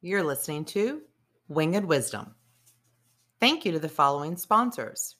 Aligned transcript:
You're 0.00 0.22
listening 0.22 0.64
to 0.66 1.02
Winged 1.48 1.84
Wisdom. 1.84 2.36
Thank 3.40 3.64
you 3.64 3.72
to 3.72 3.80
the 3.80 3.88
following 3.88 4.36
sponsors 4.36 5.16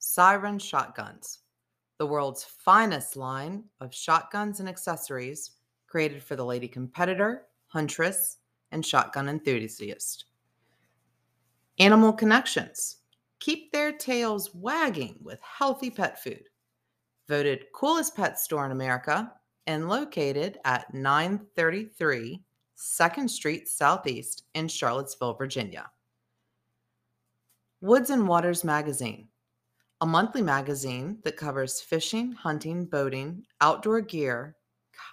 Syren 0.00 0.58
Shotguns, 0.58 1.42
the 1.98 2.08
world's 2.08 2.42
finest 2.42 3.14
line 3.14 3.62
of 3.80 3.94
shotguns 3.94 4.58
and 4.58 4.68
accessories 4.68 5.52
created 5.86 6.24
for 6.24 6.34
the 6.34 6.44
lady 6.44 6.66
competitor, 6.66 7.42
huntress, 7.68 8.38
and 8.72 8.84
shotgun 8.84 9.28
enthusiast. 9.28 10.24
Animal 11.78 12.12
Connections, 12.12 12.96
keep 13.38 13.70
their 13.70 13.92
tails 13.92 14.52
wagging 14.52 15.20
with 15.22 15.38
healthy 15.40 15.88
pet 15.88 16.20
food. 16.20 16.48
Voted 17.28 17.66
coolest 17.72 18.16
pet 18.16 18.40
store 18.40 18.66
in 18.66 18.72
America 18.72 19.32
and 19.68 19.88
located 19.88 20.58
at 20.64 20.92
933 20.92 22.42
2nd 22.76 23.30
Street 23.30 23.68
Southeast 23.68 24.44
in 24.54 24.68
Charlottesville, 24.68 25.34
Virginia. 25.34 25.90
Woods 27.80 28.10
and 28.10 28.26
Waters 28.28 28.64
Magazine, 28.64 29.28
a 30.00 30.06
monthly 30.06 30.42
magazine 30.42 31.18
that 31.24 31.36
covers 31.36 31.80
fishing, 31.80 32.32
hunting, 32.32 32.84
boating, 32.84 33.44
outdoor 33.60 34.00
gear, 34.00 34.56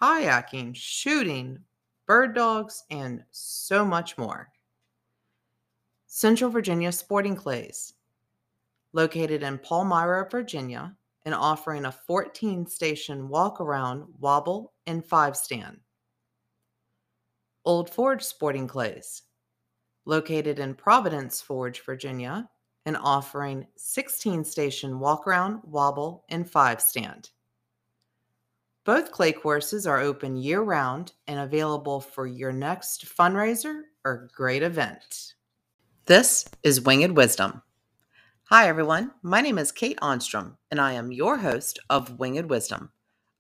kayaking, 0.02 0.76
shooting, 0.76 1.60
bird 2.06 2.36
dogs, 2.36 2.84
and 2.90 3.24
so 3.32 3.86
much 3.86 4.18
more. 4.18 4.50
Central 6.08 6.50
Virginia 6.50 6.92
Sporting 6.92 7.36
Clays, 7.36 7.94
located 8.92 9.42
in 9.42 9.58
Palmyra, 9.58 10.28
Virginia, 10.30 10.96
and 11.26 11.34
offering 11.34 11.86
a 11.86 11.92
14 11.92 12.68
station 12.68 13.30
walk 13.30 13.62
around, 13.62 14.06
wobble, 14.20 14.74
and 14.86 15.06
five 15.06 15.38
stand. 15.38 15.80
Old 17.66 17.90
Forge 17.90 18.22
Sporting 18.22 18.68
Clays, 18.68 19.22
located 20.06 20.60
in 20.60 20.76
Providence 20.76 21.42
Forge, 21.42 21.82
Virginia, 21.86 22.50
and 22.86 22.98
offering 22.98 23.66
16 23.78 24.44
station 24.44 25.00
walk 25.00 25.26
around, 25.26 25.62
wobble, 25.64 26.26
and 26.28 26.50
five 26.50 26.82
stand. 26.82 27.30
Both 28.84 29.14
clay 29.14 29.32
courses 29.32 29.88
are 29.88 30.02
open 30.02 30.36
year 30.36 30.62
round 30.62 31.14
and 31.28 31.40
available 31.40 32.02
for 32.02 32.28
your 32.28 32.52
next 32.52 33.06
fundraiser 33.06 33.84
or 34.04 34.30
great 34.36 34.62
event. 34.62 35.36
This 36.06 36.46
is 36.64 36.82
Winged 36.82 37.16
Wisdom. 37.16 37.62
Hi, 38.50 38.68
everyone. 38.68 39.12
My 39.22 39.40
name 39.40 39.58
is 39.58 39.72
Kate 39.72 39.98
Ahnstrom, 40.02 40.58
and 40.70 40.82
I 40.82 40.92
am 40.92 41.14
your 41.14 41.38
host 41.38 41.80
of 41.90 42.20
Winged 42.20 42.50
Wisdom 42.50 42.92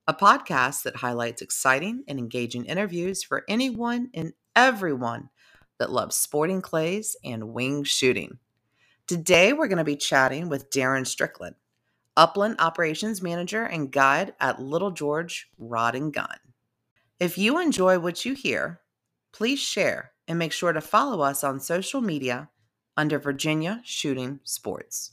a 0.08 0.14
podcast 0.14 0.84
that 0.84 0.98
highlights 0.98 1.42
exciting 1.42 2.04
and 2.08 2.20
engaging 2.20 2.66
interviews 2.66 3.24
for 3.24 3.44
anyone 3.48 4.10
and 4.14 4.34
everyone 4.56 5.30
that 5.80 5.92
loves 5.92 6.16
sporting 6.16 6.62
clays 6.62 7.16
and 7.24 7.54
wing 7.54 7.84
shooting. 7.84 8.40
Today, 9.08 9.54
we're 9.54 9.68
going 9.68 9.78
to 9.78 9.84
be 9.84 9.96
chatting 9.96 10.50
with 10.50 10.70
Darin 10.70 11.06
Strickland, 11.06 11.56
Upland 12.18 12.56
Operations 12.60 13.22
Manager 13.22 13.64
and 13.64 13.92
Guide 13.92 14.34
at 14.40 14.62
Little 14.62 14.92
George 14.92 15.50
Rod 15.58 15.96
and 15.96 16.14
Gun. 16.14 16.38
If 17.20 17.38
you 17.38 17.60
enjoy 17.60 18.00
what 18.00 18.26
you 18.26 18.34
hear, 18.34 18.82
please 19.32 19.60
share 19.60 20.12
and 20.28 20.38
make 20.38 20.52
sure 20.52 20.74
to 20.74 20.82
follow 20.82 21.22
us 21.22 21.44
on 21.44 21.60
social 21.60 22.02
media 22.02 22.50
under 22.98 23.20
Virginia 23.20 23.82
Shooting 23.84 24.40
Sports. 24.44 25.12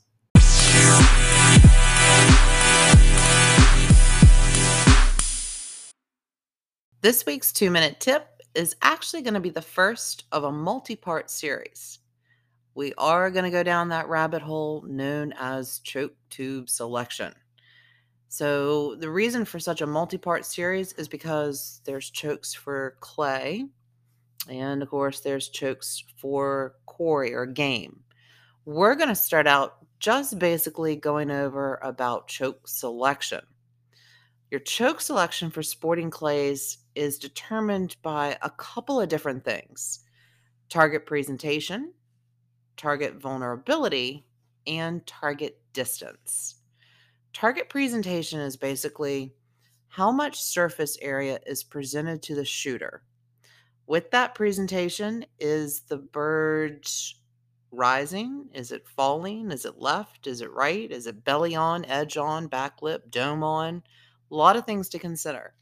This 7.03 7.25
week's 7.25 7.51
two 7.51 7.71
minute 7.71 7.99
tip 7.99 8.29
is 8.55 8.77
actually 8.83 9.23
going 9.23 9.33
to 9.33 9.41
be 9.41 9.49
the 9.49 9.63
first 9.63 10.25
of 10.33 10.45
a 10.45 10.53
multi 10.53 10.97
part 10.97 11.31
series. 11.31 11.99
We 12.75 12.93
are 12.99 13.31
going 13.31 13.47
to 13.47 13.51
go 13.51 13.63
down 13.63 13.89
that 13.89 14.11
rabbit 14.11 14.43
hole 14.43 14.85
known 14.87 15.33
as 15.39 15.79
choke 15.79 16.13
tube 16.29 16.69
selection. 16.69 17.33
So, 18.29 18.97
the 18.97 19.09
reason 19.09 19.47
for 19.47 19.59
such 19.59 19.81
a 19.81 19.87
multi 19.87 20.19
part 20.19 20.45
series 20.45 20.93
is 20.93 21.09
because 21.09 21.81
there's 21.87 22.11
chokes 22.11 22.53
for 22.53 22.97
clay, 23.01 23.65
and 24.47 24.83
of 24.83 24.91
course, 24.91 25.21
there's 25.21 25.49
chokes 25.49 26.05
for 26.19 26.75
quarry 26.85 27.33
or 27.33 27.47
game. 27.47 28.01
We're 28.67 28.95
going 28.95 29.09
to 29.09 29.15
start 29.15 29.47
out 29.47 29.77
just 30.01 30.39
basically 30.39 30.97
going 30.97 31.31
over 31.31 31.81
about 31.83 32.29
choke 32.29 32.69
selection. 32.69 33.41
Your 34.51 34.61
choke 34.61 35.01
selection 35.01 35.49
for 35.49 35.63
sporting 35.63 36.11
clays 36.11 36.79
is 36.97 37.19
determined 37.19 37.97
by 38.03 38.37
a 38.43 38.51
couple 38.51 39.01
of 39.01 39.09
different 39.09 39.45
things 39.45 40.01
target 40.69 41.07
presentation, 41.07 41.93
target 42.77 43.21
vulnerability, 43.21 44.27
and 44.67 45.07
target 45.07 45.61
distance. 45.73 46.57
Target 47.33 47.69
presentation 47.69 48.41
is 48.41 48.57
basically 48.57 49.35
how 49.87 50.11
much 50.11 50.41
surface 50.41 50.97
area 51.01 51.39
is 51.47 51.63
presented 51.63 52.23
to 52.23 52.35
the 52.35 52.45
shooter. 52.45 53.03
With 53.87 54.11
that 54.13 54.35
presentation, 54.35 55.27
is 55.39 55.83
the 55.83 55.97
bird 55.97 56.89
rising? 57.73 58.49
Is 58.53 58.73
it 58.73 58.87
falling? 58.87 59.51
Is 59.51 59.65
it 59.65 59.79
left? 59.79 60.27
Is 60.27 60.41
it 60.41 60.53
right? 60.53 60.91
Is 60.91 61.07
it 61.07 61.25
belly 61.25 61.55
on, 61.55 61.85
edge 61.85 62.17
on, 62.17 62.47
back 62.49 62.83
lip, 62.83 63.11
dome 63.11 63.43
on? 63.43 63.83
A 64.31 64.35
lot 64.35 64.57
of 64.57 64.65
things 64.65 64.89
to 64.91 64.99
consider. 64.99 65.55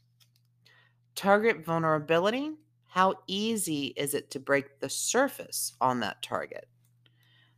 Target 1.15 1.65
vulnerability 1.65 2.53
how 2.89 3.13
easy 3.27 3.93
is 3.97 4.15
it 4.15 4.31
to 4.31 4.39
break 4.39 4.79
the 4.79 4.89
surface 4.89 5.73
on 5.79 5.99
that 5.99 6.23
target? 6.23 6.67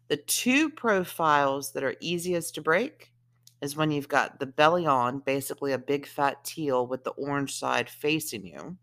The 0.09 0.17
two 0.17 0.69
profiles 0.69 1.71
that 1.71 1.85
are 1.85 1.95
easiest 2.01 2.53
to 2.55 2.61
break 2.61 3.13
is 3.61 3.77
when 3.77 3.91
you've 3.91 4.09
got 4.09 4.39
the 4.39 4.45
belly 4.45 4.85
on, 4.85 5.19
basically 5.19 5.71
a 5.71 5.77
big 5.77 6.05
fat 6.05 6.43
teal 6.43 6.85
with 6.85 7.05
the 7.05 7.11
orange 7.11 7.55
side 7.55 7.89
facing 7.89 8.45
you. 8.45 8.75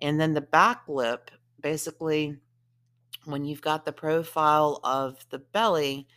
And 0.00 0.18
then 0.18 0.32
the 0.32 0.40
back 0.40 0.84
lip, 0.88 1.30
basically 1.60 2.38
when 3.26 3.44
you've 3.44 3.60
got 3.60 3.84
the 3.84 3.92
profile 3.92 4.80
of 4.84 5.26
the 5.28 5.40
belly, 5.40 6.08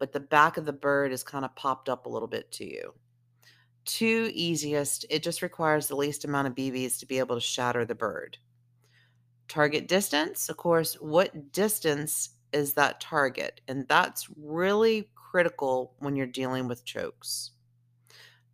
but 0.00 0.12
the 0.12 0.18
back 0.18 0.56
of 0.56 0.64
the 0.64 0.72
bird 0.72 1.12
is 1.12 1.22
kind 1.22 1.44
of 1.44 1.54
popped 1.54 1.88
up 1.88 2.06
a 2.06 2.08
little 2.08 2.26
bit 2.26 2.50
to 2.52 2.64
you 2.64 2.92
two 3.86 4.30
easiest, 4.34 5.06
it 5.08 5.22
just 5.22 5.42
requires 5.42 5.88
the 5.88 5.96
least 5.96 6.24
amount 6.24 6.48
of 6.48 6.54
BBs 6.54 6.98
to 6.98 7.06
be 7.06 7.18
able 7.18 7.36
to 7.36 7.40
shatter 7.40 7.84
the 7.84 7.94
bird. 7.94 8.36
Target 9.48 9.88
distance, 9.88 10.48
of 10.48 10.56
course, 10.56 10.94
what 10.94 11.52
distance 11.52 12.30
is 12.52 12.74
that 12.74 13.00
target? 13.00 13.60
And 13.68 13.86
that's 13.88 14.28
really 14.36 15.08
critical 15.14 15.94
when 15.98 16.16
you're 16.16 16.26
dealing 16.26 16.68
with 16.68 16.84
chokes. 16.84 17.52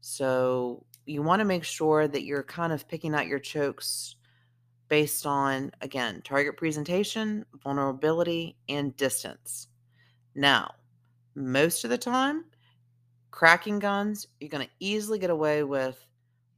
So 0.01 0.85
you 1.07 1.23
want 1.23 1.41
to 1.41 1.45
make 1.45 1.65
sure 1.65 2.09
that 2.09 2.25
you're 2.25 2.43
kind 2.43 2.73
of 2.73 2.89
picking 2.89 3.15
out 3.15 3.27
your 3.27 3.39
chokes 3.39 4.17
based 4.89 5.25
on, 5.25 5.73
again, 5.81 6.21
target 6.23 6.57
presentation, 6.57 7.47
vulnerability, 7.63 8.57
and 8.69 8.95
distance. 8.97 9.69
Now, 10.35 10.75
most 11.35 11.85
of 11.85 11.91
the 11.91 11.99
time, 11.99 12.45
cracking 13.33 13.81
guns, 13.81 14.29
you're 14.39 14.51
going 14.51 14.65
to 14.65 14.73
easily 14.79 15.19
get 15.19 15.31
away 15.31 15.65
with 15.65 16.07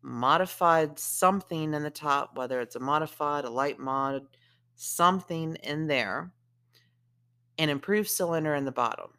modified 0.03 0.99
something 0.99 1.73
in 1.73 1.83
the 1.83 1.89
top, 1.89 2.37
whether 2.37 2.61
it's 2.61 2.77
a 2.77 2.81
modified, 2.81 3.45
a 3.45 3.51
light 3.51 3.79
mod, 3.79 4.27
something 4.75 5.55
in 5.63 5.87
there, 5.87 6.31
and 7.59 7.71
improved 7.71 8.11
cylinder 8.11 8.55
in 8.55 8.67
the 8.67 8.73
bottom. 8.73 9.13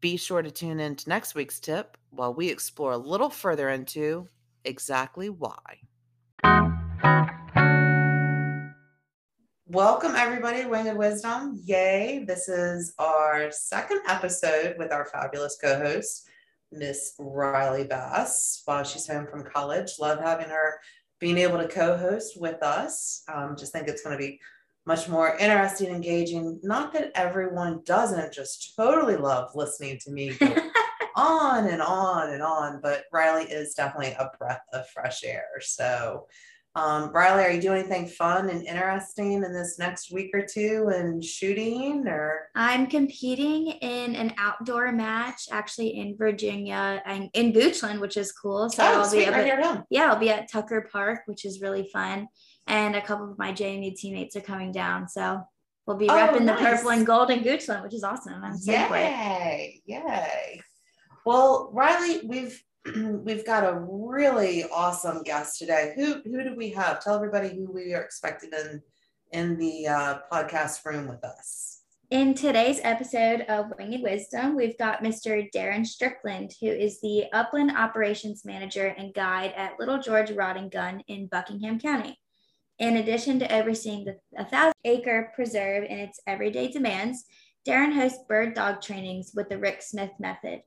Be 0.00 0.16
sure 0.16 0.40
to 0.40 0.50
tune 0.50 0.80
in 0.80 0.96
to 0.96 1.08
next 1.08 1.34
week's 1.34 1.60
tip 1.60 1.98
while 2.10 2.32
we 2.32 2.48
explore 2.48 2.92
a 2.92 2.96
little 2.96 3.28
further 3.28 3.68
into 3.68 4.28
exactly 4.64 5.28
why. 5.28 5.80
Welcome, 9.66 10.12
everybody, 10.14 10.64
Winged 10.66 10.98
Wisdom. 10.98 11.60
Yay! 11.64 12.24
This 12.26 12.48
is 12.48 12.94
our 12.98 13.50
second 13.50 14.02
episode 14.06 14.76
with 14.78 14.92
our 14.92 15.06
fabulous 15.06 15.56
co 15.60 15.78
host, 15.78 16.28
Miss 16.72 17.14
Riley 17.18 17.84
Bass 17.84 18.62
while 18.64 18.84
she's 18.84 19.06
home 19.06 19.26
from 19.26 19.44
college. 19.44 19.92
Love 20.00 20.20
having 20.20 20.48
her 20.48 20.80
being 21.20 21.38
able 21.38 21.58
to 21.58 21.68
co-host 21.68 22.40
with 22.40 22.62
us. 22.62 23.22
Um, 23.32 23.56
just 23.56 23.72
think 23.72 23.88
it's 23.88 24.02
going 24.02 24.16
to 24.16 24.22
be 24.22 24.40
much 24.86 25.08
more 25.08 25.36
interesting, 25.36 25.88
engaging. 25.88 26.58
Not 26.62 26.92
that 26.94 27.12
everyone 27.14 27.82
doesn't 27.84 28.32
just 28.32 28.74
totally 28.76 29.16
love 29.16 29.50
listening 29.54 29.98
to 30.02 30.10
me 30.10 30.36
on 31.16 31.66
and 31.66 31.80
on 31.80 32.30
and 32.30 32.42
on, 32.42 32.80
but 32.82 33.04
Riley 33.12 33.44
is 33.44 33.74
definitely 33.74 34.16
a 34.18 34.30
breath 34.38 34.62
of 34.72 34.88
fresh 34.88 35.22
air. 35.24 35.46
So 35.60 36.26
um, 36.74 37.10
Riley, 37.12 37.44
are 37.44 37.50
you 37.50 37.60
doing 37.60 37.80
anything 37.80 38.06
fun 38.06 38.48
and 38.48 38.66
interesting 38.66 39.34
in 39.34 39.52
this 39.52 39.78
next 39.78 40.10
week 40.10 40.30
or 40.32 40.42
two 40.42 40.90
and 40.94 41.22
shooting 41.22 42.06
or? 42.08 42.48
I'm 42.54 42.86
competing 42.86 43.68
in 43.68 44.16
an 44.16 44.32
outdoor 44.38 44.90
match 44.92 45.48
actually 45.50 45.98
in 45.98 46.16
Virginia 46.16 47.02
and 47.04 47.28
in 47.34 47.52
Goochland, 47.52 48.00
which 48.00 48.16
is 48.16 48.32
cool. 48.32 48.70
So 48.70 48.82
oh, 48.84 49.02
I'll 49.02 49.10
be 49.12 49.28
right 49.28 49.48
at, 49.48 49.84
yeah, 49.90 50.10
I'll 50.12 50.18
be 50.18 50.30
at 50.30 50.50
Tucker 50.50 50.88
Park, 50.90 51.22
which 51.26 51.44
is 51.44 51.60
really 51.60 51.90
fun. 51.92 52.28
And 52.66 52.96
a 52.96 53.02
couple 53.02 53.30
of 53.30 53.38
my 53.38 53.52
JMU 53.52 53.94
teammates 53.94 54.36
are 54.36 54.40
coming 54.40 54.72
down. 54.72 55.08
So 55.08 55.42
We'll 55.86 55.96
be 55.96 56.08
Oh, 56.08 56.12
repping 56.12 56.42
nice. 56.42 56.58
the 56.58 56.64
purple 56.64 56.90
and 56.90 57.06
gold 57.06 57.30
in 57.30 57.40
Goochland, 57.40 57.82
which 57.82 57.94
is 57.94 58.04
awesome. 58.04 58.42
I'm 58.44 58.54
it. 58.54 58.66
Yay! 58.66 59.82
Yay! 59.84 60.62
Well, 61.26 61.70
Riley, 61.72 62.20
we've 62.24 62.62
we've 62.96 63.46
got 63.46 63.64
a 63.64 63.78
really 63.78 64.64
awesome 64.64 65.22
guest 65.22 65.58
today. 65.58 65.92
Who 65.96 66.20
who 66.24 66.42
do 66.42 66.54
we 66.56 66.70
have? 66.70 67.02
Tell 67.02 67.14
everybody 67.14 67.50
who 67.50 67.70
we 67.70 67.94
are 67.94 68.02
expecting 68.02 68.50
in 68.52 68.82
in 69.30 69.56
the 69.56 69.86
uh, 69.86 70.18
podcast 70.32 70.84
room 70.84 71.06
with 71.08 71.24
us. 71.24 71.82
In 72.10 72.34
today's 72.34 72.80
episode 72.82 73.42
of 73.42 73.72
Winged 73.78 74.02
Wisdom, 74.02 74.54
we've 74.54 74.76
got 74.76 75.02
Mr. 75.02 75.48
Darin 75.52 75.84
Strickland, 75.84 76.52
who 76.60 76.66
is 76.66 77.00
the 77.00 77.24
Upland 77.32 77.70
Operations 77.74 78.44
Manager 78.44 78.94
and 78.98 79.14
Guide 79.14 79.54
at 79.56 79.78
Little 79.78 79.98
George 79.98 80.30
Rod 80.32 80.56
and 80.56 80.70
Gun 80.70 81.02
in 81.08 81.28
Buckingham 81.28 81.78
County. 81.78 82.18
In 82.78 82.96
addition 82.96 83.38
to 83.38 83.54
overseeing 83.54 84.04
the 84.04 84.18
1,000 84.32 84.72
acre 84.84 85.32
preserve 85.34 85.84
and 85.88 86.00
its 86.00 86.20
everyday 86.26 86.68
demands, 86.68 87.24
Darin 87.64 87.92
hosts 87.92 88.24
bird 88.28 88.54
dog 88.54 88.82
trainings 88.82 89.32
with 89.34 89.48
the 89.48 89.56
Rick 89.56 89.80
Smith 89.80 90.10
method. 90.18 90.62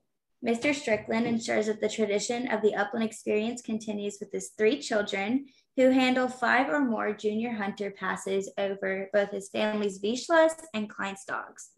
Mr. 0.46 0.76
Strickland 0.76 1.26
ensures 1.26 1.66
that 1.66 1.82
the 1.82 1.90
tradition 1.90 2.48
of 2.50 2.62
the 2.62 2.76
upland 2.76 3.04
experience 3.04 3.64
continues 3.64 4.18
with 4.20 4.32
his 4.32 4.50
three 4.56 4.80
children 4.80 5.48
who 5.76 5.90
handle 5.90 6.28
five 6.28 6.70
or 6.70 6.82
more 6.82 7.12
junior 7.14 7.52
hunter 7.52 7.90
passes 7.90 8.52
over 8.60 9.10
both 9.12 9.32
his 9.32 9.50
family's 9.50 10.00
Vizslas 10.00 10.52
and 10.76 10.88
Klein's 10.88 11.26
dogs. 11.26 11.72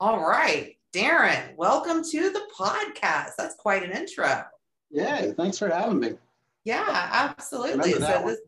All 0.00 0.28
right, 0.28 0.76
Darin, 0.92 1.54
welcome 1.56 2.02
to 2.02 2.30
the 2.30 2.42
podcast. 2.58 3.34
That's 3.38 3.54
quite 3.54 3.84
an 3.84 3.92
intro. 3.92 4.42
Yay, 4.90 5.32
thanks 5.36 5.58
for 5.58 5.68
having 5.68 6.00
me. 6.00 6.14
Yeah, 6.64 6.84
absolutely. 7.12 7.92
So 7.92 8.24
this, 8.26 8.38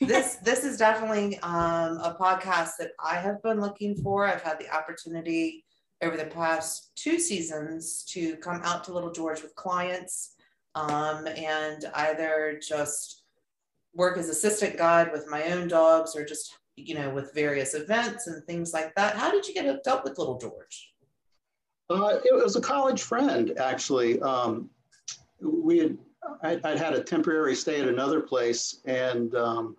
this 0.00 0.36
this 0.42 0.64
is 0.64 0.78
definitely 0.78 1.38
um, 1.44 1.98
a 1.98 2.16
podcast 2.20 2.72
that 2.80 2.90
I 2.98 3.14
have 3.14 3.40
been 3.44 3.60
looking 3.60 3.94
for. 3.94 4.26
I've 4.26 4.42
had 4.42 4.58
the 4.58 4.68
opportunity 4.74 5.64
over 6.02 6.16
the 6.16 6.26
past 6.26 6.90
two 6.94 7.18
seasons 7.18 8.04
to 8.04 8.36
come 8.36 8.60
out 8.64 8.84
to 8.84 8.92
Little 8.92 9.12
George 9.12 9.42
with 9.42 9.54
clients 9.54 10.34
um, 10.74 11.26
and 11.26 11.84
either 11.94 12.60
just 12.66 13.22
work 13.94 14.18
as 14.18 14.28
assistant 14.28 14.76
guide 14.76 15.10
with 15.10 15.26
my 15.28 15.44
own 15.44 15.68
dogs 15.68 16.14
or 16.14 16.24
just 16.24 16.58
you 16.76 16.94
know 16.94 17.08
with 17.08 17.32
various 17.34 17.72
events 17.72 18.26
and 18.26 18.44
things 18.44 18.74
like 18.74 18.94
that. 18.94 19.16
How 19.16 19.30
did 19.30 19.46
you 19.48 19.54
get 19.54 19.64
hooked 19.64 19.86
up 19.86 20.04
with 20.04 20.18
Little 20.18 20.38
George? 20.38 20.92
Uh, 21.88 22.18
it 22.24 22.34
was 22.34 22.56
a 22.56 22.60
college 22.60 23.02
friend, 23.02 23.52
actually. 23.58 24.20
Um, 24.20 24.68
we 25.40 25.78
had, 25.78 25.98
I, 26.42 26.60
I'd 26.64 26.78
had 26.78 26.94
a 26.94 27.02
temporary 27.02 27.54
stay 27.54 27.80
at 27.80 27.88
another 27.88 28.20
place 28.20 28.80
and 28.86 29.34
um, 29.36 29.76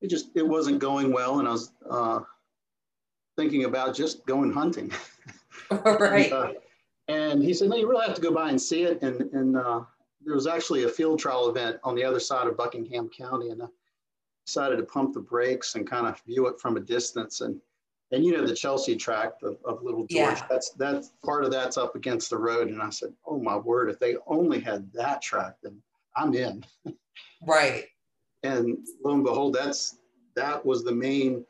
it 0.00 0.08
just, 0.08 0.30
it 0.34 0.46
wasn't 0.46 0.78
going 0.78 1.12
well. 1.12 1.40
And 1.40 1.48
I 1.48 1.52
was 1.52 1.72
uh, 1.90 2.20
thinking 3.42 3.64
about 3.64 3.92
just 3.92 4.24
going 4.24 4.52
hunting. 4.52 4.92
right. 5.70 6.26
And, 6.26 6.32
uh, 6.32 6.52
and 7.08 7.42
he 7.42 7.52
said, 7.52 7.70
no, 7.70 7.76
you 7.76 7.90
really 7.90 8.06
have 8.06 8.14
to 8.14 8.22
go 8.22 8.32
by 8.32 8.50
and 8.50 8.60
see 8.60 8.84
it. 8.84 9.02
And, 9.02 9.20
and 9.32 9.56
uh, 9.56 9.80
there 10.24 10.36
was 10.36 10.46
actually 10.46 10.84
a 10.84 10.88
field 10.88 11.18
trial 11.18 11.48
event 11.48 11.78
on 11.82 11.96
the 11.96 12.04
other 12.04 12.20
side 12.20 12.46
of 12.46 12.56
Buckingham 12.56 13.08
County. 13.08 13.48
And 13.48 13.60
I 13.60 13.66
decided 14.46 14.76
to 14.76 14.84
pump 14.84 15.14
the 15.14 15.20
brakes 15.20 15.74
and 15.74 15.90
kind 15.90 16.06
of 16.06 16.20
view 16.20 16.46
it 16.46 16.60
from 16.60 16.76
a 16.76 16.80
distance. 16.80 17.40
And, 17.40 17.60
and 18.12 18.24
you 18.24 18.30
know, 18.30 18.46
the 18.46 18.54
Chelsea 18.54 18.94
tract 18.94 19.42
of, 19.42 19.56
of 19.64 19.82
Little 19.82 20.06
George, 20.06 20.38
Yeah. 20.38 20.46
that's, 20.48 20.70
that's 20.70 21.10
part 21.24 21.44
of 21.44 21.50
that's 21.50 21.76
up 21.76 21.96
against 21.96 22.30
the 22.30 22.38
road. 22.38 22.68
And 22.68 22.80
I 22.80 22.90
said, 22.90 23.12
oh 23.26 23.40
my 23.40 23.56
word, 23.56 23.90
if 23.90 23.98
they 23.98 24.14
only 24.28 24.60
had 24.60 24.88
that 24.92 25.20
track, 25.20 25.56
then 25.64 25.82
I'm 26.16 26.32
in. 26.34 26.64
right. 27.44 27.86
And 28.44 28.78
lo 29.04 29.14
and 29.14 29.24
behold, 29.24 29.54
that's, 29.54 29.96
that 30.36 30.64
was 30.64 30.84
the 30.84 30.92
main 30.94 31.44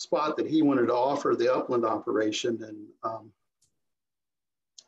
spot 0.00 0.34
that 0.38 0.46
he 0.46 0.62
wanted 0.62 0.86
to 0.86 0.94
offer 0.94 1.36
the 1.36 1.52
upland 1.52 1.84
operation. 1.84 2.58
And, 2.66 2.86
um, 3.02 3.30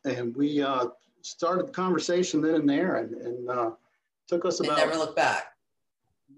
and 0.07 0.35
we 0.35 0.63
uh, 0.63 0.87
started 1.21 1.69
the 1.69 1.73
conversation 1.73 2.41
then 2.41 2.55
and 2.55 2.69
there 2.69 2.97
and, 2.97 3.15
and 3.17 3.51
uh, 3.51 3.71
took 4.27 4.47
us 4.47 4.61
about, 4.61 4.79
never 4.79 4.93
never, 4.93 5.05
look 5.05 5.15
back. 5.15 5.53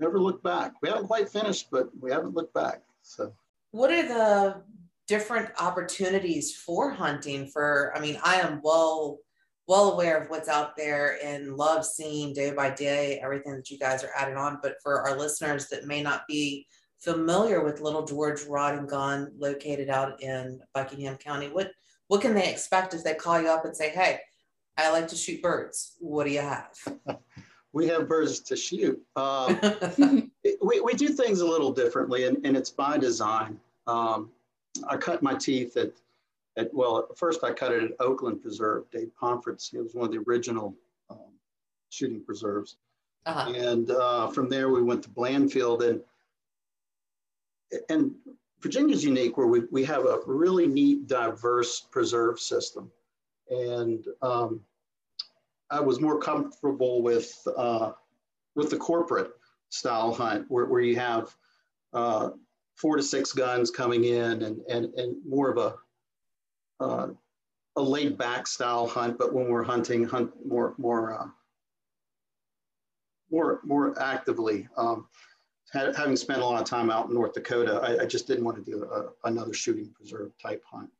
Never 0.00 0.18
looked 0.18 0.42
back. 0.42 0.74
We 0.82 0.88
haven't 0.88 1.06
quite 1.06 1.28
finished, 1.28 1.68
but 1.70 1.88
we 2.00 2.10
haven't 2.10 2.34
looked 2.34 2.52
back. 2.52 2.82
So, 3.02 3.32
what 3.70 3.92
are 3.92 4.02
the 4.02 4.62
different 5.06 5.50
opportunities 5.60 6.56
for 6.56 6.90
hunting 6.90 7.46
for 7.46 7.92
i 7.94 8.00
mean 8.00 8.18
i 8.24 8.36
am 8.36 8.58
well 8.64 9.18
well 9.66 9.92
aware 9.92 10.16
of 10.16 10.30
what's 10.30 10.48
out 10.48 10.74
there 10.78 11.18
and 11.22 11.58
love 11.58 11.84
seeing 11.84 12.32
day 12.32 12.50
by 12.50 12.70
day 12.70 13.20
everything 13.22 13.54
that 13.54 13.70
you 13.70 13.78
guys 13.78 14.02
are 14.02 14.12
adding 14.16 14.36
on 14.36 14.58
but 14.62 14.76
for 14.82 15.06
our 15.06 15.14
listeners 15.18 15.68
that 15.68 15.86
may 15.86 16.02
not 16.02 16.26
be 16.26 16.66
familiar 17.00 17.62
with 17.62 17.80
little 17.80 18.04
george 18.04 18.44
rod 18.44 18.78
and 18.78 18.88
gun 18.88 19.30
located 19.38 19.88
out 19.88 20.22
in 20.22 20.60
buckingham 20.72 21.16
county 21.16 21.48
what 21.48 21.70
what 22.08 22.20
can 22.20 22.34
they 22.34 22.50
expect 22.50 22.94
if 22.94 23.04
they 23.04 23.14
call 23.14 23.40
you 23.40 23.48
up 23.48 23.64
and 23.64 23.76
say 23.76 23.90
hey 23.90 24.18
i 24.78 24.90
like 24.90 25.08
to 25.08 25.16
shoot 25.16 25.42
birds 25.42 25.96
what 26.00 26.24
do 26.24 26.30
you 26.30 26.40
have 26.40 26.70
we 27.74 27.88
have 27.88 28.08
birds 28.08 28.38
to 28.38 28.56
shoot. 28.56 29.02
Um, 29.16 29.60
we, 30.62 30.80
we 30.80 30.94
do 30.94 31.08
things 31.08 31.40
a 31.40 31.46
little 31.46 31.72
differently 31.72 32.24
and, 32.24 32.38
and 32.46 32.56
it's 32.56 32.70
by 32.70 32.96
design. 32.96 33.60
Um, 33.86 34.30
I 34.88 34.96
cut 34.96 35.22
my 35.22 35.34
teeth 35.34 35.76
at, 35.76 35.90
at, 36.56 36.72
well, 36.72 37.08
first 37.16 37.42
I 37.44 37.52
cut 37.52 37.72
it 37.72 37.82
at 37.82 37.90
Oakland 38.00 38.40
Preserve, 38.40 38.84
Dave 38.90 39.10
Pomfret's. 39.20 39.72
It 39.74 39.82
was 39.82 39.94
one 39.94 40.06
of 40.06 40.12
the 40.12 40.22
original 40.26 40.74
um, 41.10 41.18
shooting 41.90 42.22
preserves. 42.24 42.76
uh-huh. 43.26 43.52
And 43.52 43.90
uh, 43.90 44.28
from 44.28 44.48
there 44.48 44.70
we 44.70 44.82
went 44.82 45.02
to 45.02 45.10
Blandfield 45.10 45.86
and, 45.86 46.00
and 47.88 48.12
Virginia's 48.60 49.04
unique 49.04 49.36
where 49.36 49.46
we, 49.46 49.62
we 49.70 49.84
have 49.84 50.06
a 50.06 50.20
really 50.26 50.66
neat, 50.66 51.06
diverse 51.06 51.80
preserve 51.80 52.40
system. 52.40 52.90
And 53.50 54.06
um, 54.22 54.60
I 55.70 55.80
was 55.80 56.00
more 56.00 56.18
comfortable 56.18 57.02
with, 57.02 57.36
uh, 57.56 57.92
with 58.54 58.70
the 58.70 58.78
corporate 58.78 59.32
style 59.68 60.14
hunt 60.14 60.46
where, 60.48 60.64
where 60.64 60.80
you 60.80 60.96
have 60.96 61.36
uh, 61.92 62.30
four 62.76 62.96
to 62.96 63.02
six 63.02 63.32
guns 63.32 63.70
coming 63.70 64.04
in 64.04 64.42
and, 64.42 64.60
and, 64.68 64.94
and 64.94 65.16
more 65.26 65.50
of 65.50 65.58
a, 65.58 66.82
uh, 66.82 67.08
a 67.76 67.82
laid 67.82 68.16
back 68.16 68.46
style 68.46 68.86
hunt, 68.86 69.18
but 69.18 69.34
when 69.34 69.48
we're 69.48 69.62
hunting, 69.62 70.04
hunt 70.04 70.30
more, 70.46 70.74
more, 70.78 71.20
uh, 71.20 71.26
more, 73.30 73.60
more 73.64 74.00
actively. 74.00 74.68
Um, 74.76 75.06
having 75.74 76.16
spent 76.16 76.40
a 76.40 76.44
lot 76.44 76.60
of 76.60 76.68
time 76.68 76.90
out 76.90 77.08
in 77.08 77.14
North 77.14 77.34
Dakota, 77.34 77.80
I, 77.82 78.02
I 78.02 78.06
just 78.06 78.26
didn't 78.26 78.44
want 78.44 78.64
to 78.64 78.70
do 78.70 78.84
a, 78.84 79.28
another 79.28 79.52
shooting 79.52 79.90
preserve 79.94 80.32
type 80.40 80.62
hunt. 80.70 80.90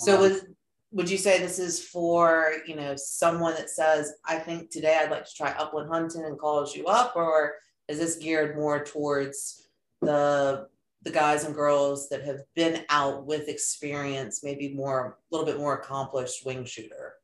So 0.00 0.16
Um, 0.16 0.22
was 0.22 0.44
would 0.90 1.10
you 1.10 1.18
say 1.18 1.38
this 1.38 1.58
is 1.58 1.84
for 1.84 2.52
you 2.66 2.74
know 2.74 2.94
someone 2.96 3.54
that 3.54 3.70
says 3.70 4.14
I 4.24 4.38
think 4.38 4.70
today 4.70 4.98
I'd 5.00 5.10
like 5.10 5.26
to 5.26 5.34
try 5.34 5.50
upland 5.58 5.90
hunting 5.90 6.24
and 6.24 6.38
calls 6.38 6.74
you 6.74 6.86
up, 6.86 7.14
or 7.16 7.56
is 7.88 7.98
this 7.98 8.16
geared 8.16 8.56
more 8.56 8.82
towards 8.84 9.68
the 10.00 10.68
the 11.02 11.10
guys 11.10 11.44
and 11.44 11.54
girls 11.54 12.08
that 12.08 12.24
have 12.24 12.40
been 12.56 12.84
out 12.88 13.24
with 13.24 13.48
experience, 13.48 14.42
maybe 14.42 14.74
more 14.74 15.18
a 15.30 15.34
little 15.34 15.46
bit 15.46 15.58
more 15.58 15.74
accomplished 15.74 16.44
wing 16.44 16.64
shooter? 16.64 17.14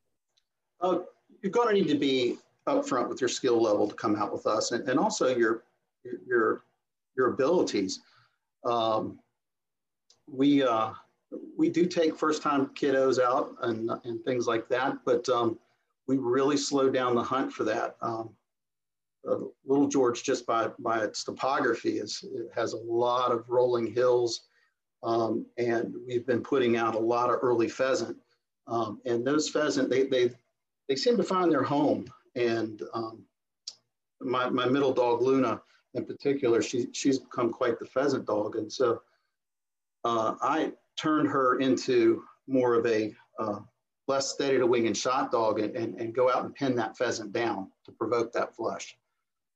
Uh, 0.79 0.99
you're 1.41 1.51
going 1.51 1.67
to 1.67 1.73
need 1.73 1.89
to 1.89 1.99
be 1.99 2.37
upfront 2.67 3.09
with 3.09 3.19
your 3.19 3.27
skill 3.27 3.61
level 3.61 3.87
to 3.87 3.95
come 3.95 4.15
out 4.15 4.31
with 4.31 4.47
us, 4.47 4.71
and, 4.71 4.87
and 4.87 4.99
also 4.99 5.35
your 5.35 5.63
your 6.27 6.63
your 7.17 7.27
abilities. 7.33 8.01
Um, 8.63 9.19
we 10.27 10.63
uh, 10.63 10.91
we 11.57 11.69
do 11.69 11.85
take 11.85 12.17
first 12.17 12.41
time 12.41 12.67
kiddos 12.67 13.19
out 13.21 13.55
and 13.61 13.91
and 14.03 14.23
things 14.23 14.47
like 14.47 14.67
that, 14.69 14.97
but 15.05 15.27
um, 15.29 15.59
we 16.07 16.17
really 16.17 16.57
slow 16.57 16.89
down 16.89 17.15
the 17.15 17.23
hunt 17.23 17.51
for 17.51 17.63
that. 17.63 17.97
Um, 18.01 18.29
uh, 19.29 19.37
Little 19.65 19.87
George, 19.87 20.23
just 20.23 20.45
by 20.45 20.69
by 20.79 21.03
its 21.03 21.23
topography, 21.23 21.99
is 21.99 22.23
has 22.53 22.73
a 22.73 22.77
lot 22.77 23.31
of 23.31 23.49
rolling 23.49 23.87
hills, 23.87 24.41
um, 25.03 25.45
and 25.57 25.93
we've 26.07 26.25
been 26.25 26.41
putting 26.41 26.77
out 26.77 26.95
a 26.95 26.99
lot 26.99 27.29
of 27.29 27.39
early 27.41 27.69
pheasant. 27.69 28.17
Um, 28.67 28.99
and 29.05 29.25
those 29.25 29.49
pheasant, 29.49 29.89
they 29.89 30.03
they 30.03 30.31
they 30.87 30.95
seem 30.95 31.17
to 31.17 31.23
find 31.23 31.51
their 31.51 31.63
home. 31.63 32.05
And 32.35 32.81
um, 32.93 33.23
my, 34.21 34.49
my 34.49 34.65
middle 34.65 34.93
dog, 34.93 35.21
Luna, 35.21 35.61
in 35.95 36.05
particular, 36.05 36.61
she, 36.61 36.87
she's 36.91 37.19
become 37.19 37.51
quite 37.51 37.79
the 37.79 37.85
pheasant 37.85 38.25
dog. 38.25 38.57
And 38.57 38.71
so 38.71 39.01
uh, 40.03 40.35
I 40.41 40.73
turned 40.97 41.29
her 41.29 41.59
into 41.59 42.23
more 42.47 42.75
of 42.75 42.85
a 42.85 43.13
uh, 43.39 43.59
less 44.07 44.29
steady 44.31 44.57
to 44.59 44.67
wing 44.67 44.87
and 44.87 44.95
shot 44.95 45.31
dog 45.31 45.59
and, 45.59 45.75
and, 45.75 45.99
and 45.99 46.13
go 46.13 46.29
out 46.29 46.43
and 46.43 46.53
pin 46.53 46.75
that 46.75 46.97
pheasant 46.97 47.31
down 47.33 47.71
to 47.85 47.91
provoke 47.91 48.31
that 48.33 48.55
flush. 48.55 48.95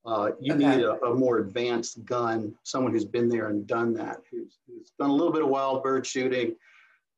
Uh, 0.05 0.31
you 0.39 0.53
Okay. 0.53 0.77
need 0.77 0.83
a, 0.83 0.93
a 1.05 1.13
more 1.13 1.39
advanced 1.39 2.03
gun, 2.05 2.55
someone 2.63 2.93
who's 2.93 3.05
been 3.05 3.27
there 3.29 3.49
and 3.49 3.67
done 3.67 3.93
that, 3.93 4.21
who's, 4.31 4.57
who's 4.65 4.91
done 4.97 5.09
a 5.09 5.13
little 5.13 5.31
bit 5.31 5.43
of 5.43 5.49
wild 5.49 5.83
bird 5.83 6.07
shooting, 6.07 6.55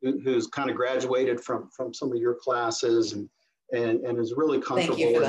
who, 0.01 0.19
who's 0.19 0.47
kind 0.47 0.69
of 0.69 0.75
graduated 0.75 1.39
from, 1.39 1.69
from 1.69 1.93
some 1.93 2.11
of 2.11 2.17
your 2.17 2.33
classes 2.33 3.13
and, 3.13 3.29
and, 3.71 4.03
and 4.03 4.19
is 4.19 4.33
really 4.35 4.59
comfortable. 4.59 4.97
Thank 4.97 5.11
you 5.11 5.13
for 5.13 5.21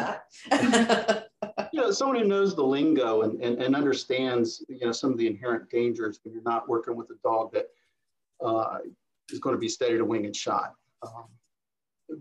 that. 0.48 1.28
you 1.72 1.80
know, 1.80 1.90
someone 1.90 2.18
who 2.18 2.26
knows 2.26 2.54
the 2.54 2.62
lingo 2.62 3.22
and, 3.22 3.42
and, 3.42 3.60
and 3.62 3.74
understands, 3.74 4.64
you 4.68 4.86
know, 4.86 4.92
some 4.92 5.12
of 5.12 5.18
the 5.18 5.26
inherent 5.26 5.68
dangers 5.70 6.20
when 6.22 6.34
you're 6.34 6.42
not 6.42 6.68
working 6.68 6.96
with 6.96 7.10
a 7.10 7.16
dog 7.22 7.52
that 7.52 7.68
uh, 8.44 8.78
is 9.30 9.38
going 9.38 9.54
to 9.54 9.60
be 9.60 9.68
steady 9.68 9.96
to 9.96 10.04
wing 10.04 10.24
and 10.24 10.36
shot. 10.36 10.74
Um, 11.02 11.26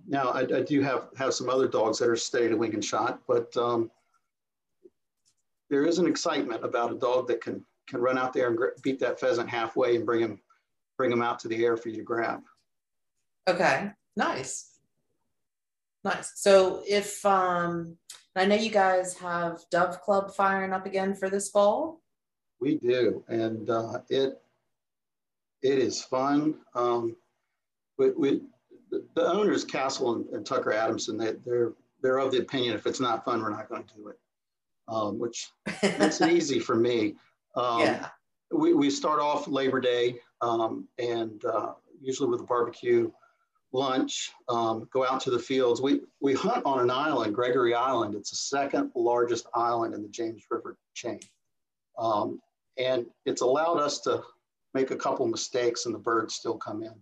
now, 0.08 0.30
I, 0.30 0.42
I, 0.42 0.62
do 0.62 0.82
have, 0.82 1.10
have 1.18 1.34
some 1.34 1.50
other 1.50 1.68
dogs 1.68 2.00
that 2.00 2.10
are 2.10 2.16
steady 2.16 2.50
to 2.50 2.56
wing 2.56 2.74
and 2.74 2.84
shot, 2.84 3.22
but 3.28 3.56
um, 3.58 3.92
there 5.70 5.86
is 5.86 6.00
an 6.00 6.08
excitement 6.08 6.64
about 6.64 6.92
a 6.92 6.96
dog 6.96 7.28
that 7.28 7.42
can 7.42 7.66
can 7.88 8.00
run 8.00 8.18
out 8.18 8.34
there 8.34 8.48
and 8.48 8.60
beat 8.84 9.00
that 9.00 9.20
pheasant 9.20 9.50
halfway 9.50 9.96
and 9.96 10.06
bring 10.06 10.22
him 10.22 10.40
bring 10.98 11.12
him 11.12 11.22
out 11.22 11.40
to 11.40 11.48
the 11.48 11.66
air 11.66 11.76
for 11.76 11.90
you 11.90 11.98
to 11.98 12.04
grab. 12.04 12.42
Okay, 13.48 13.92
nice, 14.16 14.71
nice. 16.04 16.34
So 16.36 16.84
if 16.88 17.26
um, 17.26 17.98
I 18.36 18.46
know 18.46 18.56
you 18.56 18.72
guys 18.72 19.18
have 19.18 19.62
Dove 19.72 20.02
Club 20.02 20.34
firing 20.34 20.74
up 20.74 20.86
again 20.86 21.14
for 21.14 21.30
this 21.30 21.50
fall. 21.50 22.02
We 22.60 22.78
do, 22.78 23.24
and 23.28 23.70
uh, 23.70 24.00
it 24.10 24.42
it 25.62 25.78
is 25.78 26.02
fun. 26.02 26.56
Um, 26.76 27.16
we, 27.98 28.12
we 28.12 28.42
the, 28.90 29.04
the 29.16 29.26
owners, 29.26 29.64
Castle 29.64 30.14
and, 30.16 30.28
and 30.30 30.46
Tucker 30.46 30.74
Adamson, 30.74 31.18
they, 31.18 31.34
they're 31.46 31.74
they're 32.02 32.20
of 32.20 32.32
the 32.32 32.40
opinion 32.40 32.76
if 32.76 32.88
it's 32.88 33.00
not 33.00 33.24
fun, 33.26 33.42
we're 33.42 33.50
not 33.50 33.70
going 33.70 33.84
to 33.84 33.94
do 33.96 34.08
it, 34.08 34.20
um, 34.88 35.20
which 35.20 35.50
makes 36.00 36.22
it 36.22 36.32
easy 36.32 36.60
for 36.60 36.76
me. 36.76 37.16
Um, 37.54 37.82
yeah. 37.82 38.08
We, 38.54 38.74
we 38.74 38.90
start 38.90 39.20
off 39.20 39.46
Labor 39.50 39.82
Day 39.82 40.16
um, 40.40 40.88
and 40.98 41.44
uh, 41.44 41.74
usually 42.02 42.30
with 42.30 42.40
a 42.40 42.46
barbecue 42.46 43.12
lunch, 43.74 44.32
um, 44.50 44.88
go 44.92 45.06
out 45.06 45.22
to 45.22 45.32
the 45.32 45.40
fields. 45.40 45.82
We, 45.82 46.02
we 46.20 46.34
hunt 46.34 46.66
on 46.66 46.80
an 46.80 46.90
island, 46.90 47.34
Gregory 47.34 47.74
Island. 47.74 48.16
It's 48.16 48.32
the 48.32 48.36
second 48.36 48.92
largest 48.96 49.48
island 49.54 49.94
in 49.94 50.02
the 50.02 50.10
James 50.10 50.44
River 50.50 50.78
chain. 50.94 51.20
Um, 51.98 52.40
and 52.78 53.06
it's 53.26 53.42
allowed 53.42 53.78
us 53.78 54.00
to 54.02 54.24
make 54.74 54.92
a 54.92 54.96
couple 54.96 55.26
mistakes 55.28 55.86
and 55.86 55.94
the 55.94 56.00
birds 56.00 56.36
still 56.36 56.58
come 56.58 56.84
in. 56.84 56.94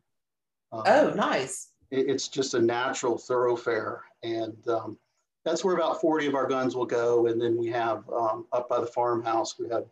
Um, 0.72 0.84
oh, 0.86 1.14
nice. 1.16 1.70
It, 1.92 2.10
it's 2.10 2.28
just 2.28 2.54
a 2.54 2.62
natural 2.62 3.18
thoroughfare. 3.18 4.04
And 4.24 4.56
um, 4.68 4.98
that's 5.46 5.64
where 5.64 5.76
about 5.76 6.02
40 6.02 6.28
of 6.28 6.36
our 6.36 6.48
guns 6.48 6.76
will 6.76 6.86
go. 6.86 7.28
And 7.28 7.42
then 7.42 7.58
we 7.58 7.68
have 7.68 8.08
um, 8.10 8.46
up 8.52 8.70
by 8.70 8.80
the 8.80 8.88
farmhouse, 8.88 9.58
we 9.58 9.70
have 9.70 9.86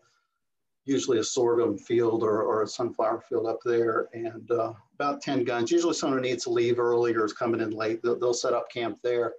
usually 0.86 1.20
a 1.20 1.24
sorghum 1.24 1.78
field 1.78 2.24
or, 2.24 2.42
or 2.44 2.64
a 2.64 2.68
sunflower 2.68 3.22
field 3.28 3.46
up 3.46 3.60
there 3.66 4.08
and 4.14 4.50
uh, 4.52 4.74
about 5.00 5.22
10 5.22 5.44
guns. 5.44 5.72
Usually 5.72 5.94
someone 5.94 6.22
needs 6.22 6.44
to 6.46 6.50
leave 6.50 6.80
early 6.80 7.14
or 7.14 7.26
is 7.26 7.34
coming 7.34 7.62
in 7.62 7.70
late, 7.72 8.02
they'll, 8.02 8.18
they'll, 8.18 8.34
set 8.34 8.54
up 8.54 8.72
camp 8.72 8.98
there. 9.04 9.34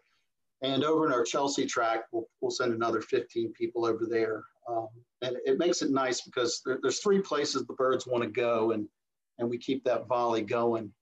And 0.63 0.85
over 0.85 1.07
in 1.07 1.13
our 1.13 1.25
Chelsea 1.25 1.67
track, 1.67 2.05
we'll, 2.13 2.29
we'll 2.41 2.51
send 2.51 2.73
another 2.73 3.01
15 3.01 3.53
people 3.53 3.85
over 3.85 4.07
there. 4.07 4.45
Um, 4.69 4.89
and 5.23 5.37
it 5.45 5.59
makes 5.59 5.83
it 5.83 5.91
nice 5.91 6.21
because 6.21 6.63
there, 6.65 6.79
there's 6.83 7.01
three 7.01 7.21
places 7.21 7.65
the 7.67 7.75
birds 7.75 8.07
want 8.07 8.23
to 8.23 8.31
go 8.31 8.73
and, 8.73 8.89
and 9.39 9.49
we 9.49 9.59
keep 9.59 9.85
that 9.85 10.07
volley 10.07 10.43
going. 10.43 10.93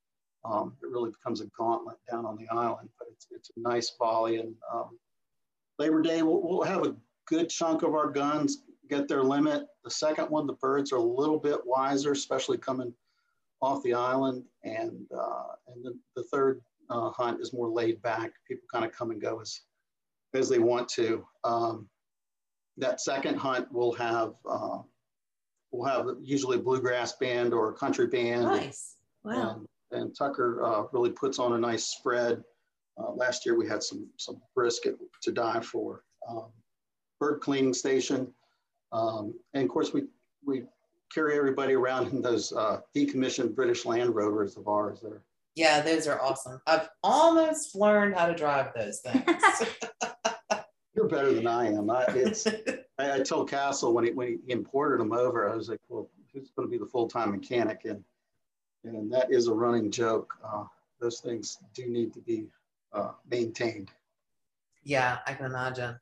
Um, 0.44 0.74
it 0.82 0.88
really 0.88 1.10
becomes 1.10 1.40
a 1.40 1.46
gauntlet 1.58 1.96
down 2.10 2.24
on 2.24 2.36
the 2.36 2.48
island, 2.48 2.88
but 2.98 3.08
it's, 3.12 3.26
it's 3.30 3.50
a 3.56 3.60
nice 3.60 3.92
volley. 3.98 4.36
And 4.38 4.54
um, 4.72 4.98
Labor 5.78 6.00
Day, 6.00 6.22
we'll, 6.22 6.40
we'll 6.42 6.62
have 6.62 6.86
a 6.86 6.94
good 7.26 7.48
chunk 7.50 7.82
of 7.82 7.94
our 7.94 8.10
guns 8.10 8.62
get 8.88 9.08
their 9.08 9.22
limit. 9.22 9.66
The 9.84 9.90
second 9.90 10.30
one, 10.30 10.46
the 10.46 10.54
birds 10.54 10.92
are 10.92 10.96
a 10.96 11.02
little 11.02 11.38
bit 11.38 11.58
wiser, 11.64 12.12
especially 12.12 12.58
coming 12.58 12.94
off 13.62 13.82
the 13.82 13.94
island. 13.94 14.44
And, 14.64 15.06
uh, 15.16 15.54
and 15.68 15.84
the, 15.84 15.98
the 16.14 16.24
third 16.24 16.60
uh, 16.90 17.10
hunt 17.10 17.40
is 17.40 17.52
more 17.52 17.68
laid 17.68 18.00
back. 18.02 18.32
People 18.46 18.66
kind 18.72 18.84
of 18.84 18.92
come 18.92 19.10
and 19.10 19.20
go 19.20 19.40
as, 19.40 19.60
as 20.34 20.48
they 20.48 20.58
want 20.58 20.88
to. 20.90 21.26
Um, 21.44 21.88
that 22.76 23.00
second 23.00 23.36
hunt 23.36 23.72
will 23.72 23.92
have, 23.94 24.34
uh, 24.48 24.78
we'll 25.72 25.86
have 25.86 26.06
usually 26.22 26.58
a 26.58 26.62
bluegrass 26.62 27.14
band 27.14 27.54
or 27.54 27.70
a 27.70 27.74
country 27.74 28.06
band. 28.06 28.42
Nice. 28.42 28.96
Wow. 29.24 29.64
And, 29.90 30.02
and 30.02 30.16
Tucker 30.16 30.62
uh, 30.64 30.84
really 30.92 31.10
puts 31.10 31.38
on 31.38 31.54
a 31.54 31.58
nice 31.58 31.84
spread. 31.84 32.42
Uh, 32.98 33.12
last 33.12 33.44
year 33.44 33.58
we 33.58 33.66
had 33.68 33.82
some, 33.82 34.08
some 34.16 34.40
brisket 34.54 34.96
to 35.22 35.32
die 35.32 35.60
for. 35.60 36.02
Um, 36.28 36.48
bird 37.18 37.40
cleaning 37.40 37.74
station. 37.74 38.32
Um, 38.92 39.34
and 39.54 39.64
of 39.64 39.70
course, 39.70 39.92
we, 39.92 40.04
we 40.44 40.64
carry 41.12 41.36
everybody 41.36 41.74
around 41.74 42.08
in 42.12 42.22
those 42.22 42.52
uh, 42.52 42.80
decommissioned 42.94 43.54
British 43.54 43.84
Land 43.84 44.14
Rovers 44.14 44.56
of 44.56 44.68
ours. 44.68 45.00
There. 45.02 45.22
Yeah, 45.54 45.80
those 45.80 46.06
are 46.06 46.20
awesome. 46.20 46.60
I've 46.66 46.88
almost 47.02 47.74
learned 47.74 48.14
how 48.14 48.26
to 48.26 48.34
drive 48.34 48.72
those 48.74 49.00
things. 49.00 49.24
You're 50.94 51.08
better 51.08 51.32
than 51.32 51.46
I 51.46 51.68
am. 51.68 51.90
I, 51.90 52.04
it's, 52.08 52.46
I, 52.98 53.12
I, 53.12 53.20
told 53.20 53.50
Castle 53.50 53.92
when 53.94 54.04
he, 54.04 54.10
when 54.12 54.38
he 54.46 54.52
imported 54.52 55.00
them 55.00 55.12
over, 55.12 55.50
I 55.50 55.56
was 55.56 55.68
like, 55.68 55.80
well, 55.88 56.10
who's 56.32 56.50
going 56.56 56.68
to 56.68 56.70
be 56.70 56.78
the 56.78 56.86
full-time 56.86 57.30
mechanic? 57.30 57.82
And, 57.84 58.04
and 58.84 59.12
that 59.12 59.30
is 59.30 59.48
a 59.48 59.54
running 59.54 59.90
joke. 59.90 60.34
Uh, 60.44 60.64
those 61.00 61.20
things 61.20 61.58
do 61.74 61.86
need 61.86 62.12
to 62.14 62.20
be 62.20 62.46
uh, 62.92 63.12
maintained. 63.30 63.90
Yeah, 64.84 65.18
I 65.26 65.34
can 65.34 65.46
imagine. 65.46 65.98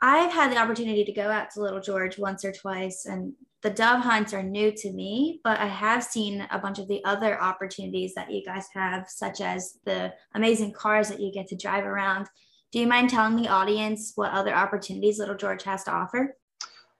I've 0.00 0.32
had 0.32 0.52
the 0.52 0.58
opportunity 0.58 1.04
to 1.04 1.12
go 1.12 1.30
out 1.30 1.50
to 1.50 1.62
Little 1.62 1.80
George 1.80 2.18
once 2.18 2.44
or 2.44 2.52
twice, 2.52 3.06
and 3.06 3.32
the 3.62 3.70
dove 3.70 4.00
hunts 4.00 4.34
are 4.34 4.42
new 4.42 4.70
to 4.72 4.92
me, 4.92 5.40
but 5.42 5.58
I 5.58 5.66
have 5.66 6.04
seen 6.04 6.46
a 6.50 6.58
bunch 6.58 6.78
of 6.78 6.86
the 6.86 7.02
other 7.04 7.40
opportunities 7.40 8.12
that 8.14 8.30
you 8.30 8.44
guys 8.44 8.66
have, 8.74 9.08
such 9.08 9.40
as 9.40 9.78
the 9.86 10.12
amazing 10.34 10.72
cars 10.72 11.08
that 11.08 11.20
you 11.20 11.32
get 11.32 11.46
to 11.48 11.56
drive 11.56 11.84
around. 11.84 12.26
Do 12.72 12.78
you 12.78 12.86
mind 12.86 13.08
telling 13.08 13.36
the 13.36 13.48
audience 13.48 14.12
what 14.16 14.32
other 14.32 14.54
opportunities 14.54 15.18
Little 15.18 15.36
George 15.36 15.62
has 15.62 15.84
to 15.84 15.92
offer? 15.92 16.36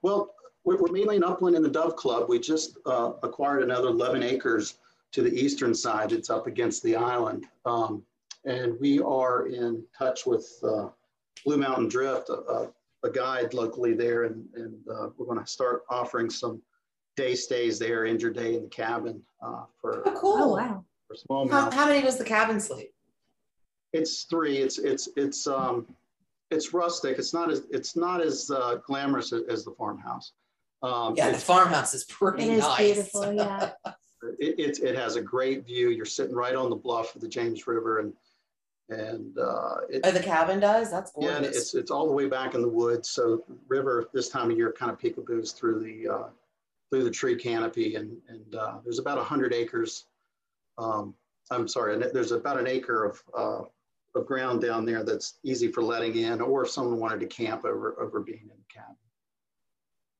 Well, 0.01 0.35
we're 0.65 0.79
mainly 0.91 1.17
in 1.17 1.25
Upland 1.25 1.57
in 1.57 1.63
the 1.63 1.69
Dove 1.69 1.97
Club. 1.97 2.29
We 2.29 2.39
just 2.39 2.79
uh, 2.87 3.13
acquired 3.23 3.63
another 3.63 3.89
11 3.89 4.23
acres 4.23 4.79
to 5.13 5.21
the 5.21 5.35
eastern 5.35 5.75
side. 5.75 6.13
It's 6.13 6.31
up 6.31 6.47
against 6.47 6.83
the 6.83 6.97
island. 6.97 7.47
Um, 7.67 8.03
and 8.47 8.79
we 8.81 9.01
are 9.01 9.47
in 9.49 9.85
touch 9.97 10.27
with 10.27 10.49
uh, 10.63 10.89
Blue 11.45 11.59
Mountain 11.59 11.89
Drift, 11.89 12.31
a, 12.31 12.35
a 12.35 12.73
guide 13.11 13.55
locally 13.55 13.95
there, 13.95 14.25
and, 14.25 14.47
and 14.55 14.75
uh, 14.91 15.09
we're 15.17 15.27
going 15.27 15.39
to 15.39 15.47
start 15.47 15.83
offering 15.91 16.31
some 16.31 16.63
day 17.17 17.35
stays 17.35 17.79
there, 17.79 18.07
injured 18.07 18.35
day 18.35 18.57
in 18.57 18.63
the 18.63 18.69
cabin 18.69 19.23
uh, 19.43 19.65
for. 19.81 20.07
Oh, 20.07 20.15
cool! 20.21 20.43
Oh, 20.43 20.57
wow. 20.57 20.85
For 21.09 21.17
small 21.17 21.49
how, 21.49 21.71
how, 21.71 21.87
many 21.87 22.03
does 22.03 22.17
the 22.17 22.25
cabin 22.25 22.59
sleep? 22.61 22.93
It's 23.93 24.25
three. 24.25 24.59
It's 24.59 24.79
it's 24.79 25.09
it's 25.17 25.47
um 25.47 25.87
it's 26.51 26.73
rustic. 26.73 27.19
It's 27.19 27.35
not 27.35 27.51
as 27.51 27.63
it's 27.71 27.97
not 27.97 28.21
as 28.21 28.51
uh, 28.51 28.77
glamorous 28.87 29.33
as, 29.33 29.43
as, 29.49 29.65
the 29.65 29.73
farmhouse. 29.73 30.33
Um, 30.83 31.15
yeah, 31.17 31.31
the 31.31 31.39
farmhouse 31.39 31.95
is 31.95 32.05
pretty 32.05 32.45
it 32.45 32.59
nice. 32.59 32.81
It 32.81 32.85
is 32.85 32.95
beautiful. 32.97 33.33
Yeah. 33.33 33.71
it, 34.39 34.59
it, 34.59 34.79
it 34.81 34.97
has 34.97 35.17
a 35.17 35.23
great 35.23 35.67
view. 35.67 35.91
You're 35.91 36.05
sitting 36.05 36.35
right 36.35 36.55
on 36.55 36.71
the 36.71 36.77
bluff 36.77 37.15
of 37.15 37.21
the 37.21 37.29
James 37.29 37.67
River, 37.67 38.01
and 38.01 38.13
and 38.89 39.39
uh, 39.39 39.77
it, 39.89 40.03
oh, 40.05 40.11
the 40.11 40.23
cabin 40.23 40.61
does. 40.61 40.91
That's 40.91 41.13
gorgeous. 41.13 41.41
Yeah, 41.41 41.47
it's 41.47 41.75
it's 41.75 41.91
all 41.91 42.07
the 42.07 42.13
way 42.13 42.27
back 42.27 42.55
in 42.55 42.63
the 42.63 42.69
woods. 42.69 43.09
So 43.09 43.45
river 43.69 44.09
this 44.13 44.29
time 44.29 44.51
of 44.51 44.57
year 44.57 44.73
kind 44.73 44.91
of 44.91 44.99
peekaboos 44.99 45.55
through 45.55 45.81
the 45.81 46.13
uh, 46.13 46.29
through 46.91 47.05
the 47.05 47.11
tree 47.11 47.37
canopy, 47.37 47.97
and 47.97 48.17
and 48.29 48.55
uh, 48.55 48.79
there's 48.85 48.99
about 48.99 49.19
hundred 49.25 49.55
acres. 49.55 50.05
Um, 50.77 51.15
I'm 51.51 51.69
sorry, 51.69 51.97
there's 52.13 52.33
about 52.33 52.59
an 52.59 52.67
acre 52.67 53.05
of 53.05 53.23
uh, 53.37 53.65
of 54.19 54.27
ground 54.27 54.61
down 54.61 54.85
there 54.85 55.03
that's 55.03 55.39
easy 55.45 55.69
for 55.69 55.83
letting 55.83 56.17
in, 56.17 56.41
or 56.41 56.65
if 56.65 56.71
someone 56.71 56.99
wanted 57.01 57.21
to 57.21 57.27
camp 57.27 57.65
over 57.65 57.99
over 58.01 58.21
being 58.21 58.43
in 58.43 58.49
the 58.49 58.75
cabin. 58.75 58.97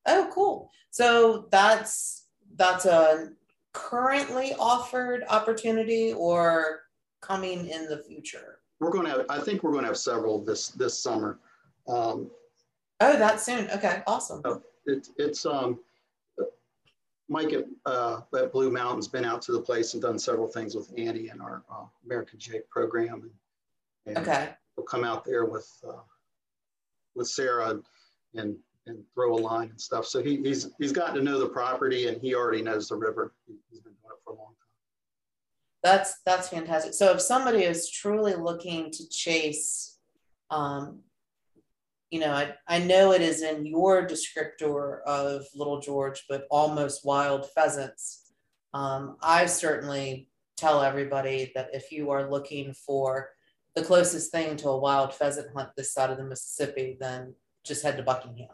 Oh, 0.07 0.29
cool. 0.33 0.71
So 0.89 1.47
that's 1.51 2.25
that's 2.55 2.85
a 2.85 3.29
currently 3.73 4.55
offered 4.57 5.23
opportunity, 5.29 6.13
or 6.13 6.85
coming 7.25 7.67
in 7.67 7.87
the 7.87 8.03
future? 8.07 8.54
We're 8.79 8.91
going 8.91 9.05
to 9.05 9.11
have, 9.11 9.25
I 9.29 9.39
think 9.39 9.63
we're 9.63 9.71
going 9.71 9.83
to 9.83 9.89
have 9.89 9.97
several 9.97 10.43
this 10.43 10.69
this 10.69 10.99
summer. 10.99 11.39
Um, 11.87 12.29
oh, 12.99 13.17
that 13.17 13.39
soon. 13.39 13.69
Okay, 13.71 14.01
awesome. 14.07 14.41
Uh, 14.43 14.57
it, 14.85 15.07
it's 15.17 15.45
um, 15.45 15.79
Mike 17.29 17.53
at, 17.53 17.65
uh, 17.85 18.21
at 18.37 18.51
Blue 18.51 18.69
Mountain's 18.69 19.07
been 19.07 19.25
out 19.25 19.41
to 19.43 19.51
the 19.51 19.61
place 19.61 19.93
and 19.93 20.01
done 20.01 20.19
several 20.19 20.47
things 20.47 20.75
with 20.75 20.91
Annie 20.97 21.29
and 21.29 21.41
our 21.41 21.63
uh, 21.71 21.85
American 22.05 22.39
Jake 22.39 22.69
program. 22.69 23.31
And, 24.05 24.17
and 24.17 24.27
okay. 24.27 24.49
We'll 24.75 24.85
come 24.85 25.03
out 25.03 25.23
there 25.25 25.45
with 25.45 25.69
uh, 25.87 26.01
with 27.15 27.27
Sarah 27.27 27.79
and 28.35 28.57
and 28.87 29.03
throw 29.13 29.33
a 29.33 29.39
line 29.39 29.69
and 29.69 29.81
stuff. 29.81 30.05
So 30.05 30.21
he, 30.21 30.37
he's 30.37 30.69
he's 30.77 30.91
gotten 30.91 31.15
to 31.15 31.21
know 31.21 31.39
the 31.39 31.47
property 31.47 32.07
and 32.07 32.21
he 32.21 32.35
already 32.35 32.61
knows 32.61 32.89
the 32.89 32.95
river. 32.95 33.33
He's 33.47 33.79
been 33.79 33.93
doing 33.93 33.95
it 34.05 34.19
for 34.23 34.33
a 34.33 34.37
long 34.37 34.53
time. 34.59 34.64
That's 35.85 36.15
that's 36.25 36.49
fantastic. 36.49 36.95
So 36.95 37.11
if 37.11 37.21
somebody 37.21 37.59
is 37.59 37.91
truly 37.91 38.33
looking 38.33 38.89
to 38.89 39.07
chase, 39.07 39.99
um, 40.49 41.01
you 42.09 42.19
know, 42.19 42.31
I, 42.31 42.55
I 42.67 42.79
know 42.79 43.11
it 43.11 43.21
is 43.21 43.43
in 43.43 43.67
your 43.67 44.07
descriptor 44.07 45.03
of 45.03 45.45
Little 45.53 45.79
George, 45.79 46.25
but 46.27 46.47
almost 46.49 47.05
wild 47.05 47.47
pheasants. 47.51 48.31
Um, 48.73 49.17
I 49.21 49.45
certainly 49.45 50.27
tell 50.57 50.81
everybody 50.81 51.51
that 51.53 51.69
if 51.71 51.91
you 51.91 52.09
are 52.09 52.31
looking 52.31 52.73
for 52.73 53.29
the 53.75 53.83
closest 53.83 54.31
thing 54.31 54.57
to 54.57 54.69
a 54.69 54.79
wild 54.79 55.13
pheasant 55.13 55.53
hunt 55.55 55.69
this 55.77 55.93
side 55.93 56.09
of 56.09 56.17
the 56.17 56.23
Mississippi, 56.23 56.97
then 56.99 57.35
just 57.63 57.83
head 57.83 57.97
to 57.97 58.03
Buckingham. 58.03 58.49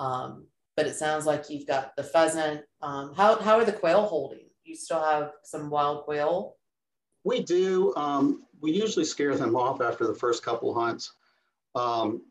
Um, 0.00 0.46
but 0.78 0.86
it 0.86 0.94
sounds 0.94 1.26
like 1.26 1.50
you've 1.50 1.66
got 1.66 1.94
the 1.94 2.04
pheasant. 2.04 2.62
Um, 2.80 3.12
how, 3.14 3.36
how 3.36 3.58
are 3.58 3.66
the 3.66 3.72
quail 3.72 4.06
holding? 4.06 4.47
You 4.68 4.76
still 4.76 5.02
have 5.02 5.32
some 5.42 5.70
wild 5.70 6.04
quail? 6.04 6.56
We 7.24 7.42
do. 7.42 7.94
Um, 7.96 8.44
we 8.60 8.72
usually 8.72 9.04
scare 9.04 9.36
them 9.36 9.56
off 9.56 9.80
after 9.80 10.06
the 10.06 10.14
first 10.14 10.42
couple 10.42 10.74
hunts. 10.74 11.12
Um, 11.74 12.22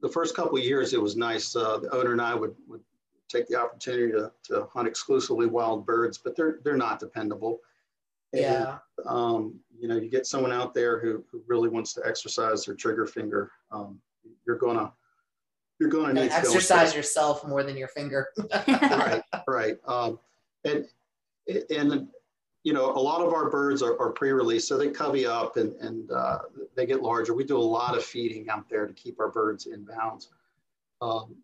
the 0.00 0.08
first 0.08 0.34
couple 0.34 0.58
years, 0.58 0.92
it 0.92 1.00
was 1.00 1.16
nice. 1.16 1.54
Uh, 1.54 1.78
the 1.78 1.90
owner 1.90 2.12
and 2.12 2.20
I 2.20 2.34
would, 2.34 2.54
would 2.68 2.80
take 3.28 3.48
the 3.48 3.56
opportunity 3.56 4.12
to, 4.12 4.32
to 4.44 4.68
hunt 4.72 4.88
exclusively 4.88 5.46
wild 5.46 5.86
birds, 5.86 6.18
but 6.18 6.36
they're 6.36 6.58
they're 6.64 6.76
not 6.76 6.98
dependable. 6.98 7.60
Yeah. 8.32 8.78
And, 8.98 9.06
um, 9.06 9.60
you 9.78 9.88
know, 9.88 9.96
you 9.96 10.08
get 10.08 10.26
someone 10.26 10.52
out 10.52 10.74
there 10.74 10.98
who, 10.98 11.24
who 11.30 11.42
really 11.46 11.68
wants 11.68 11.92
to 11.94 12.02
exercise 12.06 12.64
their 12.64 12.74
trigger 12.74 13.06
finger. 13.06 13.50
Um, 13.70 14.00
you're 14.46 14.58
gonna 14.58 14.92
you're 15.78 15.90
gonna 15.90 16.14
need 16.14 16.32
exercise 16.32 16.94
yourself 16.94 17.46
more 17.46 17.62
than 17.62 17.76
your 17.76 17.88
finger. 17.88 18.28
right, 18.68 19.22
right. 19.48 19.76
Um, 19.86 20.18
and 20.64 20.86
and 21.46 22.08
you 22.64 22.72
know, 22.72 22.92
a 22.92 22.98
lot 22.98 23.20
of 23.20 23.32
our 23.32 23.50
birds 23.50 23.82
are, 23.82 24.00
are 24.00 24.10
pre-released, 24.10 24.68
so 24.68 24.78
they 24.78 24.88
covey 24.88 25.26
up 25.26 25.56
and, 25.56 25.74
and 25.76 26.10
uh, 26.12 26.38
they 26.76 26.86
get 26.86 27.02
larger. 27.02 27.34
We 27.34 27.44
do 27.44 27.56
a 27.56 27.58
lot 27.58 27.96
of 27.96 28.04
feeding 28.04 28.48
out 28.48 28.68
there 28.68 28.86
to 28.86 28.92
keep 28.92 29.18
our 29.18 29.30
birds 29.30 29.66
in 29.66 29.84
bounds. 29.84 30.28
Um, 31.00 31.34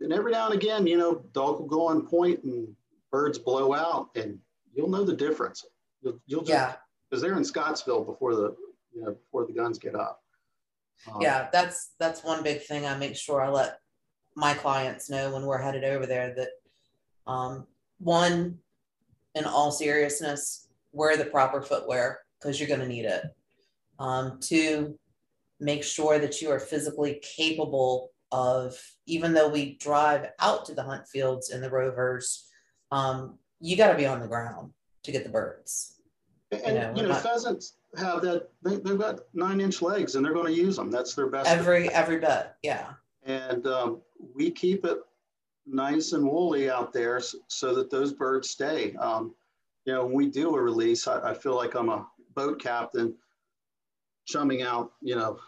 and 0.00 0.12
every 0.12 0.32
now 0.32 0.46
and 0.46 0.54
again, 0.54 0.86
you 0.86 0.96
know, 0.96 1.22
dog 1.32 1.60
will 1.60 1.66
go 1.66 1.88
on 1.88 2.06
point 2.06 2.44
and 2.44 2.74
birds 3.10 3.38
blow 3.38 3.74
out, 3.74 4.08
and 4.14 4.38
you'll 4.74 4.88
know 4.88 5.04
the 5.04 5.14
difference. 5.14 5.66
You'll, 6.02 6.20
you'll 6.26 6.40
just, 6.40 6.50
yeah, 6.50 6.74
because 7.08 7.20
they're 7.20 7.36
in 7.36 7.44
Scottsville 7.44 8.04
before 8.04 8.34
the 8.34 8.56
you 8.94 9.02
know 9.02 9.12
before 9.12 9.44
the 9.44 9.52
guns 9.52 9.78
get 9.78 9.94
up. 9.94 10.22
Um, 11.12 11.20
yeah, 11.20 11.48
that's 11.52 11.90
that's 11.98 12.24
one 12.24 12.42
big 12.42 12.62
thing. 12.62 12.86
I 12.86 12.96
make 12.96 13.16
sure 13.16 13.42
I 13.42 13.48
let 13.48 13.80
my 14.34 14.54
clients 14.54 15.10
know 15.10 15.32
when 15.32 15.44
we're 15.44 15.58
headed 15.58 15.84
over 15.84 16.06
there 16.06 16.34
that 16.34 16.50
um, 17.26 17.66
one 17.98 18.58
in 19.38 19.44
all 19.44 19.70
seriousness, 19.70 20.68
wear 20.92 21.16
the 21.16 21.24
proper 21.24 21.62
footwear 21.62 22.20
because 22.40 22.58
you're 22.58 22.68
going 22.68 22.80
to 22.80 22.88
need 22.88 23.04
it. 23.04 23.22
Um, 23.98 24.38
two, 24.40 24.98
make 25.60 25.82
sure 25.82 26.18
that 26.18 26.42
you 26.42 26.50
are 26.50 26.60
physically 26.60 27.22
capable 27.36 28.10
of, 28.30 28.78
even 29.06 29.32
though 29.32 29.48
we 29.48 29.76
drive 29.78 30.26
out 30.38 30.66
to 30.66 30.74
the 30.74 30.82
hunt 30.82 31.08
fields 31.08 31.50
in 31.50 31.60
the 31.60 31.70
rovers, 31.70 32.46
um, 32.90 33.38
you 33.60 33.76
got 33.76 33.92
to 33.92 33.96
be 33.96 34.06
on 34.06 34.20
the 34.20 34.28
ground 34.28 34.72
to 35.04 35.12
get 35.12 35.24
the 35.24 35.30
birds. 35.30 35.94
And 36.50 36.62
you 36.66 36.72
know, 36.74 36.92
you 36.96 37.02
know 37.02 37.08
not, 37.08 37.22
pheasants 37.22 37.74
have 37.96 38.22
that 38.22 38.48
they, 38.62 38.72
have 38.72 38.98
got 38.98 39.20
nine 39.34 39.60
inch 39.60 39.82
legs 39.82 40.14
and 40.14 40.24
they're 40.24 40.32
going 40.32 40.46
to 40.46 40.52
use 40.52 40.76
them. 40.76 40.90
That's 40.90 41.14
their 41.14 41.26
best. 41.26 41.48
Every 41.48 41.90
every 41.90 42.18
bit, 42.18 42.52
yeah. 42.62 42.92
And 43.24 43.66
um, 43.66 44.00
we 44.34 44.50
keep 44.50 44.84
it 44.84 44.98
nice 45.68 46.12
and 46.12 46.26
woolly 46.26 46.70
out 46.70 46.92
there 46.92 47.20
so 47.48 47.74
that 47.74 47.90
those 47.90 48.12
birds 48.12 48.50
stay. 48.50 48.94
Um, 48.96 49.34
you 49.84 49.92
know, 49.92 50.04
when 50.04 50.14
we 50.14 50.28
do 50.28 50.54
a 50.54 50.60
release, 50.60 51.06
I, 51.06 51.30
I, 51.30 51.34
feel 51.34 51.56
like 51.56 51.74
I'm 51.74 51.88
a 51.88 52.06
boat 52.34 52.60
captain 52.60 53.14
chumming 54.26 54.62
out, 54.62 54.92
you 55.00 55.16
know, 55.16 55.38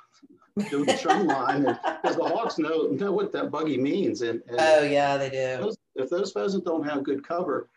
doing 0.70 0.86
the 0.86 0.94
chum 0.94 1.26
line. 1.26 1.62
Because 1.62 2.16
the 2.16 2.24
hawks 2.24 2.58
know, 2.58 2.88
know 2.88 3.12
what 3.12 3.32
that 3.32 3.50
buggy 3.50 3.78
means. 3.78 4.22
And, 4.22 4.42
and 4.48 4.56
oh, 4.58 4.82
yeah, 4.82 5.16
they 5.16 5.30
do. 5.30 5.62
Those, 5.62 5.76
if 5.96 6.10
those 6.10 6.32
pheasants 6.32 6.64
don't 6.64 6.88
have 6.88 7.04
good 7.04 7.26
cover, 7.26 7.68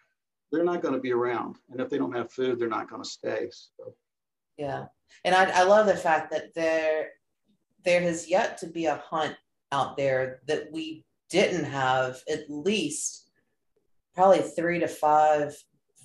they're 0.51 0.63
not 0.63 0.81
going 0.81 0.93
to 0.93 1.00
be 1.00 1.12
around. 1.12 1.57
And 1.71 1.81
if 1.81 1.89
they 1.89 1.97
don't 1.97 2.15
have 2.15 2.31
food, 2.31 2.59
they're 2.59 2.67
not 2.67 2.89
going 2.89 3.03
to 3.03 3.09
stay. 3.09 3.50
So. 3.51 3.93
Yeah. 4.57 4.85
And 5.25 5.35
I, 5.35 5.50
I 5.50 5.63
love 5.63 5.88
the 5.88 5.95
fact 5.95 6.31
that 6.31 6.53
there, 6.53 7.09
there 7.83 8.01
has 8.01 8.29
yet 8.29 8.57
to 8.59 8.67
be 8.67 8.85
a 8.85 9.03
hunt 9.09 9.35
out 9.71 9.97
there 9.97 10.41
that 10.47 10.71
we 10.71 11.03
didn't 11.33 11.65
have 11.65 12.21
at 12.29 12.47
least 12.47 13.27
probably 14.13 14.37
three 14.37 14.79
to 14.79 14.87
five 14.87 15.55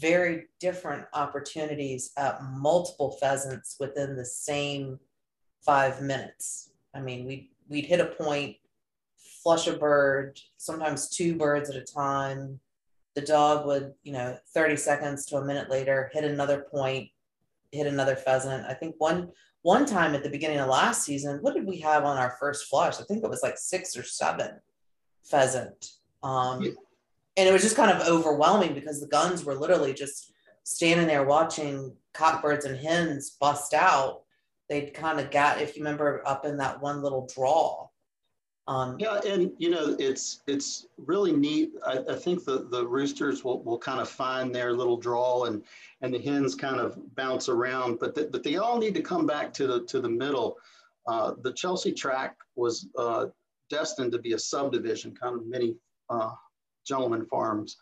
very 0.00 0.46
different 0.58 1.04
opportunities 1.12 2.12
at 2.16 2.42
multiple 2.44 3.10
pheasants 3.20 3.76
within 3.78 4.16
the 4.16 4.24
same 4.24 4.98
five 5.60 6.00
minutes. 6.00 6.70
I 6.94 7.02
mean, 7.02 7.26
we 7.26 7.50
we'd 7.68 7.84
hit 7.84 8.00
a 8.00 8.06
point, 8.06 8.56
flush 9.42 9.66
a 9.66 9.76
bird, 9.76 10.40
sometimes 10.56 11.10
two 11.10 11.36
birds 11.36 11.68
at 11.68 11.76
a 11.76 11.82
time. 11.82 12.58
The 13.14 13.20
dog 13.20 13.66
would, 13.66 13.92
you 14.04 14.14
know, 14.14 14.38
30 14.54 14.76
seconds 14.76 15.26
to 15.26 15.36
a 15.36 15.44
minute 15.44 15.68
later, 15.68 16.10
hit 16.14 16.24
another 16.24 16.64
point, 16.70 17.10
hit 17.70 17.86
another 17.86 18.16
pheasant. 18.16 18.64
I 18.64 18.72
think 18.72 18.94
one 18.96 19.30
one 19.60 19.84
time 19.84 20.14
at 20.14 20.22
the 20.22 20.30
beginning 20.30 20.60
of 20.60 20.70
last 20.70 21.04
season, 21.04 21.40
what 21.42 21.54
did 21.54 21.66
we 21.66 21.80
have 21.80 22.04
on 22.04 22.16
our 22.16 22.38
first 22.40 22.70
flush? 22.70 22.98
I 22.98 23.02
think 23.02 23.22
it 23.22 23.28
was 23.28 23.42
like 23.42 23.58
six 23.58 23.94
or 23.94 24.02
seven 24.02 24.60
pheasant. 25.30 25.92
Um, 26.22 26.62
yeah. 26.62 26.70
And 27.36 27.48
it 27.48 27.52
was 27.52 27.62
just 27.62 27.76
kind 27.76 27.90
of 27.90 28.06
overwhelming 28.08 28.74
because 28.74 29.00
the 29.00 29.06
guns 29.06 29.44
were 29.44 29.54
literally 29.54 29.94
just 29.94 30.32
standing 30.64 31.06
there 31.06 31.24
watching 31.24 31.94
cockbirds 32.12 32.64
and 32.64 32.76
hens 32.76 33.36
bust 33.40 33.74
out. 33.74 34.22
They'd 34.68 34.92
kind 34.92 35.20
of 35.20 35.30
got, 35.30 35.62
if 35.62 35.76
you 35.76 35.82
remember, 35.82 36.22
up 36.26 36.44
in 36.44 36.56
that 36.58 36.82
one 36.82 37.00
little 37.00 37.28
draw. 37.32 37.88
Um, 38.68 38.96
yeah, 38.98 39.18
and 39.26 39.52
you 39.56 39.70
know 39.70 39.96
it's 39.98 40.42
it's 40.46 40.88
really 40.98 41.32
neat. 41.32 41.70
I, 41.86 42.00
I, 42.10 42.14
think 42.16 42.44
the 42.44 42.68
the 42.70 42.86
roosters 42.86 43.42
will, 43.42 43.62
will 43.62 43.78
kind 43.78 43.98
of 43.98 44.10
find 44.10 44.54
their 44.54 44.74
little 44.74 44.98
draw, 44.98 45.44
and 45.44 45.64
and 46.02 46.12
the 46.12 46.18
hens 46.18 46.54
kind 46.54 46.78
of 46.78 46.98
bounce 47.14 47.48
around, 47.48 47.98
but 47.98 48.14
the, 48.14 48.28
but 48.30 48.42
they 48.42 48.58
all 48.58 48.76
need 48.78 48.94
to 48.96 49.00
come 49.00 49.24
back 49.24 49.54
to 49.54 49.66
the 49.66 49.86
to 49.86 50.02
the 50.02 50.08
middle. 50.10 50.58
Uh, 51.06 51.32
the 51.40 51.54
Chelsea 51.54 51.92
track 51.92 52.36
was 52.56 52.88
uh, 52.98 53.28
destined 53.70 54.12
to 54.12 54.18
be 54.18 54.32
a 54.32 54.38
subdivision, 54.38 55.14
kind 55.14 55.36
of 55.36 55.46
many 55.46 55.76
uh, 56.10 56.32
gentleman 56.86 57.26
farms, 57.26 57.76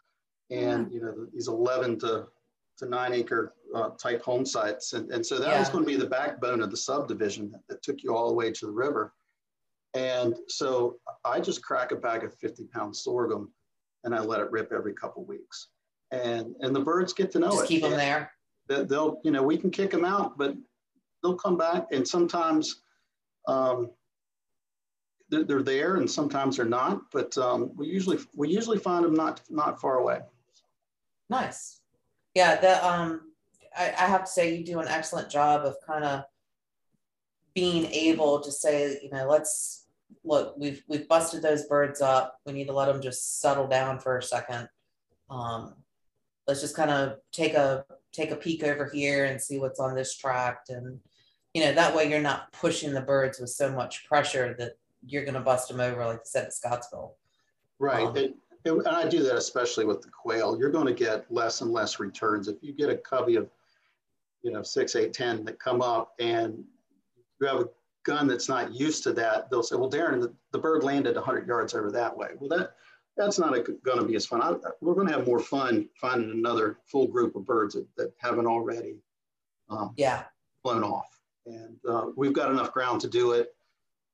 and 0.50 0.92
you 0.92 1.00
know 1.00 1.26
these 1.32 1.48
11 1.48 1.98
to 2.00 2.26
to 2.78 2.86
nine 2.86 3.12
acre 3.14 3.54
uh, 3.74 3.90
type 3.90 4.22
home 4.22 4.44
sites, 4.44 4.92
and, 4.92 5.10
and 5.10 5.24
so 5.24 5.38
that 5.38 5.48
yeah. 5.48 5.58
was 5.58 5.70
going 5.70 5.84
to 5.84 5.90
be 5.90 5.96
the 5.96 6.06
backbone 6.06 6.60
of 6.60 6.70
the 6.70 6.76
subdivision 6.76 7.50
that, 7.50 7.60
that, 7.68 7.82
took 7.82 8.02
you 8.02 8.14
all 8.14 8.28
the 8.28 8.34
way 8.34 8.52
to 8.52 8.66
the 8.66 8.72
river. 8.72 9.14
And 9.94 10.34
so 10.48 10.96
I 11.24 11.40
just 11.40 11.62
crack 11.62 11.90
a 11.92 11.96
bag 11.96 12.22
of 12.22 12.34
50 12.34 12.64
pound 12.64 12.94
sorghum, 12.94 13.50
and 14.04 14.14
I 14.14 14.20
let 14.20 14.40
it 14.40 14.50
rip 14.50 14.72
every 14.72 14.92
couple 14.92 15.24
weeks, 15.24 15.68
and 16.10 16.54
and 16.60 16.76
the 16.76 16.80
birds 16.80 17.12
get 17.12 17.30
to 17.32 17.38
know 17.38 17.50
just 17.50 17.64
it. 17.64 17.68
Keep 17.68 17.82
them 17.82 17.92
there. 17.92 18.30
They'll 18.68 19.20
you 19.24 19.30
know 19.30 19.42
we 19.42 19.56
can 19.56 19.70
kick 19.70 19.90
them 19.90 20.04
out, 20.04 20.36
but 20.36 20.54
they'll 21.22 21.36
come 21.36 21.56
back, 21.56 21.86
and 21.92 22.06
sometimes. 22.06 22.82
Um, 23.48 23.90
they're, 25.28 25.44
they're 25.44 25.62
there 25.62 25.96
and 25.96 26.10
sometimes 26.10 26.56
they're 26.56 26.64
not, 26.64 27.02
but 27.12 27.36
um, 27.38 27.72
we 27.76 27.86
usually 27.86 28.18
we 28.34 28.48
usually 28.48 28.78
find 28.78 29.04
them 29.04 29.14
not 29.14 29.40
not 29.50 29.80
far 29.80 29.98
away. 29.98 30.20
Nice. 31.28 31.80
Yeah, 32.34 32.60
the 32.60 32.86
um, 32.86 33.32
I, 33.76 33.86
I 33.86 34.06
have 34.06 34.24
to 34.24 34.30
say 34.30 34.56
you 34.56 34.64
do 34.64 34.80
an 34.80 34.88
excellent 34.88 35.30
job 35.30 35.64
of 35.64 35.76
kind 35.86 36.04
of 36.04 36.24
being 37.54 37.86
able 37.86 38.40
to 38.40 38.52
say, 38.52 38.98
you 39.02 39.10
know, 39.10 39.26
let's 39.28 39.86
look, 40.24 40.54
we've 40.56 40.82
we've 40.88 41.08
busted 41.08 41.42
those 41.42 41.64
birds 41.64 42.00
up. 42.00 42.38
We 42.46 42.52
need 42.52 42.66
to 42.66 42.72
let 42.72 42.86
them 42.86 43.02
just 43.02 43.40
settle 43.40 43.66
down 43.66 43.98
for 43.98 44.18
a 44.18 44.22
second. 44.22 44.68
Um, 45.30 45.74
let's 46.46 46.60
just 46.60 46.76
kind 46.76 46.90
of 46.90 47.18
take 47.32 47.54
a 47.54 47.84
take 48.12 48.30
a 48.30 48.36
peek 48.36 48.62
over 48.62 48.88
here 48.88 49.24
and 49.24 49.40
see 49.40 49.58
what's 49.58 49.80
on 49.80 49.94
this 49.94 50.16
tract 50.16 50.70
and 50.70 50.98
you 51.52 51.62
know 51.62 51.72
that 51.72 51.94
way 51.94 52.08
you're 52.08 52.20
not 52.20 52.50
pushing 52.52 52.92
the 52.92 53.00
birds 53.00 53.38
with 53.38 53.50
so 53.50 53.70
much 53.72 54.06
pressure 54.06 54.54
that 54.58 54.72
you're 55.06 55.24
going 55.24 55.34
to 55.34 55.40
bust 55.40 55.68
them 55.68 55.80
over, 55.80 56.04
like 56.04 56.16
you 56.16 56.20
said 56.24 56.46
at 56.46 56.52
Scottsville. 56.52 57.16
Right. 57.78 58.06
Um, 58.06 58.16
and, 58.16 58.34
and 58.64 58.88
I 58.88 59.08
do 59.08 59.22
that 59.22 59.36
especially 59.36 59.84
with 59.84 60.02
the 60.02 60.10
quail. 60.10 60.58
You're 60.58 60.70
going 60.70 60.86
to 60.86 60.94
get 60.94 61.30
less 61.30 61.60
and 61.60 61.70
less 61.70 62.00
returns. 62.00 62.48
If 62.48 62.56
you 62.62 62.72
get 62.72 62.90
a 62.90 62.96
covey 62.96 63.36
of, 63.36 63.48
you 64.42 64.52
know, 64.52 64.62
six, 64.62 64.96
eight, 64.96 65.12
ten 65.12 65.44
that 65.44 65.58
come 65.60 65.82
up 65.82 66.14
and 66.18 66.64
you 67.40 67.46
have 67.46 67.60
a 67.60 67.68
gun 68.04 68.26
that's 68.26 68.48
not 68.48 68.74
used 68.74 69.02
to 69.04 69.12
that, 69.12 69.50
they'll 69.50 69.62
say, 69.62 69.76
well, 69.76 69.88
Darin, 69.88 70.20
the, 70.20 70.32
the 70.52 70.58
bird 70.58 70.82
landed 70.82 71.16
100 71.16 71.46
yards 71.46 71.74
over 71.74 71.90
that 71.92 72.16
way. 72.16 72.28
Well, 72.38 72.48
that 72.58 72.74
that's 73.16 73.38
not 73.38 73.52
going 73.82 73.98
to 73.98 74.04
be 74.04 74.14
as 74.14 74.26
fun. 74.26 74.42
I, 74.42 74.54
we're 74.80 74.94
going 74.94 75.06
to 75.06 75.12
have 75.14 75.26
more 75.26 75.40
fun 75.40 75.88
finding 76.00 76.30
another 76.30 76.78
full 76.84 77.06
group 77.06 77.34
of 77.34 77.46
birds 77.46 77.74
that, 77.74 77.86
that 77.96 78.12
haven't 78.18 78.46
already 78.46 78.98
um, 79.70 79.94
yeah. 79.96 80.24
flown 80.62 80.84
off. 80.84 81.18
And 81.46 81.76
uh, 81.88 82.06
we've 82.16 82.32
got 82.32 82.50
enough 82.50 82.72
ground 82.72 83.00
to 83.02 83.08
do 83.08 83.32
it. 83.32 83.54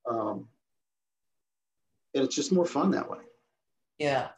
Um, 0.08 0.46
and 2.14 2.24
it's 2.24 2.34
just 2.34 2.52
more 2.52 2.66
fun 2.66 2.90
that 2.92 3.08
way. 3.08 3.18
Yeah. 3.98 4.28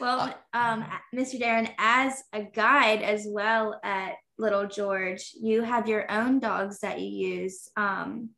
Well, 0.00 0.34
um, 0.54 0.84
Mr. 1.14 1.38
Darin, 1.38 1.68
as 1.78 2.22
a 2.32 2.42
guide 2.42 3.02
as 3.02 3.26
well 3.28 3.80
at 3.82 4.14
Little 4.38 4.66
George, 4.66 5.32
you 5.40 5.62
have 5.62 5.88
your 5.88 6.10
own 6.10 6.38
dogs 6.38 6.78
that 6.80 7.00
you 7.00 7.08
use. 7.08 7.68
Um, 7.76 8.30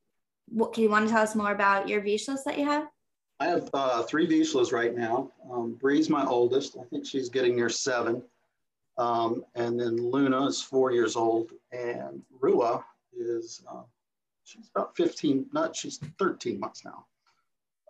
what 0.48 0.72
can 0.72 0.82
you 0.82 0.90
want 0.90 1.06
to 1.06 1.12
tell 1.12 1.22
us 1.22 1.36
more 1.36 1.52
about 1.52 1.88
your 1.88 2.00
Vizslas 2.00 2.44
that 2.46 2.58
you 2.58 2.64
have? 2.64 2.86
I 3.38 3.46
have 3.46 3.70
uh, 3.72 4.02
three 4.02 4.26
Vizslas 4.26 4.72
right 4.72 4.96
now. 4.96 5.30
Um, 5.50 5.74
Bree's 5.74 6.10
my 6.10 6.24
oldest. 6.24 6.76
I 6.80 6.84
think 6.84 7.06
she's 7.06 7.28
getting 7.28 7.56
near 7.56 7.68
seven. 7.68 8.22
Um, 8.98 9.44
and 9.54 9.78
then 9.80 9.96
Luna 9.96 10.46
is 10.46 10.60
four 10.60 10.92
years 10.92 11.16
old, 11.16 11.52
and 11.72 12.22
Rua 12.38 12.84
is 13.16 13.62
uh, 13.70 13.82
she's 14.44 14.68
about 14.74 14.94
15. 14.96 15.46
Not 15.52 15.74
she's 15.74 15.98
13 16.18 16.60
months 16.60 16.84
now. 16.84 17.06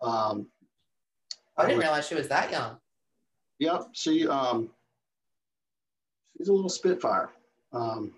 Um, 0.03 0.47
I 1.57 1.67
didn't 1.67 1.81
realize 1.81 2.07
she 2.09 2.15
was 2.15 2.29
that 2.29 2.51
young. 2.51 2.77
Yep, 3.59 3.89
she 3.93 4.27
um, 4.27 4.71
she's 6.37 6.49
a 6.49 6.53
little 6.53 6.71
spitfire. 6.71 7.31
Um, 7.73 8.15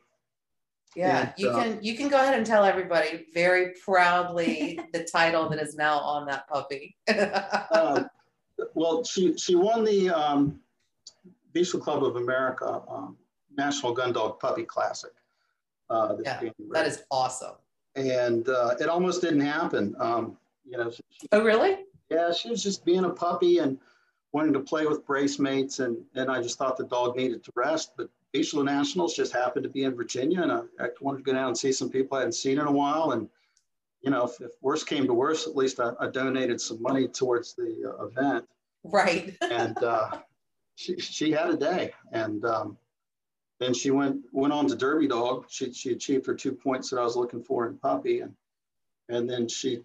yeah, 0.95 1.21
and, 1.21 1.33
you 1.37 1.49
uh, 1.49 1.63
can 1.63 1.79
you 1.83 1.97
can 1.97 2.09
go 2.09 2.17
ahead 2.17 2.35
and 2.37 2.47
tell 2.47 2.65
everybody 2.65 3.27
very 3.35 3.73
proudly 3.85 4.79
the 4.93 5.05
title 5.05 5.49
that 5.49 5.61
is 5.61 5.75
now 5.75 5.99
on 5.99 6.27
that 6.27 6.49
puppy. 6.49 6.97
uh, 7.09 8.05
well, 8.75 9.03
she 9.05 9.37
she 9.37 9.55
won 9.55 9.85
the 9.85 10.11
um, 10.11 10.61
Vizsla 11.55 11.81
Club 11.81 12.05
of 12.05 12.17
America 12.17 12.83
um, 12.89 13.17
National 13.57 13.93
Gun 13.93 14.13
Dog 14.13 14.39
Puppy 14.39 14.65
Classic. 14.65 15.13
Uh, 15.91 16.17
Yeah, 16.25 16.41
that 16.71 16.87
is 16.87 17.03
awesome. 17.11 17.57
and 17.97 18.49
uh, 18.49 18.75
it 18.81 18.89
almost 18.89 19.21
didn't 19.21 19.41
happen. 19.41 19.95
Um, 19.99 20.39
you 20.65 20.79
know, 20.79 20.91
she, 20.91 21.03
Oh, 21.33 21.43
really? 21.43 21.79
Yeah, 22.13 22.33
she 22.33 22.51
was 22.51 22.63
just 22.63 22.85
being 22.85 23.05
a 23.05 23.11
puppy 23.11 23.59
and 23.59 23.79
wanting 24.33 24.53
to 24.53 24.61
play 24.61 24.87
with 24.87 25.07
brace 25.07 25.39
mates, 25.39 25.79
and 25.79 25.97
and 26.15 26.31
I 26.31 26.43
just 26.43 26.59
thought 26.59 26.77
the 26.77 26.85
dog 26.85 27.17
needed 27.17 27.43
to 27.45 27.53
rest. 27.55 27.93
But 27.97 28.09
Vizsla 28.35 28.65
Nationals 28.65 29.15
just 29.15 29.33
happened 29.33 29.65
to 29.65 29.71
be 29.71 29.85
in 29.85 29.95
Virginia, 29.95 30.43
and 30.43 30.53
I, 30.53 30.61
I 30.79 30.89
wanted 31.01 31.19
to 31.19 31.25
go 31.25 31.33
down 31.33 31.49
and 31.49 31.59
see 31.59 31.73
some 31.73 31.91
people 31.91 32.17
I 32.17 32.21
hadn't 32.21 32.33
seen 32.33 32.59
in 32.59 32.67
a 32.67 32.73
while. 32.73 33.13
And 33.13 33.29
you 34.03 34.11
know, 34.11 34.25
if, 34.25 34.41
if 34.41 34.53
worse 34.61 34.85
came 34.85 35.07
to 35.07 35.15
worse, 35.15 35.47
at 35.47 35.57
least 35.57 35.81
I, 35.81 35.93
I 36.01 36.09
donated 36.09 36.61
some 36.61 36.83
money 36.83 37.09
towards 37.09 37.55
the 37.55 37.95
uh, 37.99 38.05
event, 38.07 38.47
Right. 38.85 39.37
and 39.43 39.77
uh, 39.83 40.19
she 40.75 40.99
she 40.99 41.31
had 41.31 41.51
a 41.51 41.57
day, 41.57 41.93
and 42.13 42.45
um, 42.45 42.77
then 43.61 43.75
she 43.75 43.91
went 43.91 44.23
went 44.33 44.53
on 44.53 44.67
to 44.69 44.77
Derby 44.77 45.09
Dog. 45.09 45.47
She 45.49 45.73
she 45.73 45.93
achieved 45.93 46.27
her 46.27 46.35
two 46.35 46.53
points 46.53 46.91
that 46.91 46.99
I 46.99 47.05
was 47.05 47.17
looking 47.17 47.43
for 47.43 47.67
in 47.67 47.79
puppy, 47.79 48.21
and 48.21 48.35
and 49.09 49.29
then 49.29 49.49
she 49.49 49.83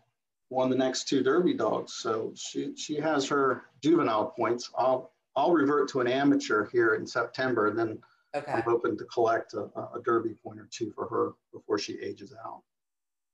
won 0.49 0.69
the 0.69 0.75
next 0.75 1.07
two 1.07 1.23
Derby 1.23 1.53
Dogs. 1.53 1.93
So 1.93 2.31
she 2.36 2.75
she 2.75 2.95
has 2.95 3.27
her 3.27 3.63
juvenile 3.81 4.27
points. 4.38 4.69
I'll 4.77 5.12
I'll 5.36 5.51
revert 5.53 5.89
to 5.89 6.01
an 6.01 6.07
amateur 6.07 6.67
here 6.69 6.95
in 6.95 7.05
September, 7.05 7.67
and 7.67 7.77
then 7.77 7.99
Okay. 8.36 8.51
I'm 8.51 8.62
hoping 8.62 8.97
to 8.97 9.05
collect 9.05 9.53
a, 9.53 9.62
a 9.95 10.01
Derby 10.03 10.36
point 10.43 10.60
or 10.60 10.67
two 10.69 10.91
for 10.91 11.07
her 11.07 11.31
before 11.53 11.79
she 11.79 11.97
ages 12.01 12.33
out. 12.45 12.62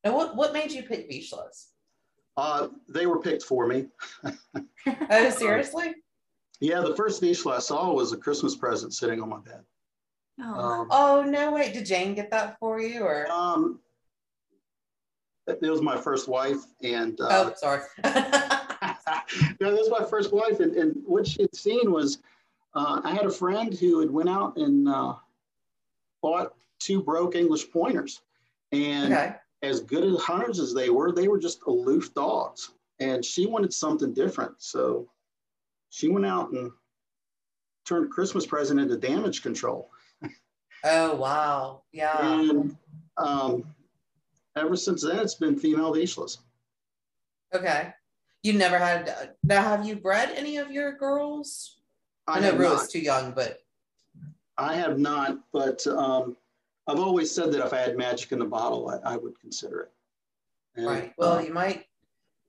Now, 0.04 0.16
what 0.16 0.36
what 0.36 0.54
made 0.54 0.72
you 0.72 0.84
pick 0.84 1.10
Vizslas? 1.10 1.68
Uh, 2.38 2.68
they 2.88 3.06
were 3.06 3.20
picked 3.20 3.44
for 3.44 3.68
me. 3.68 3.88
Oh, 5.10 5.30
seriously? 5.30 5.94
Yeah, 6.60 6.82
the 6.82 6.96
first 6.96 7.22
Vizsla 7.22 7.56
I 7.56 7.60
saw 7.60 7.92
was 7.94 8.12
a 8.12 8.18
Christmas 8.18 8.56
present 8.56 8.94
sitting 8.94 9.22
on 9.22 9.30
my 9.30 9.40
bed. 9.40 9.62
Oh, 10.42 10.44
Um, 10.82 10.88
Oh 10.92 11.24
no! 11.24 11.52
Wait, 11.54 11.74
did 11.74 11.86
Jane 11.86 12.14
get 12.16 12.30
that 12.32 12.58
for 12.60 12.80
you, 12.82 13.04
or? 13.04 13.30
Um, 13.32 13.80
it 15.48 15.62
was 15.62 15.82
my 15.82 15.98
first 15.98 16.28
wife, 16.28 16.66
and 16.84 17.20
uh, 17.20 17.28
oh, 17.30 17.54
sorry. 17.56 17.82
no, 18.04 19.72
this 19.72 19.90
was 19.90 20.00
my 20.00 20.06
first 20.06 20.32
wife, 20.32 20.60
and, 20.60 20.76
and 20.76 20.96
what 21.06 21.28
she 21.28 21.42
had 21.42 21.56
seen 21.56 21.92
was 21.92 22.20
uh, 22.76 23.02
I 23.04 23.14
had 23.14 23.26
a 23.26 23.32
friend 23.32 23.74
who 23.74 24.00
had 24.00 24.12
went 24.12 24.30
out 24.30 24.58
and 24.58 24.88
uh, 24.88 25.16
bought 26.22 26.54
two 26.80 27.02
broke 27.02 27.36
English 27.36 27.72
pointers, 27.72 28.22
and 28.72 29.14
okay. 29.14 29.36
as 29.62 29.82
good 29.82 30.04
as 30.04 30.22
hunters 30.22 30.60
as 30.60 30.74
they 30.74 30.90
were, 30.90 31.12
they 31.12 31.28
were 31.28 31.40
just 31.40 31.64
aloof 31.64 32.14
dogs, 32.14 32.72
and 33.00 33.24
she 33.24 33.46
wanted 33.46 33.74
something 33.74 34.14
different, 34.14 34.54
so 34.60 35.08
she 35.90 36.10
went 36.10 36.26
out 36.26 36.52
and 36.52 36.72
turned 37.86 38.12
Christmas 38.12 38.46
present 38.46 38.80
into 38.80 38.98
damage 38.98 39.44
control. 39.44 39.90
Oh 40.86 41.16
wow! 41.16 41.84
Yeah. 41.92 42.18
And 42.20 42.76
um, 43.18 43.64
ever 44.56 44.76
since 44.76 45.04
then, 45.04 45.20
it's 45.20 45.36
been 45.36 45.58
female 45.58 45.94
Vizslas. 45.94 46.40
Okay. 47.54 47.94
You 48.44 48.54
never 48.54 48.78
had. 48.78 49.36
Now, 49.44 49.62
have 49.62 49.86
you 49.86 49.96
bred 49.96 50.32
any 50.36 50.58
of 50.58 50.72
your 50.72 50.94
girls? 50.94 51.78
I, 52.28 52.40
know 52.40 52.48
have 52.48 52.60
Rue 52.60 52.74
is 52.74 52.88
too 52.88 53.00
young, 53.00 53.32
but 53.32 53.60
I 54.58 54.76
have 54.76 55.00
not, 55.00 55.40
but 55.52 55.86
um, 55.88 56.36
I've 56.88 57.00
always 57.00 57.34
said 57.34 57.52
that 57.54 57.66
if 57.66 57.74
I 57.74 57.78
had 57.80 57.98
magic 57.98 58.32
in 58.32 58.40
the 58.40 58.46
bottle, 58.46 58.90
I, 58.90 59.14
I 59.14 59.18
would 59.18 59.40
consider 59.40 59.82
it. 59.82 59.92
And, 60.76 60.86
right. 60.88 61.14
Well, 61.18 61.38
uh, 61.38 61.42
you 61.42 61.54
might. 61.54 61.86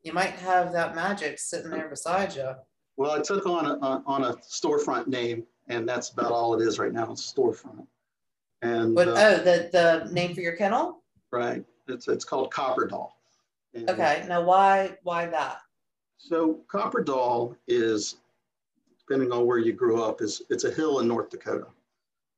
You 0.02 0.12
might 0.12 0.32
have 0.34 0.70
that 0.72 0.94
magic 0.94 1.38
sitting 1.38 1.70
there 1.70 1.88
beside 1.88 2.34
you. 2.36 2.50
well, 2.98 3.12
I 3.12 3.20
took 3.22 3.46
on 3.46 3.64
a, 3.64 3.72
a- 3.74 4.02
on 4.06 4.24
a 4.24 4.34
storefront 4.34 5.06
name, 5.06 5.44
and 5.68 5.88
that's 5.88 6.10
about 6.10 6.30
all 6.30 6.54
it 6.60 6.62
is 6.66 6.78
right 6.78 6.92
now. 6.92 7.10
It's 7.12 7.32
storefront, 7.32 7.86
and 8.60 8.94
But 8.94 9.08
uh, 9.08 9.14
oh, 9.16 9.36
the 9.38 9.70
the 9.72 10.12
name 10.12 10.34
for 10.34 10.40
your 10.42 10.56
kennel? 10.56 11.02
right, 11.30 11.64
it's 11.88 12.08
it's 12.08 12.24
called 12.24 12.50
Copper 12.52 12.86
Doll. 12.86 13.16
And 13.74 13.88
Okay. 13.90 14.24
Now, 14.28 14.42
why 14.42 14.96
why 15.02 15.26
that? 15.26 15.58
So 16.16 16.60
Copper 16.68 17.02
Doll 17.02 17.56
is, 17.66 18.16
depending 18.98 19.32
on 19.32 19.46
where 19.46 19.58
you 19.58 19.72
grew 19.72 20.02
up, 20.02 20.22
is 20.22 20.42
it's 20.48 20.64
a 20.64 20.70
hill 20.70 21.00
in 21.00 21.08
North 21.08 21.30
Dakota. 21.30 21.66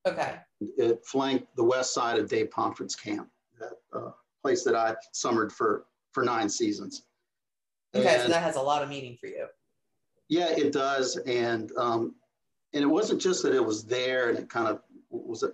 Okay. 0.06 0.36
it 0.60 1.04
flanked 1.04 1.54
the 1.56 1.64
west 1.64 1.92
side 1.92 2.18
of 2.18 2.28
Dave 2.28 2.50
Pomfret's 2.50 2.94
camp, 2.94 3.28
that 3.58 3.72
uh, 3.92 4.12
place 4.40 4.62
that 4.62 4.76
I 4.76 4.94
summered 5.12 5.52
for 5.52 5.84
for 6.12 6.22
nine 6.22 6.48
seasons. 6.48 7.02
Okay. 7.94 8.18
so 8.18 8.28
that 8.28 8.42
has 8.42 8.56
a 8.56 8.62
lot 8.62 8.82
of 8.82 8.88
meaning 8.88 9.16
for 9.20 9.26
you. 9.26 9.46
yeah, 10.28 10.48
it 10.50 10.72
does, 10.72 11.16
and 11.18 11.72
um, 11.76 12.14
and 12.72 12.82
it 12.82 12.86
wasn't 12.86 13.20
just 13.20 13.42
that 13.42 13.54
it 13.54 13.64
was 13.64 13.84
there 13.84 14.28
and 14.28 14.38
it 14.38 14.48
kind 14.48 14.68
of 14.68 14.80
was 15.10 15.42
at, 15.42 15.52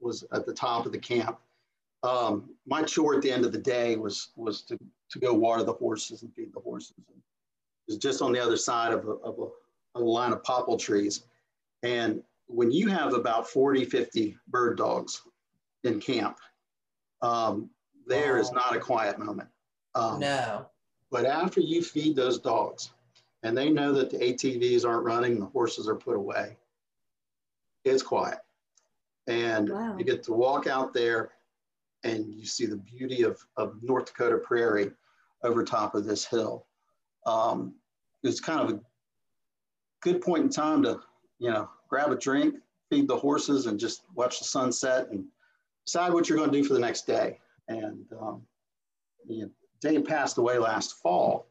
was 0.00 0.24
at 0.32 0.46
the 0.46 0.52
top 0.52 0.86
of 0.86 0.92
the 0.92 0.98
camp. 0.98 1.38
Um, 2.02 2.50
my 2.66 2.82
chore 2.82 3.16
at 3.16 3.22
the 3.22 3.30
end 3.30 3.44
of 3.44 3.52
the 3.52 3.58
day 3.58 3.96
was 3.96 4.30
was 4.36 4.62
to 4.62 4.78
to 5.10 5.18
go 5.18 5.32
water 5.34 5.64
the 5.64 5.72
horses 5.72 6.22
and 6.22 6.32
feed 6.34 6.52
the 6.52 6.60
horses. 6.60 6.94
It 7.08 7.14
was 7.88 7.98
just 7.98 8.20
on 8.22 8.32
the 8.32 8.38
other 8.40 8.56
side 8.56 8.92
of 8.92 9.06
a, 9.06 9.12
of 9.12 9.38
a, 9.94 9.98
a 9.98 10.00
line 10.00 10.32
of 10.32 10.42
popple 10.44 10.76
trees, 10.76 11.24
and 11.82 12.22
when 12.46 12.70
you 12.70 12.88
have 12.88 13.12
about 13.14 13.46
40, 13.48 13.84
50 13.84 14.36
bird 14.48 14.78
dogs 14.78 15.22
in 15.84 16.00
camp, 16.00 16.38
um, 17.20 17.68
there 18.06 18.38
is 18.38 18.50
Wow. 18.50 18.62
not 18.66 18.76
a 18.76 18.80
quiet 18.80 19.18
moment. 19.18 19.48
Um, 19.94 20.20
No. 20.20 20.66
but 21.10 21.26
after 21.26 21.60
you 21.60 21.82
feed 21.82 22.16
those 22.16 22.38
dogs 22.38 22.92
and 23.42 23.56
they 23.56 23.68
know 23.70 23.92
that 23.92 24.08
the 24.10 24.16
ATVs 24.18 24.86
aren't 24.86 25.04
running, 25.04 25.38
the 25.38 25.46
horses 25.46 25.88
are 25.88 25.94
put 25.94 26.16
away, 26.16 26.56
it's 27.84 28.02
quiet. 28.02 28.38
And 29.26 29.68
Wow. 29.70 29.96
you 29.98 30.04
get 30.04 30.22
to 30.24 30.32
walk 30.32 30.66
out 30.66 30.94
there 30.94 31.32
and 32.04 32.32
you 32.34 32.46
see 32.46 32.66
the 32.66 32.76
beauty 32.76 33.22
of, 33.22 33.38
of 33.56 33.82
North 33.82 34.06
Dakota 34.06 34.38
prairie 34.38 34.90
over 35.42 35.64
top 35.64 35.94
of 35.94 36.04
this 36.04 36.24
hill. 36.24 36.66
Um, 37.26 37.74
it's 38.22 38.40
kind 38.40 38.60
of 38.60 38.70
a 38.70 38.80
good 40.00 40.20
point 40.20 40.44
in 40.44 40.50
time 40.50 40.82
to, 40.82 41.00
you 41.38 41.50
know, 41.50 41.68
grab 41.88 42.10
a 42.10 42.16
drink, 42.16 42.56
feed 42.90 43.08
the 43.08 43.16
horses, 43.16 43.66
and 43.66 43.78
just 43.78 44.02
watch 44.14 44.38
the 44.38 44.44
sunset 44.44 45.08
and 45.10 45.24
decide 45.86 46.12
what 46.12 46.28
you're 46.28 46.38
going 46.38 46.50
to 46.50 46.56
do 46.56 46.66
for 46.66 46.74
the 46.74 46.80
next 46.80 47.06
day. 47.06 47.38
And 47.68 48.04
um, 48.20 48.42
you 49.26 49.42
know, 49.42 49.50
Dave 49.80 50.04
passed 50.04 50.38
away 50.38 50.58
last 50.58 51.00
fall. 51.02 51.47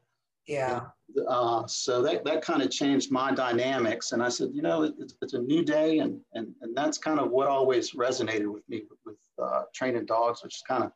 Yeah. 0.48 0.82
Uh, 1.28 1.66
so 1.68 2.02
that, 2.02 2.24
that 2.26 2.42
kind 2.42 2.62
of 2.62 2.72
changed 2.72 3.12
my 3.12 3.32
dynamics. 3.32 4.12
And 4.12 4.24
I 4.24 4.30
said, 4.30 4.50
you 4.54 4.62
know, 4.62 4.84
it's, 4.84 5.16
it's 5.22 5.34
a 5.34 5.40
new 5.40 5.64
day. 5.64 6.00
And, 6.00 6.20
and, 6.34 6.54
and 6.62 6.76
that's 6.76 6.98
kind 6.98 7.20
of 7.20 7.32
what 7.32 7.48
always 7.48 7.92
resonated 7.92 8.52
with 8.52 8.68
me 8.70 8.84
with, 8.90 9.00
with 9.06 9.18
uh, 9.42 9.64
training 9.74 10.06
dogs, 10.06 10.44
which 10.44 10.56
is 10.56 10.64
kind 10.68 10.84
of 10.84 10.92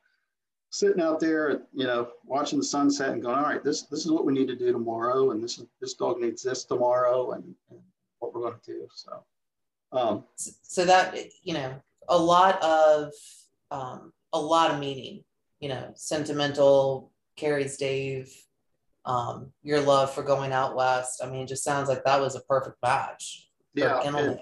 sitting 0.70 1.02
out 1.02 1.20
there, 1.20 1.64
you 1.74 1.86
know, 1.86 2.10
watching 2.26 2.60
the 2.60 2.66
sunset 2.66 3.12
and 3.12 3.22
going, 3.22 3.36
all 3.36 3.44
right, 3.44 3.64
this, 3.64 3.84
this 3.84 4.06
is 4.06 4.12
what 4.12 4.26
we 4.26 4.34
need 4.34 4.48
to 4.48 4.56
do 4.56 4.72
tomorrow. 4.72 5.32
And 5.32 5.44
this 5.44 5.58
is, 5.58 5.66
this 5.82 5.96
dog 5.96 6.20
needs 6.20 6.44
this 6.44 6.64
tomorrow 6.64 7.32
and, 7.32 7.44
and 7.70 7.80
what 8.20 8.34
we're 8.34 8.42
going 8.42 8.60
to 8.64 8.72
do. 8.72 8.88
So, 8.94 9.24
um, 9.92 10.24
So 10.38 10.86
that 10.86 11.18
you 11.44 11.54
know, 11.54 11.74
a 12.08 12.18
lot 12.18 12.62
of 12.64 13.12
um, 13.72 14.14
a 14.34 14.40
lot 14.40 14.72
of 14.72 14.80
meaning. 14.80 15.24
You 15.60 15.70
know, 15.70 15.92
sentimental 15.96 17.12
carries 17.36 17.78
Dave. 17.78 18.34
Um, 19.06 19.52
your 19.64 19.80
love 19.82 20.14
for 20.14 20.22
going 20.24 20.52
out 20.52 20.76
west. 20.76 21.22
I 21.24 21.28
mean, 21.30 21.42
it 21.42 21.48
just 21.48 21.64
sounds 21.64 21.90
like 21.90 22.04
that 22.04 22.22
was 22.22 22.36
a 22.36 22.42
perfect 22.42 22.78
match. 22.84 23.50
yeah. 23.74 24.00
And, 24.02 24.40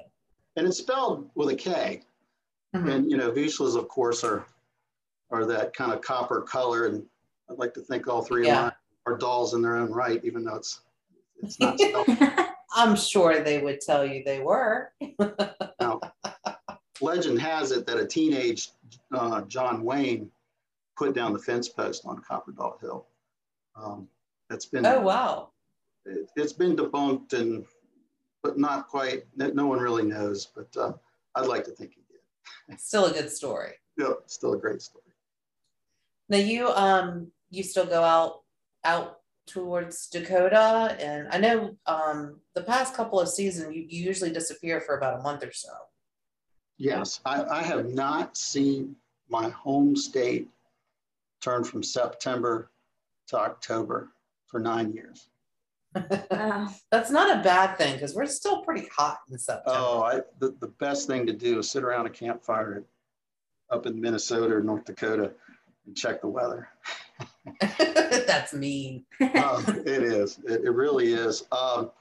and 0.56 0.67
it's 0.67 0.78
spelled 0.80 1.30
with 1.36 1.50
a 1.50 1.56
K. 1.56 2.02
Mhm. 2.76 2.91
And 2.93 3.10
you 3.12 3.17
know, 3.17 3.32
Vizslas, 3.32 3.76
of 3.78 3.88
course, 3.88 4.24
are 4.24 4.45
are 5.32 5.45
that 5.45 5.74
kind 5.74 5.93
of 5.93 6.02
copper 6.02 6.41
color, 6.41 6.88
and 6.88 7.04
I'd 7.50 7.58
like 7.58 7.74
to 7.76 7.82
think 7.82 8.08
all 8.08 8.22
three 8.24 8.45
Yeah. 8.48 8.58
of 8.58 8.63
mine 8.65 8.74
are 9.06 9.17
dolls 9.17 9.54
in 9.54 9.62
their 9.62 9.76
own 9.78 9.91
right, 9.91 10.24
even 10.26 10.43
though 10.43 10.56
it's 10.56 10.82
it's 11.41 11.60
not. 11.60 11.80
I'm 12.76 12.95
sure 12.95 13.41
they 13.41 13.60
would 13.60 13.82
tell 13.82 14.06
you 14.06 14.24
they 14.24 14.41
were. 14.41 14.91
now, 15.80 16.00
legend 17.02 17.39
has 17.41 17.72
it 17.72 17.88
that 17.88 17.98
a 17.98 18.06
teenage 18.06 18.69
uh, 19.13 19.41
John 19.43 19.84
Wayne 19.84 20.30
put 20.98 21.15
down 21.15 21.34
the 21.34 21.39
fence 21.39 21.69
post 21.69 22.06
on 22.06 22.22
Copper 22.22 22.52
Doll 22.52 22.78
Hill. 22.82 23.08
Um, 23.76 24.08
that's 24.49 24.65
been 24.65 24.85
Oh 24.85 25.01
wow. 25.01 25.49
it, 26.05 26.29
has 26.38 26.53
been 26.53 26.75
debunked 26.75 27.33
and 27.33 27.65
but 28.41 28.57
not 28.57 28.88
quite. 28.88 29.25
No, 29.35 29.67
one 29.67 29.79
really 29.79 30.03
knows, 30.03 30.47
but 30.55 30.75
uh, 30.77 30.93
I'd 31.35 31.47
like 31.47 31.65
to 31.65 31.71
think 31.71 31.93
he 31.93 32.03
did. 32.09 32.79
Still 32.79 33.05
a 33.05 33.12
good 33.12 33.29
story. 33.29 33.73
Yeah, 33.97 34.13
still 34.27 34.53
a 34.53 34.57
great 34.57 34.81
story. 34.81 35.03
Now 36.29 36.38
you 36.38 36.69
um 36.69 37.31
you 37.49 37.63
still 37.63 37.85
go 37.85 38.01
out 38.01 38.43
out 38.85 39.17
towards 39.45 40.07
Dakota 40.07 40.95
and 40.99 41.27
I 41.31 41.38
know 41.38 41.75
um 41.85 42.39
the 42.55 42.62
past 42.62 42.93
couple 42.93 43.19
of 43.19 43.27
seasons 43.27 43.75
you, 43.75 43.85
you 43.89 44.05
usually 44.05 44.31
disappear 44.31 44.79
for 44.79 44.95
about 44.95 45.19
a 45.19 45.23
month 45.23 45.43
or 45.43 45.51
so. 45.51 45.69
Yes, 46.77 47.19
I, 47.25 47.43
I 47.43 47.62
have 47.62 47.88
not 47.88 48.38
seen 48.38 48.95
my 49.27 49.49
home 49.49 49.97
state 49.97 50.47
turn 51.41 51.65
from 51.65 51.83
September 51.83 52.71
to 53.27 53.38
October 53.38 54.12
for 54.49 54.59
nine 54.59 54.91
years. 54.91 55.29
Wow. 56.31 56.69
That's 56.91 57.12
not 57.12 57.39
a 57.39 57.41
bad 57.41 57.77
thing 57.77 57.93
because 57.93 58.13
we're 58.13 58.25
still 58.25 58.62
pretty 58.62 58.88
hot 58.95 59.19
in 59.31 59.38
September. 59.38 59.79
Oh, 59.79 60.03
I, 60.03 60.21
the, 60.39 60.55
the 60.59 60.67
best 60.79 61.07
thing 61.07 61.25
to 61.27 61.33
do 61.33 61.59
is 61.59 61.69
sit 61.69 61.83
around 61.83 62.05
a 62.05 62.09
campfire 62.09 62.83
up 63.69 63.85
in 63.85 63.99
Minnesota 63.99 64.55
or 64.55 64.62
North 64.62 64.85
Dakota 64.85 65.31
and 65.85 65.95
check 65.95 66.21
the 66.21 66.27
weather. 66.27 66.69
That's 67.62 68.53
mean. 68.53 69.05
Um, 69.21 69.63
it 69.67 70.03
is. 70.03 70.39
It, 70.45 70.65
it 70.65 70.71
really 70.71 71.13
is. 71.13 71.43
Um, 71.51 71.91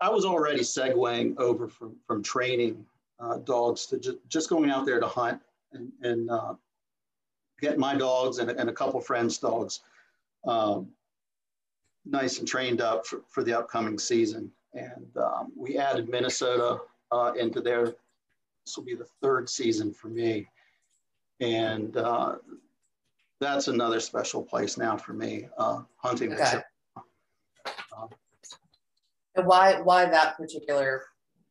I 0.00 0.08
was 0.08 0.24
already 0.24 0.60
segueing 0.60 1.38
over 1.38 1.68
from, 1.68 1.96
from 2.06 2.22
training 2.22 2.84
uh, 3.18 3.38
dogs 3.38 3.86
to 3.86 3.98
ju- 3.98 4.18
just 4.28 4.48
going 4.48 4.70
out 4.70 4.86
there 4.86 4.98
to 4.98 5.06
hunt 5.06 5.40
and, 5.72 5.92
and 6.02 6.30
uh, 6.30 6.54
get 7.60 7.78
my 7.78 7.94
dogs 7.94 8.38
and, 8.38 8.50
and 8.50 8.70
a 8.70 8.72
couple 8.72 9.00
friends' 9.00 9.38
dogs 9.38 9.80
um, 10.46 10.88
nice 12.04 12.38
and 12.38 12.48
trained 12.48 12.80
up 12.80 13.06
for, 13.06 13.22
for 13.28 13.42
the 13.44 13.56
upcoming 13.58 13.98
season. 13.98 14.50
And 14.74 15.06
um, 15.16 15.52
we 15.56 15.78
added 15.78 16.08
Minnesota 16.08 16.80
uh, 17.10 17.32
into 17.38 17.60
there. 17.60 17.86
This 17.86 18.76
will 18.76 18.84
be 18.84 18.94
the 18.94 19.08
third 19.22 19.48
season 19.48 19.92
for 19.92 20.08
me. 20.08 20.46
And 21.40 21.96
uh, 21.96 22.36
that's 23.40 23.68
another 23.68 24.00
special 24.00 24.42
place 24.42 24.76
now 24.76 24.96
for 24.96 25.12
me, 25.12 25.48
uh, 25.58 25.82
hunting. 25.96 26.32
Okay. 26.34 26.50
chip- 26.50 26.64
And 29.36 29.46
why 29.46 29.80
why 29.80 30.04
that 30.06 30.36
particular 30.36 31.04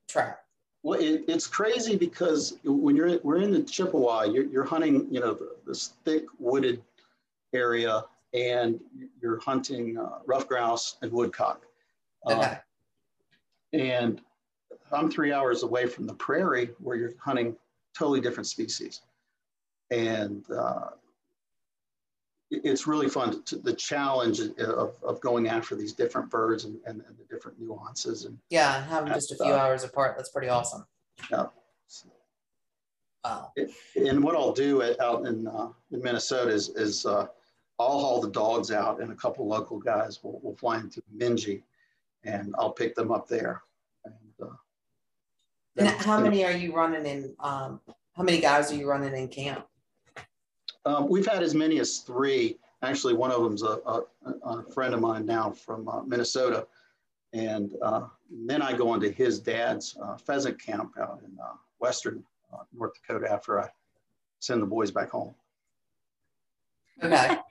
track? 0.08 0.40
Well, 0.84 1.00
it, 1.00 1.24
it's 1.28 1.48
crazy 1.48 1.98
because 1.98 2.58
when 2.64 2.96
you're 2.96 3.20
we're 3.24 3.42
in 3.42 3.52
the 3.52 3.64
Chippewa, 3.64 4.24
you're, 4.24 4.46
you're 4.46 4.64
hunting, 4.64 5.08
you 5.12 5.20
know, 5.20 5.38
this 5.66 5.94
thick 6.06 6.26
wooded 6.40 6.82
area, 7.54 8.04
and 8.34 8.80
you're 9.22 9.40
hunting 9.40 9.98
uh, 9.98 10.20
ruffed 10.26 10.48
grouse 10.48 10.98
and 11.02 11.12
woodcock. 11.12 11.66
Uh, 12.26 12.56
and 13.74 14.22
I'm 14.92 15.10
three 15.10 15.32
hours 15.32 15.64
away 15.64 15.86
from 15.86 16.06
the 16.06 16.14
prairie 16.14 16.72
where 16.80 16.96
you're 16.96 17.14
hunting 17.20 17.56
totally 17.98 18.22
different 18.22 18.48
species, 18.48 19.02
and 19.92 20.44
uh, 20.52 20.90
it's 22.52 22.88
really 22.88 23.08
fun. 23.08 23.44
To, 23.44 23.58
the 23.58 23.74
challenge 23.74 24.40
of, 24.40 24.94
of 25.04 25.22
going 25.22 25.48
after 25.48 25.76
these 25.76 25.94
different 25.94 26.30
birds 26.30 26.66
and, 26.66 26.80
and, 26.86 27.02
and 27.08 27.18
the 27.18 27.24
different 27.34 27.60
nuances 27.60 28.26
and 28.26 28.38
Yeah, 28.50 28.78
and 28.78 28.86
having 28.86 29.14
just 29.14 29.32
a 29.32 29.36
few 29.36 29.54
hours 29.54 29.84
apart, 29.84 30.16
that's 30.18 30.30
pretty 30.30 30.50
awesome. 30.50 30.86
yeah. 31.32 31.48
Wow. 33.24 33.52
And 33.96 34.24
what 34.24 34.36
I'll 34.36 34.54
do 34.54 34.82
at, 34.82 35.00
out 35.02 35.26
in, 35.28 35.46
uh, 35.46 35.70
in 35.92 36.02
Minnesota 36.02 36.52
is, 36.52 36.70
is 36.70 37.06
uh, 37.06 37.28
I'll 37.80 38.00
haul 38.00 38.22
the 38.22 38.30
dogs 38.30 38.72
out 38.72 39.02
and 39.02 39.12
a 39.12 39.16
couple 39.16 39.48
local 39.48 39.80
guys 39.80 40.22
will, 40.22 40.40
will 40.44 40.56
fly 40.56 40.80
into 40.80 41.02
Bemidji 41.10 41.64
and 42.26 42.54
I'll 42.60 42.74
pick 42.74 42.94
them 42.94 43.12
up 43.12 43.28
there. 43.28 43.64
And, 44.04 44.14
uh, 44.42 44.56
And 45.78 45.88
how 45.88 46.20
many 46.20 46.44
are 46.44 46.52
you 46.52 46.76
running 46.76 47.06
in? 47.06 47.34
Um, 47.40 47.80
how 48.14 48.24
many 48.24 48.42
guys 48.42 48.72
are 48.72 48.76
you 48.76 48.90
running 48.90 49.16
in 49.16 49.30
camp? 49.30 49.66
Um, 50.86 51.08
we've 51.08 51.26
had 51.26 51.42
as 51.42 51.56
many 51.56 51.80
as 51.80 52.00
three. 52.00 52.58
Actually, 52.82 53.14
one 53.14 53.32
of 53.32 53.44
them's 53.44 53.64
a, 53.64 53.80
a, 53.86 54.02
a 54.44 54.64
friend 54.72 54.94
of 54.94 55.00
mine 55.00 55.26
now 55.26 55.52
from 55.52 55.88
uh, 55.88 56.04
Minnesota. 56.04 56.68
And 57.32 57.76
uh, 57.82 58.08
then 58.30 58.62
I 58.62 58.74
go 58.74 58.94
into 58.94 59.10
his 59.10 59.40
dad's 59.40 59.98
uh, 60.02 60.18
pheasant 60.18 60.62
camp 60.62 60.94
out 61.00 61.22
in 61.26 61.38
uh, 61.40 61.54
Western 61.80 62.24
uh, 62.54 62.64
North 62.74 62.94
Dakota 62.96 63.32
after 63.32 63.62
I 63.62 63.70
send 64.40 64.62
the 64.62 64.66
boys 64.66 64.92
back 64.92 65.12
home. 65.12 65.34
Okay. 67.02 67.38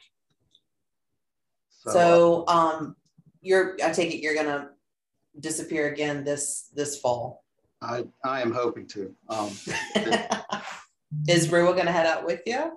So, 1.93 2.45
uh, 2.47 2.47
So 2.47 2.49
um 2.49 2.97
you're 3.41 3.77
I 3.83 3.91
take 3.93 4.15
it 4.15 4.21
you're 4.21 4.35
gonna 4.35 4.71
disappear 5.41 5.93
again 5.93 6.25
this 6.25 6.71
this 6.75 7.01
fall. 7.01 7.45
I, 7.81 8.05
I 8.25 8.43
am 8.43 8.53
hoping 8.53 8.87
to. 8.89 9.15
Um, 9.29 9.51
Is 11.29 11.51
Rua 11.51 11.75
gonna 11.75 11.93
head 11.93 12.07
out 12.07 12.25
with 12.25 12.43
you? 12.45 12.73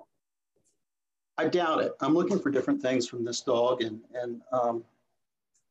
I 1.38 1.48
doubt 1.48 1.82
it. 1.82 1.92
I'm 2.00 2.14
looking 2.14 2.38
for 2.38 2.50
different 2.50 2.80
things 2.80 3.08
from 3.08 3.24
this 3.24 3.40
dog, 3.40 3.82
and 3.82 4.00
and 4.14 4.40
um, 4.52 4.84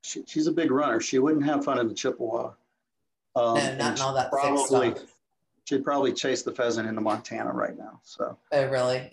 she, 0.01 0.23
she's 0.27 0.47
a 0.47 0.51
big 0.51 0.69
runner. 0.71 0.99
She 0.99 1.19
wouldn't 1.19 1.45
have 1.45 1.63
fun 1.63 1.79
in 1.79 1.87
the 1.87 1.93
Chippewa. 1.93 2.51
Um, 3.35 3.55
No, 3.55 3.57
and 3.57 3.77
not 3.77 4.01
all 4.01 4.13
that 4.13 4.29
probably 4.29 4.95
she'd 5.63 5.83
probably 5.83 6.11
chase 6.11 6.41
the 6.41 6.51
pheasant 6.51 6.87
into 6.87 7.01
Montana 7.01 7.51
right 7.51 7.77
now. 7.77 8.01
So 8.03 8.37
Oh 8.51 8.65
really? 8.67 9.09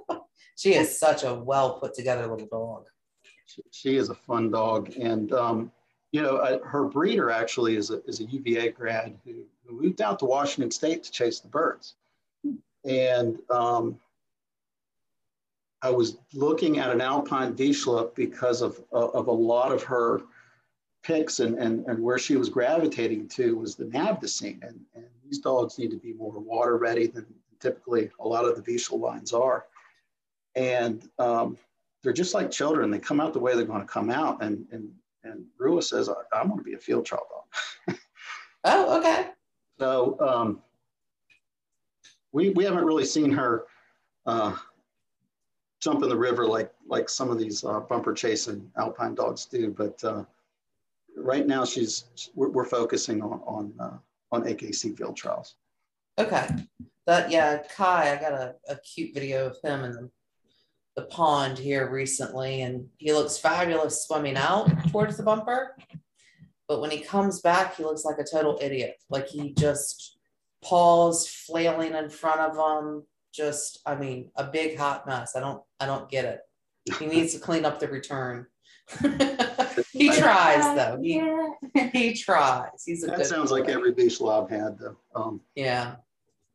she 0.56 0.74
is 0.74 0.96
such 0.98 1.24
a 1.24 1.34
well 1.34 1.80
put 1.80 1.94
together 1.94 2.26
little 2.26 2.46
dog. 2.46 2.86
She, 3.70 3.96
is 3.96 4.10
a 4.10 4.14
fun 4.14 4.50
dog, 4.50 4.92
and 4.96 5.32
um, 5.32 5.72
you 6.12 6.22
know 6.22 6.40
I, 6.40 6.58
her 6.66 6.84
breeder 6.84 7.30
actually 7.30 7.76
is 7.76 7.90
a 7.90 8.04
is 8.06 8.20
a 8.20 8.24
UVA 8.24 8.70
grad 8.70 9.18
who, 9.24 9.44
who 9.64 9.80
moved 9.80 10.00
out 10.00 10.18
to 10.18 10.24
Washington 10.24 10.70
State 10.70 11.02
to 11.04 11.10
chase 11.12 11.40
the 11.40 11.48
birds, 11.48 11.94
and 12.84 13.38
um, 13.50 13.98
I 15.82 15.90
was 15.90 16.18
looking 16.34 16.78
at 16.78 16.90
an 16.90 17.00
Alpine 17.00 17.54
Vizsla 17.54 18.14
because 18.14 18.62
of, 18.62 18.82
of 18.90 19.28
a 19.28 19.32
lot 19.32 19.70
of 19.70 19.82
her 19.84 20.22
picks 21.02 21.40
and, 21.40 21.56
and, 21.58 21.86
and 21.86 22.02
where 22.02 22.18
she 22.18 22.36
was 22.36 22.48
gravitating 22.48 23.28
to 23.28 23.56
was 23.56 23.76
the 23.76 23.84
NAVHDA 23.84 24.28
scene. 24.28 24.60
And, 24.62 24.80
and 24.94 25.04
these 25.24 25.38
dogs 25.38 25.78
need 25.78 25.90
to 25.92 25.96
be 25.96 26.12
more 26.12 26.32
water 26.32 26.76
ready 26.76 27.06
than 27.06 27.26
typically 27.60 28.10
a 28.18 28.26
lot 28.26 28.44
of 28.44 28.56
the 28.56 28.72
Vizsla 28.72 28.98
lines 28.98 29.32
are. 29.32 29.66
And 30.56 31.08
um, 31.18 31.56
they're 32.02 32.12
just 32.12 32.34
like 32.34 32.50
children. 32.50 32.90
They 32.90 32.98
come 32.98 33.20
out 33.20 33.32
the 33.32 33.40
way 33.40 33.54
they're 33.54 33.64
going 33.64 33.80
to 33.80 33.86
come 33.86 34.10
out. 34.10 34.42
And, 34.42 34.66
and, 34.70 34.90
and 35.24 35.44
Rua 35.58 35.82
says, 35.82 36.08
I, 36.08 36.14
I 36.32 36.44
want 36.44 36.58
to 36.58 36.64
be 36.64 36.74
a 36.74 36.78
field 36.78 37.06
trial 37.06 37.26
dog. 37.30 37.96
Oh, 38.64 38.98
okay. 38.98 39.28
So 39.78 40.18
um, 40.20 40.60
we, 42.32 42.50
we 42.50 42.64
haven't 42.64 42.84
really 42.84 43.04
seen 43.04 43.30
her 43.30 43.66
uh, 44.26 44.56
jump 45.80 46.02
in 46.02 46.08
the 46.08 46.16
river 46.16 46.46
like 46.46 46.72
like 46.86 47.08
some 47.08 47.30
of 47.30 47.38
these 47.38 47.64
uh, 47.64 47.80
bumper 47.80 48.12
chasing 48.12 48.70
alpine 48.76 49.14
dogs 49.14 49.46
do. 49.46 49.70
But 49.70 50.02
uh, 50.04 50.24
right 51.16 51.46
now, 51.46 51.64
she's 51.64 52.30
we're, 52.34 52.50
we're 52.50 52.64
focusing 52.64 53.22
on 53.22 53.40
on 53.46 53.72
uh, 53.78 53.98
on 54.32 54.42
AKC 54.42 54.96
field 54.96 55.16
trials. 55.16 55.54
Okay. 56.18 56.48
But 57.06 57.30
yeah, 57.30 57.62
Kai, 57.74 58.12
I 58.12 58.20
got 58.20 58.32
a, 58.32 58.54
a 58.68 58.76
cute 58.76 59.14
video 59.14 59.46
of 59.46 59.56
him 59.62 59.84
in 59.84 59.92
the, 59.92 60.10
the 60.98 61.04
pond 61.06 61.56
here 61.56 61.88
recently, 61.88 62.62
and 62.62 62.84
he 62.96 63.12
looks 63.12 63.38
fabulous 63.38 64.04
swimming 64.04 64.36
out 64.36 64.66
towards 64.90 65.16
the 65.16 65.22
bumper. 65.22 65.76
But 66.66 66.80
when 66.80 66.90
he 66.90 66.98
comes 66.98 67.40
back, 67.40 67.76
he 67.76 67.84
looks 67.84 68.04
like 68.04 68.18
a 68.18 68.24
total 68.24 68.58
idiot. 68.60 68.96
Like 69.08 69.28
he 69.28 69.52
just 69.54 70.18
paws 70.60 71.28
flailing 71.28 71.94
in 71.94 72.10
front 72.10 72.40
of 72.40 72.56
him. 72.56 73.04
Just, 73.32 73.78
I 73.86 73.94
mean, 73.94 74.30
a 74.34 74.42
big 74.44 74.76
hot 74.76 75.06
mess. 75.06 75.36
I 75.36 75.40
don't, 75.40 75.62
I 75.78 75.86
don't 75.86 76.10
get 76.10 76.24
it. 76.24 76.40
He 76.98 77.06
needs 77.06 77.32
to 77.34 77.38
clean 77.38 77.64
up 77.64 77.78
the 77.78 77.86
return. 77.86 78.46
he 79.92 80.10
tries 80.10 80.64
though. 80.76 80.98
He 81.00 81.16
Yeah. 81.16 81.90
he 81.92 82.12
tries. 82.14 82.82
He's 82.84 83.04
a 83.04 83.06
That 83.06 83.18
good 83.18 83.26
sounds 83.26 83.50
boy. 83.50 83.60
like 83.60 83.68
every 83.68 83.92
beach 83.92 84.20
I've 84.20 84.50
had, 84.50 84.78
though. 84.80 84.96
Um, 85.14 85.42
Yeah. 85.54 85.96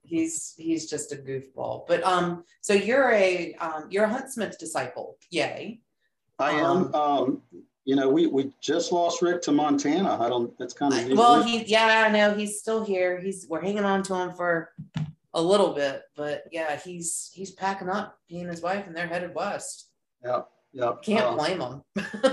He's 0.04 0.54
he's 0.58 0.90
just 0.90 1.12
a 1.14 1.16
goofball. 1.16 1.88
But 1.88 2.04
um, 2.04 2.44
so 2.62 2.74
you're 2.74 3.12
a 3.12 3.54
um 3.56 3.88
you're 3.90 4.04
a 4.06 4.10
huntsman's 4.10 4.58
disciple. 4.58 5.18
Yay. 5.30 5.80
I 6.40 6.52
am. 6.52 6.94
Um, 6.94 7.42
you 7.86 7.96
know, 7.96 8.10
we 8.10 8.28
we 8.28 8.54
just 8.62 8.92
lost 8.92 9.22
Rick 9.22 9.42
to 9.44 9.52
Montana. 9.52 10.22
I 10.22 10.30
don't. 10.30 10.58
That's 10.58 10.74
kind 10.74 10.94
of 10.94 11.18
Well, 11.18 11.44
he 11.44 11.64
yeah, 11.66 12.06
I 12.08 12.12
know 12.12 12.34
he's 12.34 12.60
still 12.60 12.84
here. 12.84 13.20
He's 13.20 13.46
we're 13.50 13.62
hanging 13.62 13.84
on 13.84 14.04
to 14.04 14.16
him 14.16 14.34
for 14.34 14.72
a 15.34 15.42
little 15.42 15.74
bit, 15.74 16.04
but 16.16 16.44
yeah, 16.52 16.78
he's 16.78 17.32
he's 17.34 17.52
packing 17.52 17.90
up, 17.90 18.18
he 18.28 18.40
and 18.40 18.50
his 18.50 18.62
wife, 18.62 18.88
and 18.88 18.96
they're 18.96 19.08
headed 19.08 19.36
west. 19.36 19.90
yeah, 20.24 20.42
yeah. 20.72 20.94
Can't 21.02 21.26
uh, 21.26 21.36
blame 21.36 21.62
him. 21.62 21.82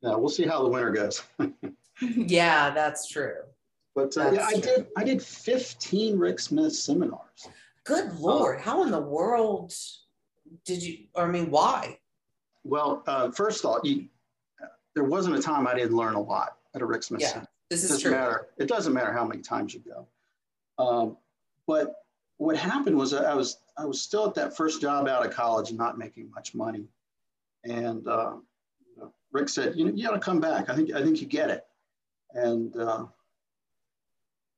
yeah, 0.00 0.14
we'll 0.16 0.28
see 0.28 0.46
how 0.46 0.62
the 0.62 0.68
winter 0.68 0.90
goes. 0.90 1.22
yeah, 2.00 2.70
that's 2.70 3.08
true. 3.08 3.36
But 3.94 4.16
uh, 4.16 4.32
yeah, 4.32 4.46
I 4.46 4.54
did. 4.54 4.86
I 4.96 5.04
did 5.04 5.22
15 5.22 6.18
Rick 6.18 6.40
Smith 6.40 6.74
seminars. 6.74 7.48
Good 7.84 8.12
lord, 8.18 8.60
how 8.60 8.82
in 8.82 8.90
the 8.90 9.00
world 9.00 9.72
did 10.64 10.82
you? 10.82 11.04
Or 11.14 11.24
I 11.24 11.30
mean, 11.30 11.50
why? 11.50 11.98
Well, 12.64 13.02
uh, 13.06 13.30
first 13.30 13.64
off, 13.64 13.80
you, 13.84 14.06
there 14.94 15.04
wasn't 15.04 15.36
a 15.36 15.42
time 15.42 15.66
I 15.66 15.74
didn't 15.74 15.96
learn 15.96 16.14
a 16.14 16.20
lot 16.20 16.56
at 16.74 16.80
a 16.82 16.86
Rick 16.86 17.02
Smith 17.02 17.20
Yeah, 17.20 17.28
seminar. 17.28 17.48
This 17.70 17.82
It 17.82 17.84
is 17.84 17.90
doesn't 17.90 18.02
true. 18.10 18.18
matter. 18.18 18.46
It 18.58 18.68
doesn't 18.68 18.92
matter 18.92 19.12
how 19.12 19.24
many 19.24 19.42
times 19.42 19.74
you 19.74 19.80
go. 19.80 20.06
Um, 20.82 21.16
but 21.66 21.94
what 22.38 22.56
happened 22.56 22.96
was 22.96 23.14
I 23.14 23.34
was 23.34 23.58
I 23.78 23.84
was 23.84 24.02
still 24.02 24.26
at 24.26 24.34
that 24.34 24.56
first 24.56 24.80
job 24.80 25.06
out 25.06 25.24
of 25.24 25.32
college, 25.32 25.72
not 25.72 25.98
making 25.98 26.30
much 26.34 26.54
money, 26.54 26.88
and 27.64 28.06
uh, 28.08 28.34
Rick 29.30 29.50
said, 29.50 29.76
"You 29.76 29.84
know, 29.84 29.92
you 29.94 30.04
got 30.04 30.14
to 30.14 30.18
come 30.20 30.40
back. 30.40 30.68
I 30.68 30.74
think 30.74 30.92
I 30.92 31.02
think 31.02 31.20
you 31.20 31.26
get 31.28 31.50
it." 31.50 31.64
And 32.32 32.76
uh, 32.76 33.04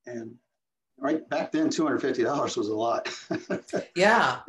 and 0.06 0.34
right 0.98 1.28
back 1.28 1.52
then, 1.52 1.70
two 1.70 1.84
hundred 1.84 2.00
fifty 2.00 2.22
dollars 2.22 2.56
was 2.56 2.68
a 2.68 2.74
lot. 2.74 3.08
yeah. 3.96 4.40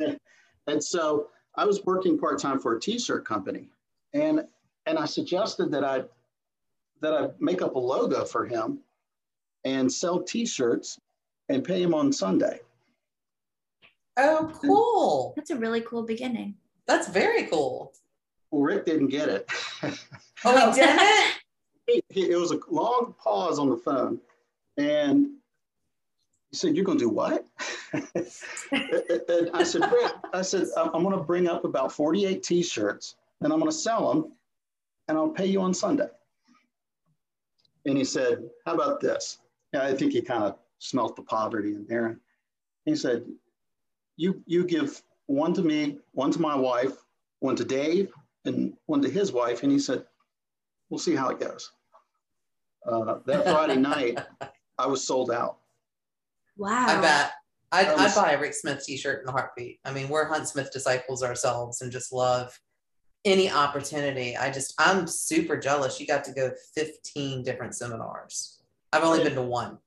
And 0.66 0.82
so 0.82 1.28
I 1.56 1.64
was 1.64 1.84
working 1.84 2.18
part 2.18 2.38
time 2.38 2.60
for 2.60 2.76
a 2.76 2.80
T-shirt 2.80 3.24
company, 3.24 3.68
and 4.12 4.44
and 4.86 4.98
I 4.98 5.06
suggested 5.06 5.70
that 5.72 5.84
I 5.84 6.04
that 7.00 7.14
I 7.14 7.28
make 7.38 7.62
up 7.62 7.74
a 7.74 7.78
logo 7.78 8.24
for 8.24 8.46
him 8.46 8.80
and 9.64 9.92
sell 9.92 10.22
T-shirts 10.22 10.98
and 11.48 11.64
pay 11.64 11.82
him 11.82 11.94
on 11.94 12.12
Sunday. 12.12 12.60
Oh, 14.16 14.52
cool! 14.60 15.32
That's 15.36 15.50
a 15.50 15.56
really 15.56 15.80
cool 15.82 16.02
beginning. 16.02 16.54
That's 16.86 17.08
very 17.08 17.44
cool. 17.44 17.92
Well, 18.50 18.62
Rick 18.62 18.86
didn't 18.86 19.08
get 19.08 19.28
it. 19.28 19.48
oh, 20.44 20.72
he 21.86 22.02
didn't. 22.14 22.32
it 22.32 22.38
was 22.38 22.50
a 22.50 22.58
long 22.70 23.14
pause 23.22 23.58
on 23.58 23.68
the 23.70 23.76
phone, 23.76 24.18
and 24.76 25.28
he 26.50 26.56
said, 26.56 26.74
"You're 26.74 26.84
going 26.84 26.98
to 26.98 27.04
do 27.04 27.10
what?" 27.10 27.46
and 27.92 29.50
I 29.52 29.62
said, 29.62 29.82
"Rick, 29.92 30.12
I 30.32 30.42
said 30.42 30.66
I'm 30.76 31.02
going 31.02 31.16
to 31.16 31.22
bring 31.22 31.46
up 31.46 31.64
about 31.64 31.92
48 31.92 32.42
T-shirts, 32.42 33.16
and 33.40 33.52
I'm 33.52 33.58
going 33.58 33.70
to 33.70 33.76
sell 33.76 34.12
them, 34.12 34.32
and 35.08 35.18
I'll 35.18 35.28
pay 35.28 35.46
you 35.46 35.60
on 35.60 35.74
Sunday." 35.74 36.08
And 37.84 37.98
he 37.98 38.04
said, 38.04 38.48
"How 38.66 38.74
about 38.74 39.00
this?" 39.00 39.38
Yeah, 39.72 39.82
I 39.82 39.94
think 39.94 40.12
he 40.12 40.22
kind 40.22 40.44
of 40.44 40.58
smelt 40.78 41.16
the 41.16 41.22
poverty 41.22 41.74
in 41.74 41.86
there. 41.86 42.06
And 42.06 42.20
he 42.84 42.96
said, 42.96 43.26
"You 44.16 44.42
you 44.46 44.64
give 44.64 45.02
one 45.26 45.52
to 45.54 45.62
me, 45.62 45.98
one 46.12 46.30
to 46.30 46.40
my 46.40 46.56
wife, 46.56 46.96
one 47.40 47.56
to 47.56 47.64
Dave, 47.64 48.10
and 48.46 48.74
one 48.86 49.02
to 49.02 49.10
his 49.10 49.32
wife." 49.32 49.62
And 49.62 49.72
he 49.72 49.78
said, 49.78 50.06
"We'll 50.88 50.98
see 50.98 51.14
how 51.14 51.28
it 51.28 51.40
goes." 51.40 51.72
Uh, 52.86 53.18
that 53.26 53.44
Friday 53.44 53.76
night, 53.76 54.18
I 54.78 54.86
was 54.86 55.06
sold 55.06 55.30
out. 55.30 55.58
Wow. 56.58 56.86
I 56.86 57.00
bet. 57.00 57.32
I'd, 57.70 57.86
I'd 57.86 58.14
buy 58.14 58.32
a 58.32 58.40
Rick 58.40 58.54
Smith 58.54 58.84
t-shirt 58.84 59.22
in 59.22 59.28
a 59.28 59.32
heartbeat. 59.32 59.78
I 59.84 59.92
mean, 59.92 60.08
we're 60.08 60.26
Huntsmith 60.26 60.72
disciples 60.72 61.22
ourselves 61.22 61.82
and 61.82 61.92
just 61.92 62.12
love 62.12 62.58
any 63.24 63.50
opportunity. 63.50 64.36
I 64.36 64.50
just, 64.50 64.74
I'm 64.78 65.06
super 65.06 65.56
jealous. 65.56 66.00
You 66.00 66.06
got 66.06 66.24
to 66.24 66.32
go 66.32 66.50
15 66.74 67.42
different 67.42 67.74
seminars. 67.74 68.60
I've 68.92 69.04
only 69.04 69.22
been 69.22 69.34
to 69.34 69.42
one. 69.42 69.78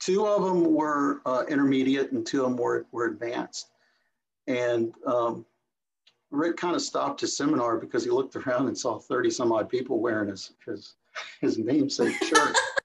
Two 0.00 0.26
of 0.26 0.44
them 0.44 0.74
were 0.74 1.20
uh, 1.26 1.44
intermediate, 1.48 2.12
and 2.12 2.26
two 2.26 2.44
of 2.44 2.50
them 2.50 2.58
were, 2.58 2.86
were 2.92 3.06
advanced. 3.06 3.68
And 4.46 4.94
um, 5.06 5.46
Rick 6.30 6.56
kind 6.56 6.74
of 6.74 6.82
stopped 6.82 7.22
his 7.22 7.36
seminar 7.36 7.78
because 7.78 8.04
he 8.04 8.10
looked 8.10 8.36
around 8.36 8.68
and 8.68 8.76
saw 8.76 8.98
30 8.98 9.30
some 9.30 9.52
odd 9.52 9.68
people 9.68 10.00
wearing 10.00 10.28
his, 10.28 10.52
his, 10.66 10.94
his 11.40 11.58
namesake 11.58 12.22
shirt. 12.22 12.56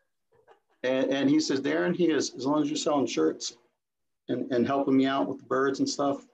and, 0.85 1.11
and 1.11 1.29
he 1.29 1.39
says, 1.39 1.59
Darin, 1.59 1.93
he 1.93 2.09
is, 2.09 2.33
as 2.35 2.45
long 2.45 2.61
as 2.61 2.69
you're 2.69 2.77
selling 2.77 3.05
shirts 3.07 3.57
and, 4.29 4.51
and 4.51 4.65
helping 4.65 4.95
me 4.95 5.05
out 5.05 5.27
with 5.27 5.39
the 5.39 5.45
birds 5.45 5.79
and 5.79 5.89
stuff, 5.89 6.25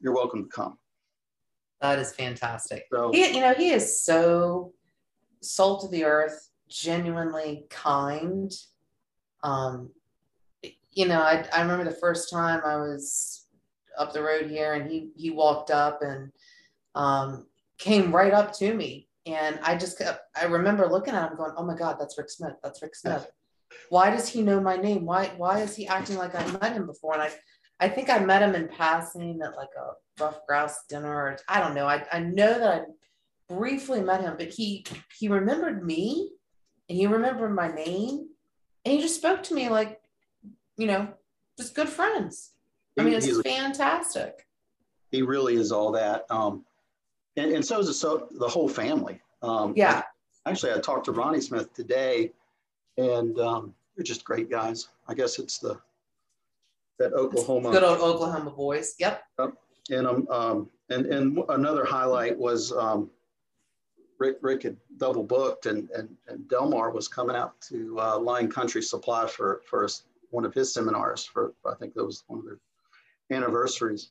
you're 0.00 0.14
welcome 0.14 0.44
to 0.44 0.50
come. 0.50 0.78
That 1.80 1.98
is 1.98 2.12
fantastic. 2.12 2.86
So 2.92 3.10
He, 3.12 3.34
you 3.34 3.40
know, 3.40 3.54
he 3.54 3.70
is 3.70 4.02
so 4.02 4.72
soul 5.40 5.80
to 5.80 5.88
the 5.88 6.04
earth, 6.04 6.50
genuinely 6.68 7.64
kind. 7.70 8.52
Um, 9.42 9.90
you 10.90 11.06
know, 11.06 11.20
I, 11.20 11.46
I 11.52 11.62
remember 11.62 11.84
the 11.84 11.96
first 11.96 12.30
time 12.30 12.60
I 12.64 12.76
was 12.76 13.46
up 13.96 14.12
the 14.12 14.22
road 14.22 14.50
here 14.50 14.74
and 14.74 14.90
he 14.90 15.10
he 15.16 15.30
walked 15.30 15.70
up 15.70 16.02
and 16.02 16.32
um, 16.94 17.46
came 17.78 18.14
right 18.14 18.32
up 18.32 18.52
to 18.54 18.74
me. 18.74 19.08
And 19.26 19.58
I 19.62 19.76
just 19.76 19.98
kept, 19.98 20.20
I 20.34 20.44
remember 20.44 20.86
looking 20.88 21.14
at 21.14 21.30
him 21.30 21.36
going, 21.36 21.52
oh 21.56 21.64
my 21.64 21.76
God, 21.76 21.96
that's 21.98 22.16
Rick 22.18 22.30
Smith. 22.30 22.54
That's 22.62 22.82
Rick 22.82 22.94
Smith. 22.94 23.30
Why 23.88 24.10
does 24.10 24.28
he 24.28 24.42
know 24.42 24.60
my 24.60 24.76
name? 24.76 25.04
Why 25.04 25.30
why 25.36 25.60
is 25.60 25.76
he 25.76 25.86
acting 25.86 26.16
like 26.16 26.34
I 26.34 26.44
met 26.58 26.72
him 26.72 26.86
before? 26.86 27.14
And 27.14 27.22
I 27.22 27.30
I 27.80 27.88
think 27.88 28.10
I 28.10 28.18
met 28.18 28.42
him 28.42 28.54
in 28.54 28.68
passing 28.68 29.40
at 29.42 29.56
like 29.56 29.70
a 29.78 30.22
ruffed 30.22 30.46
grouse 30.46 30.76
dinner. 30.88 31.12
Or, 31.12 31.38
I 31.48 31.60
don't 31.60 31.74
know. 31.74 31.86
I, 31.86 32.04
I 32.12 32.20
know 32.20 32.58
that 32.58 32.82
I 32.82 33.54
briefly 33.54 34.00
met 34.02 34.20
him, 34.20 34.34
but 34.38 34.48
he 34.48 34.84
he 35.18 35.28
remembered 35.28 35.84
me 35.84 36.30
and 36.88 36.98
he 36.98 37.06
remembered 37.06 37.54
my 37.54 37.68
name 37.72 38.28
and 38.84 38.94
he 38.94 39.00
just 39.00 39.16
spoke 39.16 39.42
to 39.44 39.54
me 39.54 39.68
like, 39.68 40.00
you 40.76 40.86
know, 40.86 41.08
just 41.58 41.74
good 41.74 41.88
friends. 41.88 42.52
I 42.98 43.02
mean, 43.02 43.14
it's 43.14 43.40
fantastic. 43.42 44.46
he 45.10 45.22
really 45.22 45.54
is 45.54 45.72
all 45.72 45.92
that. 45.92 46.26
Um, 46.30 46.64
and, 47.36 47.52
and 47.52 47.64
so 47.64 47.78
is 47.78 47.86
the, 47.86 47.94
so 47.94 48.28
the 48.32 48.48
whole 48.48 48.68
family. 48.68 49.20
Um, 49.42 49.72
Yeah. 49.76 50.02
Actually, 50.46 50.72
I 50.72 50.78
talked 50.80 51.04
to 51.06 51.12
Ronnie 51.12 51.40
Smith 51.40 51.72
today, 51.72 52.32
and 53.00 53.38
um, 53.38 53.74
they're 53.96 54.04
just 54.04 54.24
great 54.24 54.50
guys. 54.50 54.88
I 55.08 55.14
guess 55.14 55.38
it's 55.38 55.58
the 55.58 55.78
that 56.98 57.12
Oklahoma. 57.14 57.70
Good 57.70 57.82
old 57.82 58.00
Oklahoma 58.00 58.50
boys. 58.50 58.94
Yep. 58.98 59.22
yep. 59.38 59.54
And 59.90 60.06
um, 60.06 60.28
um 60.30 60.70
and 60.90 61.06
and 61.06 61.38
another 61.48 61.84
highlight 61.84 62.38
was 62.38 62.72
um, 62.72 63.10
Rick 64.18 64.38
Rick 64.42 64.64
had 64.64 64.76
double 64.98 65.24
booked, 65.24 65.66
and 65.66 65.90
and, 65.90 66.14
and 66.28 66.48
Delmar 66.48 66.90
was 66.90 67.08
coming 67.08 67.36
out 67.36 67.60
to 67.62 67.98
uh, 67.98 68.18
Lion 68.18 68.50
Country 68.50 68.82
Supply 68.82 69.26
for 69.26 69.62
for 69.68 69.88
one 70.30 70.44
of 70.44 70.54
his 70.54 70.72
seminars 70.72 71.24
for 71.24 71.54
I 71.66 71.74
think 71.74 71.94
that 71.94 72.04
was 72.04 72.24
one 72.26 72.40
of 72.40 72.44
their 72.44 72.58
anniversaries, 73.30 74.10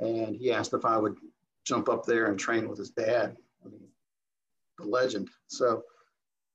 and 0.00 0.34
he 0.36 0.52
asked 0.52 0.74
if 0.74 0.84
I 0.84 0.98
would 0.98 1.16
jump 1.64 1.88
up 1.88 2.04
there 2.04 2.26
and 2.26 2.38
train 2.38 2.68
with 2.68 2.78
his 2.78 2.90
dad, 2.90 3.36
I 3.64 3.68
mean, 3.68 3.88
the 4.78 4.84
legend. 4.84 5.30
So 5.46 5.84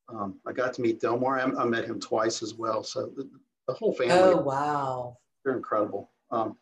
um, 0.10 0.39
I 0.45 0.52
got 0.52 0.74
to 0.76 0.82
meet 0.82 1.00
Delmar. 1.00 1.39
I, 1.39 1.43
I 1.43 1.65
met 1.65 1.86
him 1.86 2.00
twice 2.00 2.41
as 2.41 2.54
well. 2.56 2.84
So 2.84 3.12
the, 3.15 3.30
the 3.67 3.74
whole 3.74 3.93
family 3.93 4.13
Oh 4.15 4.41
wow. 4.41 5.17
they're 5.43 5.56
incredible. 5.56 6.10
Um, 6.32 6.58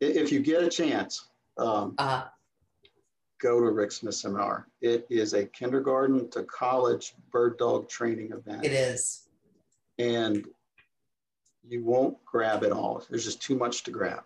if 0.00 0.30
you 0.32 0.40
get 0.40 0.62
a 0.62 0.68
chance, 0.68 1.28
um, 1.58 1.94
Uh 1.98 2.24
go 3.42 3.60
to 3.60 3.70
Rick 3.70 3.92
Smith 3.92 4.14
Seminar. 4.14 4.66
It 4.80 5.06
is 5.10 5.34
a 5.34 5.44
kindergarten 5.44 6.30
to 6.30 6.42
college 6.44 7.14
bird 7.30 7.58
dog 7.58 7.86
training 7.88 8.32
event, 8.32 8.64
it 8.64 8.72
is. 8.72 9.28
and 9.98 10.46
you 11.68 11.84
won't 11.84 12.16
grab 12.24 12.62
it 12.62 12.72
all. 12.72 13.02
There's 13.10 13.24
just 13.24 13.42
too 13.42 13.54
much 13.56 13.82
to 13.84 13.90
grab. 13.90 14.22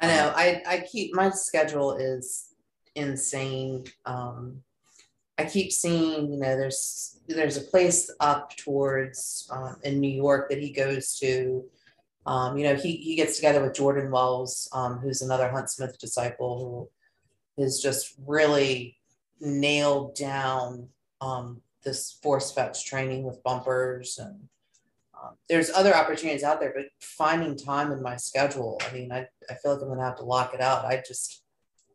I 0.00 0.06
know. 0.06 0.32
I, 0.34 0.62
I 0.66 0.78
keep 0.90 1.14
my 1.14 1.28
schedule 1.30 1.92
is 1.96 2.54
insane. 2.94 3.84
Um, 4.06 4.62
I 5.38 5.44
keep 5.44 5.70
seeing, 5.72 6.32
you 6.32 6.38
know, 6.38 6.56
there's 6.56 7.20
there's 7.28 7.56
a 7.56 7.62
place 7.62 8.10
up 8.20 8.56
towards 8.56 9.48
um, 9.52 9.76
in 9.84 10.00
New 10.00 10.10
York 10.10 10.48
that 10.48 10.62
he 10.62 10.70
goes 10.70 11.18
to. 11.18 11.64
Um, 12.24 12.56
you 12.56 12.64
know, 12.64 12.74
he 12.74 12.96
he 12.96 13.16
gets 13.16 13.36
together 13.36 13.62
with 13.62 13.74
Jordan 13.74 14.10
Wells, 14.10 14.68
um, 14.72 14.98
who's 14.98 15.22
another 15.22 15.50
Huntsmith 15.50 15.98
disciple 15.98 16.90
who 17.56 17.62
is 17.62 17.80
just 17.80 18.14
really 18.26 18.96
nailed 19.40 20.14
down 20.14 20.88
um, 21.20 21.60
this 21.84 22.18
force 22.22 22.50
fetch 22.52 22.86
training 22.86 23.24
with 23.24 23.42
bumpers 23.42 24.18
and 24.18 24.48
um, 25.22 25.34
there's 25.48 25.70
other 25.70 25.94
opportunities 25.94 26.42
out 26.42 26.60
there, 26.60 26.72
but 26.74 26.86
finding 27.00 27.56
time 27.56 27.90
in 27.90 28.02
my 28.02 28.16
schedule, 28.16 28.78
I 28.86 28.92
mean, 28.92 29.12
I, 29.12 29.26
I 29.48 29.54
feel 29.54 29.72
like 29.72 29.82
I'm 29.82 29.88
gonna 29.88 30.04
have 30.04 30.16
to 30.16 30.24
lock 30.24 30.52
it 30.52 30.60
out. 30.60 30.84
I 30.84 31.02
just, 31.06 31.42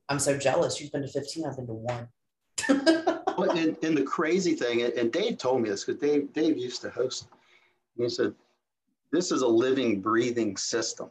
I'm 0.10 0.20
so 0.20 0.38
jealous. 0.38 0.82
You've 0.82 0.92
been 0.92 1.04
to 1.04 1.08
15, 1.08 1.46
I've 1.46 1.56
been 1.56 1.68
to 1.68 1.74
one. 1.74 2.08
Well, 3.42 3.58
and, 3.58 3.78
and 3.84 3.98
the 3.98 4.04
crazy 4.04 4.54
thing, 4.56 4.84
and- 4.84 5.12
Dave 5.12 5.38
told 5.38 5.62
me 5.62 5.70
this 5.70 5.84
because 5.84 6.00
Dave 6.00 6.32
Dave 6.34 6.58
used 6.58 6.82
to 6.82 6.90
host. 6.90 7.28
And 7.98 8.06
he 8.06 8.10
said, 8.10 8.34
"This 9.12 9.32
is 9.32 9.42
a 9.42 9.48
living, 9.48 10.00
breathing 10.02 10.56
system. 10.58 11.10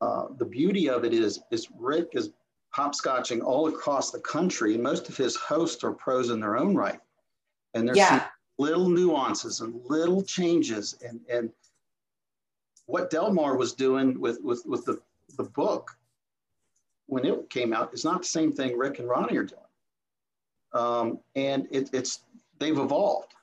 Uh, 0.00 0.28
the 0.38 0.44
beauty 0.44 0.88
of 0.88 1.04
it 1.04 1.12
is, 1.12 1.40
is 1.50 1.68
Rick 1.76 2.10
is 2.12 2.30
hopscotching 2.74 3.42
all 3.42 3.68
across 3.68 4.10
the 4.10 4.20
country, 4.20 4.74
and 4.74 4.82
most 4.82 5.08
of 5.08 5.16
his 5.16 5.36
hosts 5.36 5.84
are 5.84 5.92
pros 5.92 6.30
in 6.30 6.40
their 6.40 6.56
own 6.56 6.74
right. 6.74 7.00
And 7.74 7.86
there's 7.86 7.98
yeah, 7.98 8.28
little 8.58 8.88
nuances 8.88 9.60
and 9.60 9.84
little 9.84 10.22
changes, 10.22 10.96
and 11.06 11.20
and 11.28 11.50
what 12.86 13.10
Delmar 13.10 13.56
was 13.56 13.72
doing 13.72 14.18
with 14.20 14.40
with 14.40 14.64
with 14.66 14.84
the 14.84 15.00
the 15.36 15.44
book 15.44 15.96
when 17.06 17.24
it 17.24 17.50
came 17.50 17.72
out 17.72 17.92
is 17.92 18.04
not 18.04 18.22
the 18.22 18.28
same 18.28 18.52
thing 18.52 18.78
Rick 18.78 19.00
and 19.00 19.08
Ronnie 19.08 19.36
are 19.36 19.44
doing 19.44 19.60
um, 20.72 21.18
and 21.34 21.66
it, 21.70 21.90
it's 21.92 22.20
they've 22.58 22.78
evolved 22.78 23.34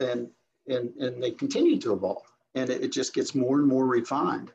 and 0.00 0.28
and 0.68 0.90
and 0.96 1.22
they 1.22 1.30
continue 1.30 1.78
to 1.78 1.92
evolve 1.92 2.26
and 2.54 2.70
it, 2.70 2.82
it 2.82 2.92
just 2.92 3.14
gets 3.14 3.34
more 3.34 3.58
and 3.58 3.68
more 3.68 3.86
refined 3.86 4.52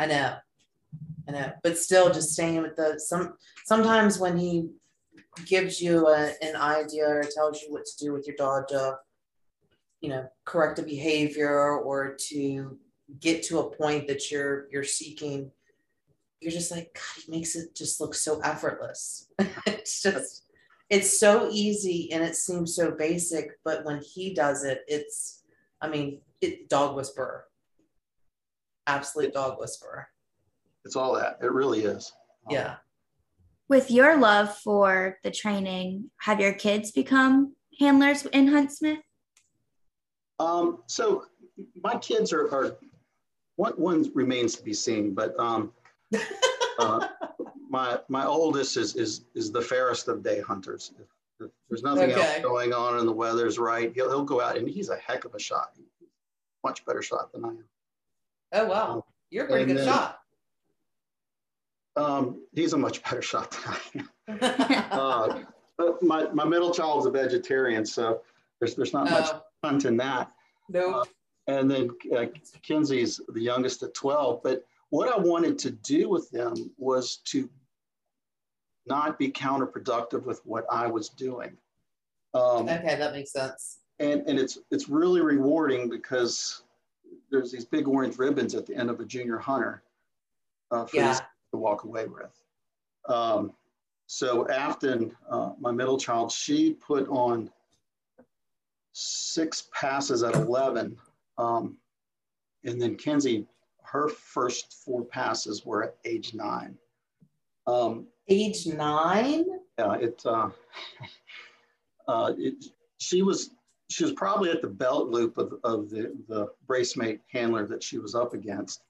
I 0.00 0.06
know. 0.06 0.34
I 1.28 1.32
know. 1.32 1.52
But 1.62 1.76
still 1.76 2.10
just 2.10 2.32
staying 2.32 2.62
with 2.62 2.74
the 2.74 2.98
some 2.98 3.34
sometimes 3.66 4.18
when 4.18 4.38
he 4.38 4.70
gives 5.44 5.80
you 5.80 6.08
a, 6.08 6.32
an 6.40 6.56
idea 6.56 7.06
or 7.06 7.22
tells 7.22 7.60
you 7.60 7.70
what 7.70 7.84
to 7.84 8.04
do 8.04 8.14
with 8.14 8.26
your 8.26 8.36
dog 8.36 8.68
to, 8.68 8.96
you 10.00 10.08
know, 10.08 10.26
correct 10.46 10.78
a 10.78 10.82
behavior 10.82 11.76
or 11.76 12.16
to 12.28 12.78
get 13.20 13.42
to 13.42 13.58
a 13.58 13.76
point 13.76 14.08
that 14.08 14.30
you're 14.30 14.68
you're 14.70 14.84
seeking, 14.84 15.50
you're 16.40 16.50
just 16.50 16.70
like, 16.70 16.94
God, 16.94 17.22
he 17.22 17.30
makes 17.30 17.54
it 17.54 17.76
just 17.76 18.00
look 18.00 18.14
so 18.14 18.40
effortless. 18.40 19.28
it's 19.66 20.00
just 20.00 20.44
it's 20.90 21.18
so 21.20 21.48
easy 21.50 22.12
and 22.12 22.22
it 22.22 22.34
seems 22.36 22.74
so 22.74 22.90
basic, 22.90 23.52
but 23.64 23.84
when 23.84 24.00
he 24.02 24.34
does 24.34 24.64
it, 24.64 24.82
it's 24.88 25.42
I 25.80 25.88
mean, 25.88 26.20
it 26.40 26.68
dog 26.68 26.96
whisperer. 26.96 27.46
absolute 28.86 29.32
dog 29.32 29.58
whisperer. 29.58 30.08
It's 30.84 30.96
all 30.96 31.14
that. 31.14 31.38
It 31.40 31.52
really 31.52 31.84
is. 31.84 32.12
Um, 32.48 32.54
Yeah. 32.54 32.74
With 33.68 33.90
your 33.90 34.18
love 34.18 34.58
for 34.58 35.18
the 35.22 35.30
training, 35.30 36.10
have 36.22 36.40
your 36.40 36.52
kids 36.52 36.90
become 36.90 37.54
handlers 37.78 38.26
in 38.26 38.48
Huntsmith? 38.48 38.98
Um, 40.40 40.82
so 40.86 41.24
my 41.82 41.96
kids 41.98 42.32
are, 42.32 42.52
are 42.52 42.76
one, 43.56 43.74
one 43.74 44.10
remains 44.14 44.56
to 44.56 44.64
be 44.64 44.74
seen, 44.74 45.14
but 45.14 45.38
um, 45.38 45.72
uh, 46.78 47.06
my 47.68 47.98
my 48.08 48.24
oldest 48.26 48.76
is 48.76 48.96
is 48.96 49.24
is 49.34 49.50
the 49.52 49.60
fairest 49.62 50.08
of 50.08 50.22
day 50.22 50.40
hunters. 50.40 50.92
If, 50.98 51.06
if 51.46 51.50
there's 51.68 51.82
nothing 51.82 52.10
Okay. 52.12 52.20
else 52.34 52.42
going 52.42 52.72
on 52.72 52.98
and 52.98 53.08
the 53.08 53.12
weather's 53.12 53.58
right, 53.58 53.92
he'll, 53.94 54.08
he'll 54.08 54.24
go 54.24 54.40
out 54.40 54.56
and 54.56 54.68
he's 54.68 54.88
a 54.90 54.96
heck 54.96 55.24
of 55.24 55.34
a 55.34 55.38
shot. 55.38 55.74
Much 56.64 56.84
better 56.84 57.02
shot 57.02 57.32
than 57.32 57.44
I 57.44 57.48
am. 57.48 57.64
Oh 58.52 58.66
wow. 58.66 59.04
You're 59.30 59.44
a 59.44 59.48
pretty 59.48 59.62
And 59.64 59.72
good 59.72 59.78
then- 59.86 59.86
shot. 59.94 60.16
Um, 61.96 62.42
he's 62.54 62.72
a 62.72 62.78
much 62.78 63.02
better 63.02 63.22
shot 63.22 63.50
than 63.50 64.08
I 64.28 64.34
am. 64.36 64.84
Uh, 64.92 65.38
but 65.76 66.02
my, 66.02 66.24
my 66.32 66.44
middle 66.44 66.72
child's 66.72 67.06
a 67.06 67.10
vegetarian, 67.10 67.84
so 67.84 68.20
there's 68.60 68.74
there's 68.76 68.92
not 68.92 69.10
much 69.10 69.28
Oh, 69.32 69.42
hunt 69.64 69.84
in 69.86 69.96
that. 69.96 70.30
nope. 70.68 71.08
and 71.48 71.68
then 71.70 71.90
uh, 72.16 72.26
Kinsey's 72.62 73.20
the 73.28 73.40
youngest 73.40 73.82
at 73.82 73.92
12. 73.94 74.40
But 74.44 74.64
what 74.90 75.08
I 75.08 75.18
wanted 75.18 75.58
to 75.60 75.70
do 75.70 76.08
with 76.08 76.30
them 76.30 76.54
was 76.78 77.16
to 77.26 77.48
not 78.86 79.18
be 79.18 79.30
counterproductive 79.30 80.24
with 80.24 80.40
what 80.44 80.64
I 80.70 80.86
was 80.88 81.08
doing. 81.08 81.56
Um, 82.34 82.68
Okay, 82.68 82.96
that 82.96 83.12
makes 83.12 83.32
sense. 83.32 83.78
and, 83.98 84.22
and 84.26 84.38
it's, 84.38 84.58
it's 84.70 84.88
really 84.88 85.20
rewarding 85.20 85.88
because 85.88 86.62
there's 87.30 87.52
these 87.52 87.64
big 87.64 87.86
orange 87.88 88.18
ribbons 88.18 88.54
at 88.54 88.66
the 88.66 88.74
end 88.74 88.90
of 88.90 89.00
a 89.00 89.04
junior 89.04 89.38
hunter 89.38 89.82
uh, 90.70 90.86
for 90.86 90.96
Yeah. 90.96 91.18
to 91.52 91.58
walk 91.58 91.84
away 91.84 92.06
with. 92.06 92.30
Um, 93.08 93.52
so 94.06 94.48
Afton, 94.48 95.14
uh, 95.28 95.50
my 95.60 95.70
middle 95.70 95.98
child, 95.98 96.32
she 96.32 96.74
put 96.74 97.08
on 97.08 97.50
six 98.92 99.68
passes 99.72 100.22
at 100.24 100.34
11. 100.34 100.96
Um, 101.38 101.76
and 102.64 102.80
then 102.80 102.96
Kenzie, 102.96 103.46
her 103.84 104.08
first 104.08 104.82
four 104.84 105.04
passes 105.04 105.64
were 105.64 105.82
at 105.84 105.96
age 106.04 106.34
nine. 106.34 106.76
Um, 107.66 108.06
Age 108.28 108.66
nine? 108.66 109.44
yeah, 109.78 109.94
it, 109.94 110.22
uh, 110.24 110.50
uh, 112.08 112.32
it, 112.38 112.64
she 112.98 113.22
was 113.22 113.50
she 113.90 114.04
was 114.04 114.12
probably 114.12 114.50
at 114.50 114.62
the 114.62 114.68
belt 114.68 115.08
loop 115.08 115.36
of, 115.36 115.54
of 115.64 115.90
the, 115.90 116.16
the 116.28 116.46
bracemate 116.68 117.18
handler 117.32 117.66
that 117.66 117.82
she 117.82 117.98
was 117.98 118.14
up 118.14 118.34
against. 118.34 118.82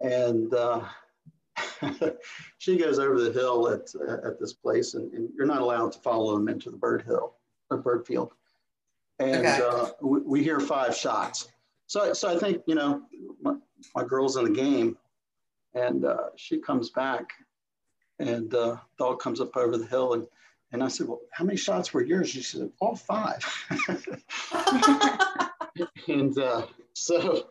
And 0.00 0.54
uh, 0.54 0.82
she 2.58 2.76
goes 2.76 3.00
over 3.00 3.20
the 3.20 3.32
hill 3.32 3.68
at, 3.68 3.92
at 4.24 4.38
this 4.38 4.52
place, 4.52 4.94
and, 4.94 5.12
and 5.12 5.28
you're 5.36 5.46
not 5.46 5.60
allowed 5.60 5.90
to 5.92 5.98
follow 5.98 6.34
them 6.34 6.48
into 6.48 6.70
the 6.70 6.76
bird 6.76 7.02
hill 7.02 7.34
or 7.70 7.78
bird 7.78 8.06
field. 8.06 8.32
And 9.18 9.44
Okay. 9.44 9.60
uh, 9.60 9.88
we, 10.00 10.20
we 10.20 10.42
hear 10.44 10.60
five 10.60 10.96
shots. 10.96 11.48
So, 11.88 12.12
so 12.12 12.28
I 12.34 12.38
think, 12.38 12.62
you 12.66 12.76
know, 12.76 13.02
my, 13.94 14.04
girl's 14.04 14.36
in 14.36 14.44
the 14.44 14.50
game, 14.50 14.96
and 15.74 16.04
uh, 16.04 16.28
she 16.36 16.58
comes 16.58 16.90
back, 16.90 17.30
and 18.18 18.54
uh, 18.54 18.76
dog 18.98 19.20
comes 19.20 19.40
up 19.40 19.56
over 19.56 19.76
the 19.76 19.86
hill, 19.86 20.14
and 20.14 20.26
and 20.72 20.82
I 20.82 20.88
said, 20.88 21.06
well, 21.06 21.20
how 21.32 21.44
many 21.44 21.58
shots 21.58 21.92
were 21.92 22.02
yours? 22.02 22.30
She 22.30 22.42
said, 22.42 22.70
all 22.80 22.96
five. 22.96 23.44
and 26.08 26.38
uh, 26.38 26.66
so 26.94 27.46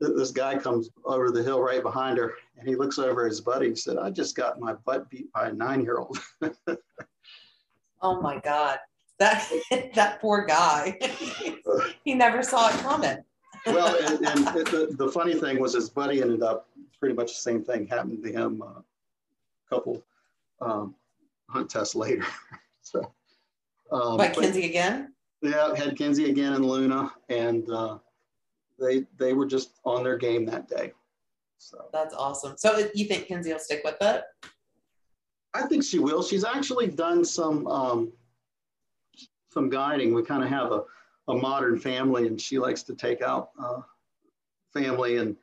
th- 0.00 0.16
this 0.16 0.30
guy 0.30 0.56
comes 0.58 0.88
over 1.04 1.30
the 1.30 1.42
hill 1.42 1.60
right 1.60 1.82
behind 1.82 2.16
her, 2.16 2.34
and 2.58 2.66
he 2.66 2.74
looks 2.74 2.98
over 2.98 3.26
at 3.26 3.30
his 3.30 3.42
buddy 3.42 3.66
and 3.66 3.78
said, 3.78 3.98
I 3.98 4.10
just 4.10 4.34
got 4.36 4.58
my 4.58 4.72
butt 4.72 5.10
beat 5.10 5.30
by 5.32 5.48
a 5.48 5.52
nine-year-old. 5.52 6.18
oh 8.02 8.20
my 8.22 8.38
God. 8.38 8.78
That 9.18 9.48
that 9.94 10.20
poor 10.20 10.46
guy. 10.46 10.98
he 12.04 12.14
never 12.14 12.42
saw 12.42 12.70
it 12.70 12.80
coming. 12.80 13.18
Well, 13.66 13.96
and, 14.06 14.26
and 14.26 14.56
it, 14.56 14.66
the, 14.66 14.94
the 14.96 15.08
funny 15.10 15.34
thing 15.34 15.60
was 15.60 15.74
his 15.74 15.88
buddy 15.90 16.22
ended 16.22 16.42
up 16.42 16.68
pretty 16.98 17.14
much 17.14 17.28
the 17.28 17.40
same 17.40 17.62
thing 17.62 17.86
happened 17.86 18.22
to 18.22 18.32
him 18.32 18.62
uh, 18.62 18.66
a 18.66 18.84
couple 19.68 20.02
um, 20.60 20.94
hunt 21.48 21.70
tests 21.70 21.94
later. 21.94 22.24
so, 22.82 23.00
um, 23.90 24.16
But 24.16 24.34
but- 24.34 24.42
Kinsey 24.44 24.66
again? 24.66 25.12
Yeah, 25.42 25.74
had 25.74 25.96
Kinsey 25.96 26.30
again 26.30 26.52
and 26.52 26.64
Luna, 26.64 27.12
and 27.28 27.68
uh, 27.68 27.98
they 28.78 29.04
they 29.18 29.32
were 29.32 29.44
just 29.44 29.80
on 29.84 30.04
their 30.04 30.16
game 30.16 30.46
that 30.46 30.68
day. 30.68 30.92
So 31.58 31.86
That's 31.92 32.14
awesome. 32.14 32.54
So 32.56 32.88
you 32.94 33.06
think 33.06 33.26
Kinsey 33.26 33.52
will 33.52 33.58
stick 33.58 33.82
with 33.84 33.96
it? 34.00 34.22
I 35.54 35.62
think 35.66 35.82
she 35.82 35.98
will. 35.98 36.22
She's 36.22 36.44
actually 36.44 36.86
done 36.86 37.24
some 37.24 37.66
um, 37.66 38.12
some 39.50 39.68
guiding. 39.68 40.14
We 40.14 40.22
kind 40.22 40.42
of 40.44 40.48
have 40.48 40.70
a, 40.72 40.84
a 41.28 41.34
modern 41.34 41.78
family, 41.78 42.26
and 42.26 42.40
she 42.40 42.58
likes 42.58 42.82
to 42.84 42.94
take 42.94 43.22
out 43.22 43.50
uh, 43.58 43.80
family 44.72 45.18
and, 45.18 45.36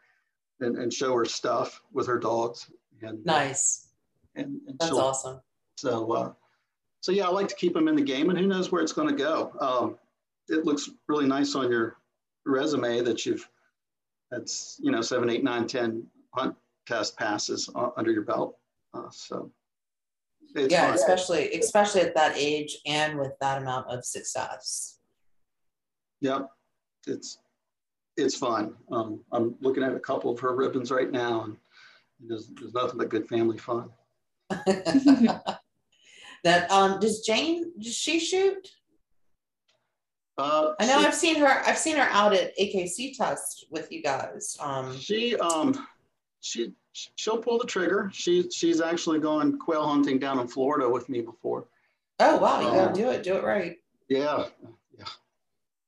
and 0.59 0.77
and 0.77 0.93
show 0.93 1.15
her 1.15 1.25
stuff 1.25 1.81
with 1.93 2.07
her 2.07 2.19
dogs. 2.19 2.69
And 3.01 3.25
Nice. 3.25 3.89
and, 4.35 4.59
and 4.67 4.77
That's 4.79 4.91
awesome. 4.91 5.41
So, 5.77 6.11
uh, 6.11 6.33
so 7.01 7.11
yeah, 7.11 7.27
I 7.27 7.29
like 7.29 7.47
to 7.47 7.55
keep 7.55 7.73
them 7.73 7.87
in 7.87 7.95
the 7.95 8.01
game, 8.01 8.29
and 8.29 8.37
who 8.37 8.47
knows 8.47 8.71
where 8.71 8.81
it's 8.81 8.91
going 8.91 9.07
to 9.07 9.15
go. 9.15 9.53
Um, 9.59 9.97
it 10.49 10.65
looks 10.65 10.89
really 11.07 11.27
nice 11.27 11.55
on 11.55 11.71
your 11.71 11.97
resume 12.45 13.01
that 13.01 13.25
you've 13.25 13.47
that's 14.31 14.77
you 14.81 14.91
know 14.91 15.01
seven, 15.01 15.29
eight, 15.29 15.43
nine, 15.43 15.67
ten 15.67 16.05
hunt 16.31 16.55
test 16.85 17.17
passes 17.17 17.69
uh, 17.75 17.89
under 17.97 18.11
your 18.11 18.23
belt. 18.23 18.57
Uh, 18.93 19.09
so, 19.11 19.51
it's 20.55 20.71
yeah, 20.71 20.93
especially 20.93 21.51
especially 21.53 22.01
at 22.01 22.15
that 22.15 22.33
age 22.35 22.77
and 22.85 23.17
with 23.17 23.31
that 23.39 23.61
amount 23.61 23.87
of 23.87 24.03
success. 24.03 24.98
Yep, 26.21 26.49
it's 27.07 27.39
it's 28.17 28.35
fun. 28.35 28.75
Um, 28.91 29.21
I'm 29.31 29.55
looking 29.61 29.83
at 29.83 29.93
a 29.95 29.99
couple 29.99 30.31
of 30.31 30.39
her 30.41 30.55
ribbons 30.55 30.91
right 30.91 31.09
now, 31.11 31.43
and 31.45 31.57
there's, 32.19 32.49
there's 32.59 32.73
nothing 32.73 32.97
but 32.97 33.09
good 33.09 33.27
family 33.29 33.57
fun. 33.57 33.89
that 36.43 36.69
um 36.71 36.99
does 36.99 37.21
Jane 37.21 37.71
does 37.79 37.95
she 37.95 38.19
shoot? 38.19 38.67
Uh, 40.37 40.73
I 40.79 40.85
know 40.85 40.99
she- 41.01 41.05
I've 41.07 41.15
seen 41.15 41.35
her 41.37 41.47
I've 41.47 41.77
seen 41.77 41.97
her 41.97 42.07
out 42.09 42.33
at 42.33 42.57
AKC 42.57 43.15
test 43.17 43.65
with 43.69 43.91
you 43.91 44.01
guys. 44.01 44.57
Um 44.59 44.97
She 44.97 45.35
um 45.37 45.87
she 46.41 46.73
she'll 46.93 47.37
pull 47.37 47.59
the 47.59 47.67
trigger. 47.67 48.09
She 48.13 48.49
she's 48.49 48.81
actually 48.81 49.19
gone 49.19 49.57
quail 49.59 49.87
hunting 49.87 50.17
down 50.19 50.39
in 50.39 50.47
Florida 50.47 50.89
with 50.89 51.09
me 51.09 51.21
before. 51.21 51.67
oh 52.19 52.37
wow, 52.37 52.61
you 52.61 52.67
Um, 52.67 52.75
gotta 52.75 52.93
do 52.93 53.09
it, 53.11 53.23
do 53.23 53.35
it 53.35 53.43
right. 53.43 53.77
Yeah. 54.07 54.45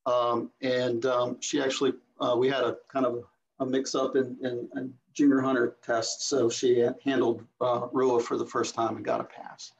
Um, 0.05 0.49
and 0.61 1.05
um, 1.05 1.37
she 1.41 1.61
actually 1.61 1.93
uh, 2.19 2.35
we 2.37 2.49
had 2.49 2.63
a 2.63 2.77
kind 2.91 3.05
of 3.05 3.23
a, 3.59 3.65
mix 3.65 3.93
up 3.93 4.15
in, 4.15 4.35
in, 4.41 4.67
in 4.75 4.93
junior 5.13 5.39
hunter 5.39 5.75
tests. 5.85 6.25
so 6.25 6.49
she 6.49 6.87
handled 7.05 7.43
uh, 7.61 7.87
Rua 7.91 8.19
for 8.19 8.37
the 8.37 8.45
first 8.45 8.73
time 8.73 8.95
and 8.95 9.05
got 9.05 9.19
a 9.21 9.23
pass. 9.23 9.71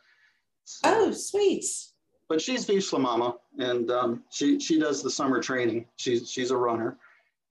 So- 0.66 0.82
Oh 0.86 1.12
sweet. 1.12 1.66
but 2.30 2.40
she's 2.40 2.66
Vizsla 2.66 3.00
Mama, 3.00 3.38
and 3.58 3.90
um, 3.92 4.24
she 4.30 4.60
she 4.60 4.80
does 4.80 5.02
the 5.02 5.10
summer 5.10 5.42
training. 5.42 5.86
She's 5.98 6.30
she's 6.32 6.52
a 6.52 6.58
runner, 6.58 6.98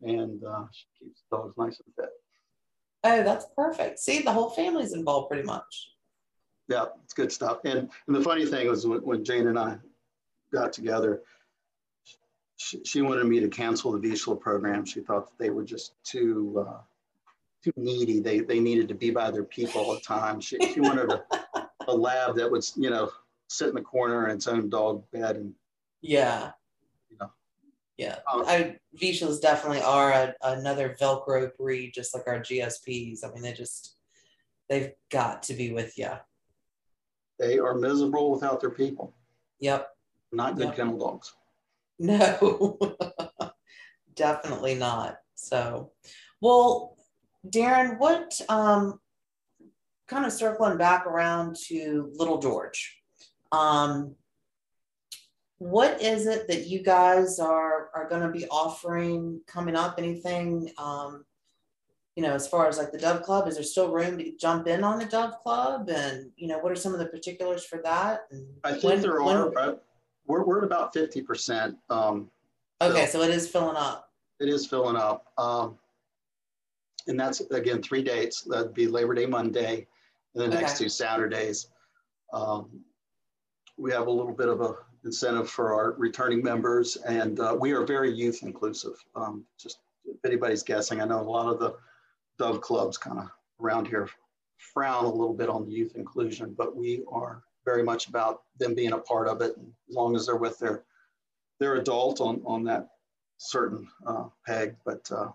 and 0.03 0.43
uh, 0.45 0.65
she 0.71 0.87
keeps 1.05 1.23
the 1.31 1.37
dogs 1.37 1.55
nice 1.59 1.81
and 1.85 1.95
fit. 1.97 2.11
Oh, 3.03 3.23
that's 3.25 3.47
perfect. 3.57 3.99
See, 3.99 4.23
the 4.23 4.33
whole 4.33 4.51
family's 4.51 4.93
involved 4.93 5.31
pretty 5.31 5.45
much. 5.47 5.89
Yeah, 6.69 6.85
it's 7.03 7.15
good 7.15 7.33
stuff. 7.33 7.59
And, 7.65 7.91
and 8.07 8.15
the 8.17 8.21
funny 8.23 8.45
thing 8.47 8.69
was 8.69 8.87
when, 8.87 9.01
when 9.01 9.25
Jane 9.25 9.49
and 9.49 9.59
I 9.59 9.79
got 10.53 10.73
together, 10.73 11.23
she, 12.61 12.85
she 12.85 13.01
wanted 13.01 13.25
me 13.25 13.41
to 13.41 13.49
cancel 13.49 13.91
the 13.93 13.99
Vizsla 13.99 14.39
program. 14.39 14.85
She 14.85 15.01
thought 15.01 15.27
that 15.27 15.39
they 15.43 15.49
were 15.49 15.65
just 15.65 15.95
too 16.05 16.67
uh, 16.69 16.81
too 17.65 17.73
needy. 17.77 18.21
They 18.21 18.41
they 18.41 18.61
needed 18.61 18.87
to 18.89 18.95
be 18.95 19.11
by 19.11 19.31
their 19.31 19.45
people 19.45 19.81
all 19.81 19.95
the 19.95 20.01
time. 20.01 20.41
She, 20.41 20.59
she 20.75 20.79
wanted 20.81 21.11
a, 21.11 21.25
a 21.89 21.95
lab 21.95 22.37
that 22.37 22.51
would 22.51 22.63
you 22.77 22.91
know 22.91 23.11
sit 23.49 23.69
in 23.71 23.75
the 23.75 23.81
corner 23.81 24.29
in 24.29 24.37
its 24.37 24.47
own 24.47 24.69
dog 24.69 25.03
bed 25.11 25.37
and 25.37 25.55
Yeah. 26.03 26.51
you 27.09 27.17
know. 27.19 27.31
Yeah. 27.97 28.17
Um, 28.31 28.45
I 28.47 28.77
definitely 29.41 29.81
are 29.81 30.13
a, 30.13 30.35
another 30.43 30.95
Velcro 31.01 31.57
breed, 31.57 31.93
just 31.95 32.15
like 32.15 32.29
our 32.29 32.41
GSPs. 32.41 33.25
I 33.25 33.33
mean, 33.33 33.43
they 33.43 33.55
just 33.55 33.97
they've 34.69 34.93
got 35.11 35.45
to 35.45 35.55
be 35.55 35.73
with 35.73 35.97
you. 35.97 36.11
They 37.39 37.59
are 37.59 37.75
miserable 37.75 38.31
without 38.33 38.61
their 38.61 38.71
people. 38.71 39.15
Yep. 39.61 39.89
Not 40.31 40.57
good 40.57 40.67
Yep. 40.67 40.77
kennel 40.77 40.99
dogs. 40.99 41.33
No, 42.03 42.79
definitely 44.15 44.75
not. 44.75 45.17
So, 45.35 45.93
well, 46.41 46.97
Darin, 47.49 47.97
what 47.99 48.41
um, 48.49 48.99
kind 50.09 50.25
of 50.25 50.33
circling 50.33 50.79
back 50.79 51.07
around 51.07 51.57
to 51.69 52.11
Little 52.15 52.39
George? 52.39 52.99
Um, 53.53 54.15
what 55.59 56.01
is 56.01 56.27
it 56.27 56.49
that 56.49 56.69
you 56.69 56.83
guys 56.83 57.39
are 57.39 57.91
are 57.95 58.09
going 58.09 58.23
to 58.23 58.31
be 58.31 58.47
offering 58.49 59.43
coming 59.47 59.77
up? 59.77 59.97
Anything 59.99 60.71
um, 60.79 61.27
you 62.17 62.23
know, 62.23 62.33
as 62.33 62.49
far 62.49 62.67
as 62.67 62.79
like 62.79 62.93
the 62.93 62.99
Dove 62.99 63.23
Club, 63.23 63.47
is 63.47 63.55
there 63.55 63.63
still 63.63 63.93
room 63.93 64.19
to 64.19 64.33
jump 64.37 64.67
in 64.67 64.83
on 64.85 64.99
the 64.99 65.05
Dove 65.05 65.39
Club? 65.43 65.89
And, 65.91 66.31
you 66.37 66.49
know, 66.49 66.59
what 66.59 66.73
are 66.73 66.77
some 66.77 66.93
of 66.93 66.99
the 66.99 67.07
particulars 67.07 67.65
for 67.65 67.81
that? 67.85 68.23
And 68.31 68.47
I 68.65 68.73
think 68.73 68.85
when- 68.85 69.01
there 69.01 69.23
when- 69.23 69.37
are, 69.37 69.59
uh, 69.59 69.75
we're, 70.31 70.45
we're 70.45 70.59
at 70.59 70.65
about 70.65 70.93
fifty 70.95 71.21
percent. 71.23 71.77
Um, 71.91 72.31
Okay, 72.83 73.05
so 73.07 73.21
it 73.21 73.31
is 73.31 73.47
filling 73.47 73.77
up. 73.77 74.11
it 74.41 74.49
is 74.49 74.67
filling 74.67 74.97
up. 74.97 75.27
Um, 75.37 75.77
and 77.09 77.21
that's, 77.21 77.41
again, 77.51 77.83
three 77.83 78.03
dates. 78.03 78.41
That'd 78.43 78.73
be 78.73 78.87
Labor 78.87 79.15
Day 79.15 79.27
Monday 79.27 79.87
and 80.35 80.45
the 80.45 80.49
next 80.49 80.79
two 80.79 80.89
Saturdays. 80.89 81.69
Um, 82.33 82.71
we 83.77 83.93
have 83.93 84.07
a 84.07 84.11
little 84.11 84.33
bit 84.33 84.49
of 84.49 84.63
a 84.63 84.77
incentive 85.05 85.51
for 85.51 85.75
our 85.75 85.93
returning 85.93 86.43
members 86.43 86.97
and 86.97 87.41
uh, 87.41 87.57
we 87.59 87.73
are 87.73 87.85
very 87.85 88.11
youth 88.13 88.41
inclusive. 88.43 88.95
Um, 89.15 89.45
just 89.59 89.79
if 90.07 90.17
anybody's 90.25 90.63
guessing, 90.63 91.01
I 91.01 91.05
know 91.07 91.21
a 91.21 91.23
lot 91.23 91.53
of 91.53 91.59
the 91.59 91.75
Dove 92.39 92.61
clubs 92.63 92.97
kind 92.97 93.19
of 93.19 93.29
around 93.61 93.89
here 93.89 94.09
frown 94.57 95.05
a 95.05 95.11
little 95.11 95.35
bit 95.35 95.49
on 95.51 95.67
the 95.67 95.73
youth 95.73 95.97
inclusion, 95.97 96.55
but 96.57 96.77
we 96.77 97.03
are 97.11 97.43
very 97.65 97.83
much 97.83 98.09
about 98.09 98.43
them 98.59 98.75
being 98.75 98.93
a 98.93 98.99
part 98.99 99.29
of 99.29 99.41
it 99.41 99.55
as 99.89 99.95
long 99.95 100.17
as 100.17 100.27
they're 100.27 100.37
with 100.37 100.59
their 100.59 100.85
their 101.59 101.77
adult 101.77 102.21
on 102.21 102.43
on 102.45 102.65
that 102.65 102.89
certain 103.39 103.89
uh, 104.07 104.25
peg. 104.47 104.77
But 104.85 105.11
uh, 105.11 105.31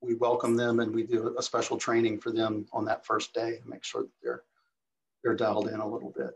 we 0.00 0.14
welcome 0.14 0.56
them 0.56 0.80
and 0.80 0.94
we 0.94 1.02
do 1.02 1.34
a 1.38 1.42
special 1.42 1.76
training 1.76 2.20
for 2.20 2.30
them 2.30 2.66
on 2.72 2.84
that 2.84 3.04
first 3.04 3.34
day 3.34 3.58
make 3.66 3.84
sure 3.84 4.02
that 4.02 4.10
they're 4.22 4.42
they're 5.22 5.34
dialed 5.34 5.68
in 5.68 5.80
a 5.80 5.88
little 5.88 6.12
bit. 6.16 6.30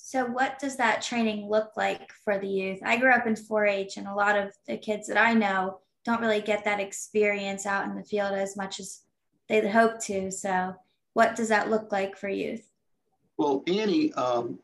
So, 0.00 0.24
what 0.24 0.58
does 0.58 0.76
that 0.76 1.02
training 1.02 1.48
look 1.48 1.72
like 1.76 2.12
for 2.24 2.38
the 2.38 2.46
youth? 2.46 2.78
I 2.84 2.96
grew 2.96 3.10
up 3.10 3.26
in 3.26 3.36
4 3.36 3.66
H, 3.66 3.96
and 3.96 4.06
a 4.06 4.14
lot 4.14 4.38
of 4.38 4.54
the 4.66 4.78
kids 4.78 5.08
that 5.08 5.18
I 5.18 5.34
know 5.34 5.80
don't 6.04 6.20
really 6.20 6.40
get 6.40 6.64
that 6.64 6.80
experience 6.80 7.66
out 7.66 7.84
in 7.84 7.94
the 7.94 8.04
field 8.04 8.32
as 8.32 8.56
much 8.56 8.80
as 8.80 9.02
they'd 9.48 9.66
hope 9.66 10.00
to. 10.04 10.30
So, 10.30 10.74
what 11.14 11.36
does 11.36 11.48
that 11.48 11.68
look 11.68 11.90
like 11.92 12.16
for 12.16 12.28
youth? 12.28 12.67
Well, 13.38 13.62
Annie, 13.66 14.12
um, 14.14 14.58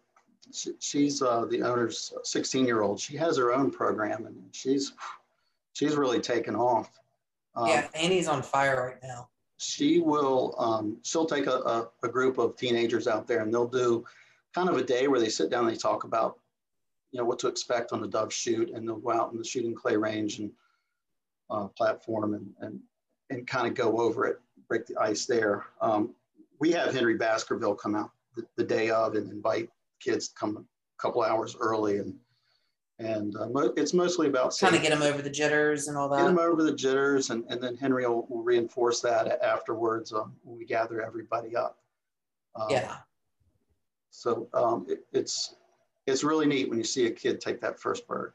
she, 0.52 0.72
she's 0.80 1.22
uh, 1.22 1.46
the 1.46 1.62
owner's 1.62 2.12
16 2.24 2.66
year 2.66 2.82
old. 2.82 3.00
She 3.00 3.16
has 3.16 3.36
her 3.38 3.52
own 3.52 3.70
program 3.70 4.26
and 4.26 4.36
she's 4.52 4.92
she's 5.72 5.96
really 5.96 6.20
taken 6.20 6.54
off. 6.54 6.90
Um, 7.56 7.68
Yeah, 7.68 7.88
Annie's 7.94 8.28
on 8.28 8.42
fire 8.42 8.84
right 8.88 9.02
now. 9.02 9.28
she 9.56 10.00
will 10.00 10.54
um, 10.58 10.98
she'll 11.02 11.26
take 11.26 11.46
a, 11.46 11.58
a, 11.58 11.88
a 12.02 12.08
group 12.08 12.38
of 12.38 12.56
teenagers 12.56 13.06
out 13.06 13.26
there 13.26 13.40
and 13.40 13.52
they'll 13.54 13.68
do 13.68 14.04
kind 14.54 14.68
of 14.68 14.76
a 14.76 14.84
day 14.84 15.08
where 15.08 15.20
they 15.20 15.28
sit 15.28 15.50
down 15.50 15.66
and 15.66 15.72
they 15.74 15.78
talk 15.78 16.04
about 16.04 16.38
you 17.12 17.18
know 17.18 17.24
what 17.24 17.38
to 17.38 17.46
expect 17.48 17.92
on 17.92 18.00
the 18.00 18.08
dove 18.08 18.32
shoot 18.32 18.70
and 18.70 18.86
they'll 18.86 18.96
go 18.98 19.12
out 19.12 19.30
in 19.32 19.38
the 19.38 19.44
shooting 19.44 19.74
clay 19.74 19.96
range 19.96 20.40
and 20.40 20.50
uh, 21.50 21.66
platform 21.68 22.34
and, 22.34 22.52
and 22.60 22.80
and 23.30 23.46
kind 23.46 23.66
of 23.68 23.74
go 23.74 23.98
over 23.98 24.26
it 24.26 24.40
break 24.68 24.84
the 24.86 24.96
ice 25.00 25.24
there 25.26 25.64
um, 25.80 26.10
we 26.58 26.72
have 26.72 26.92
henry 26.92 27.16
baskerville 27.16 27.74
come 27.74 27.94
out 27.94 28.10
the, 28.36 28.44
the 28.56 28.64
day 28.64 28.90
of 28.90 29.14
and 29.14 29.30
invite 29.30 29.68
kids 30.00 30.28
to 30.28 30.34
come 30.34 30.56
a 30.56 31.02
couple 31.02 31.22
hours 31.22 31.56
early 31.58 31.98
and 31.98 32.14
and 33.00 33.36
uh, 33.36 33.48
mo- 33.48 33.72
it's 33.76 33.92
mostly 33.92 34.28
about 34.28 34.56
Kind 34.56 34.76
of 34.76 34.82
get 34.82 34.90
them 34.90 35.02
over 35.02 35.20
the 35.20 35.28
jitters 35.30 35.88
and 35.88 35.96
all 35.96 36.08
that. 36.10 36.18
get 36.18 36.26
them 36.26 36.38
over 36.38 36.62
the 36.62 36.72
jitters, 36.72 37.30
and, 37.30 37.44
and 37.48 37.60
then 37.60 37.74
Henry 37.76 38.06
will, 38.06 38.24
will 38.28 38.44
reinforce 38.44 39.00
that 39.00 39.42
afterwards 39.42 40.12
um, 40.12 40.32
when 40.44 40.56
we 40.56 40.64
gather 40.64 41.02
everybody 41.02 41.56
up. 41.56 41.76
Um, 42.54 42.68
Yeah. 42.70 42.96
So 44.10 44.48
um, 44.54 44.86
it, 44.88 45.00
it's 45.12 45.56
it's 46.06 46.22
really 46.22 46.46
neat 46.46 46.68
when 46.68 46.78
you 46.78 46.84
see 46.84 47.06
a 47.06 47.10
kid 47.10 47.40
take 47.40 47.60
that 47.62 47.80
first 47.80 48.06
bird. 48.06 48.32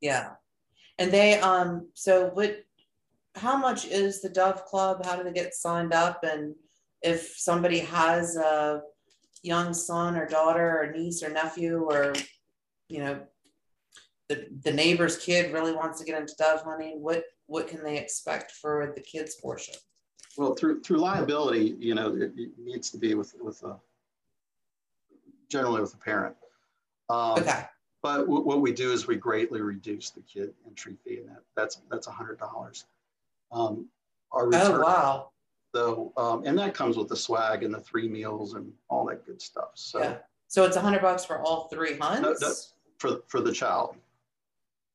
Yeah. 0.00 0.34
And 1.00 1.10
they 1.10 1.40
um 1.40 1.88
so 1.94 2.30
what 2.34 2.64
how 3.34 3.56
much 3.56 3.86
is 3.86 4.22
the 4.22 4.28
Dove 4.28 4.64
Club? 4.66 5.04
How 5.04 5.16
do 5.16 5.24
they 5.24 5.32
get 5.32 5.52
signed 5.52 5.92
up? 5.92 6.22
And 6.22 6.54
if 7.02 7.34
somebody 7.36 7.80
has 7.80 8.36
a 8.36 8.82
young 9.44 9.74
son 9.74 10.16
or 10.16 10.26
daughter 10.26 10.80
or 10.80 10.90
niece 10.90 11.22
or 11.22 11.28
nephew 11.28 11.86
or 11.90 12.14
you 12.88 12.98
know 12.98 13.20
the 14.28 14.48
the 14.62 14.72
neighbor's 14.72 15.18
kid 15.18 15.52
really 15.52 15.72
wants 15.72 15.98
to 15.98 16.04
get 16.04 16.18
into 16.18 16.34
dove 16.38 16.62
hunting, 16.62 17.02
what 17.02 17.24
what 17.46 17.68
can 17.68 17.84
they 17.84 17.98
expect 17.98 18.52
for 18.52 18.92
the 18.94 19.02
kids 19.02 19.34
portion? 19.36 19.74
Well, 20.38 20.54
through 20.54 20.80
through 20.80 20.98
liability, 20.98 21.76
you 21.78 21.94
know, 21.94 22.14
it, 22.16 22.32
it 22.36 22.50
needs 22.58 22.90
to 22.90 22.98
be 22.98 23.14
with 23.14 23.34
with 23.40 23.62
a 23.62 23.76
generally 25.50 25.82
with 25.82 25.94
a 25.94 25.98
parent. 25.98 26.34
Um, 27.10 27.38
Okay. 27.40 27.64
But 28.02 28.20
w- 28.22 28.42
what 28.42 28.60
we 28.60 28.72
do 28.72 28.92
is 28.92 29.06
we 29.06 29.16
greatly 29.16 29.60
reduce 29.60 30.10
the 30.10 30.20
kid 30.22 30.54
entry 30.66 30.96
fee, 31.04 31.18
and 31.18 31.28
that 31.28 31.42
that's 31.54 31.82
that's 31.90 32.06
a 32.06 32.10
hundred 32.10 32.38
dollars. 32.38 32.86
Um, 33.52 33.88
our 34.32 34.48
Oh 34.52 34.80
wow. 34.80 35.30
So, 35.74 36.12
um, 36.16 36.44
and 36.46 36.56
that 36.58 36.72
comes 36.72 36.96
with 36.96 37.08
the 37.08 37.16
swag 37.16 37.64
and 37.64 37.74
the 37.74 37.80
three 37.80 38.08
meals 38.08 38.54
and 38.54 38.72
all 38.88 39.04
that 39.06 39.26
good 39.26 39.42
stuff. 39.42 39.70
So 39.74 39.98
Yeah. 40.00 40.16
So 40.46 40.64
it's 40.64 40.76
a 40.76 40.80
hundred 40.80 41.02
bucks 41.02 41.24
for 41.24 41.40
all 41.40 41.66
three 41.68 41.98
hunts? 41.98 42.40
no. 42.40 42.52
for, 42.98 43.22
for 43.26 43.40
the 43.40 43.52
child. 43.52 43.96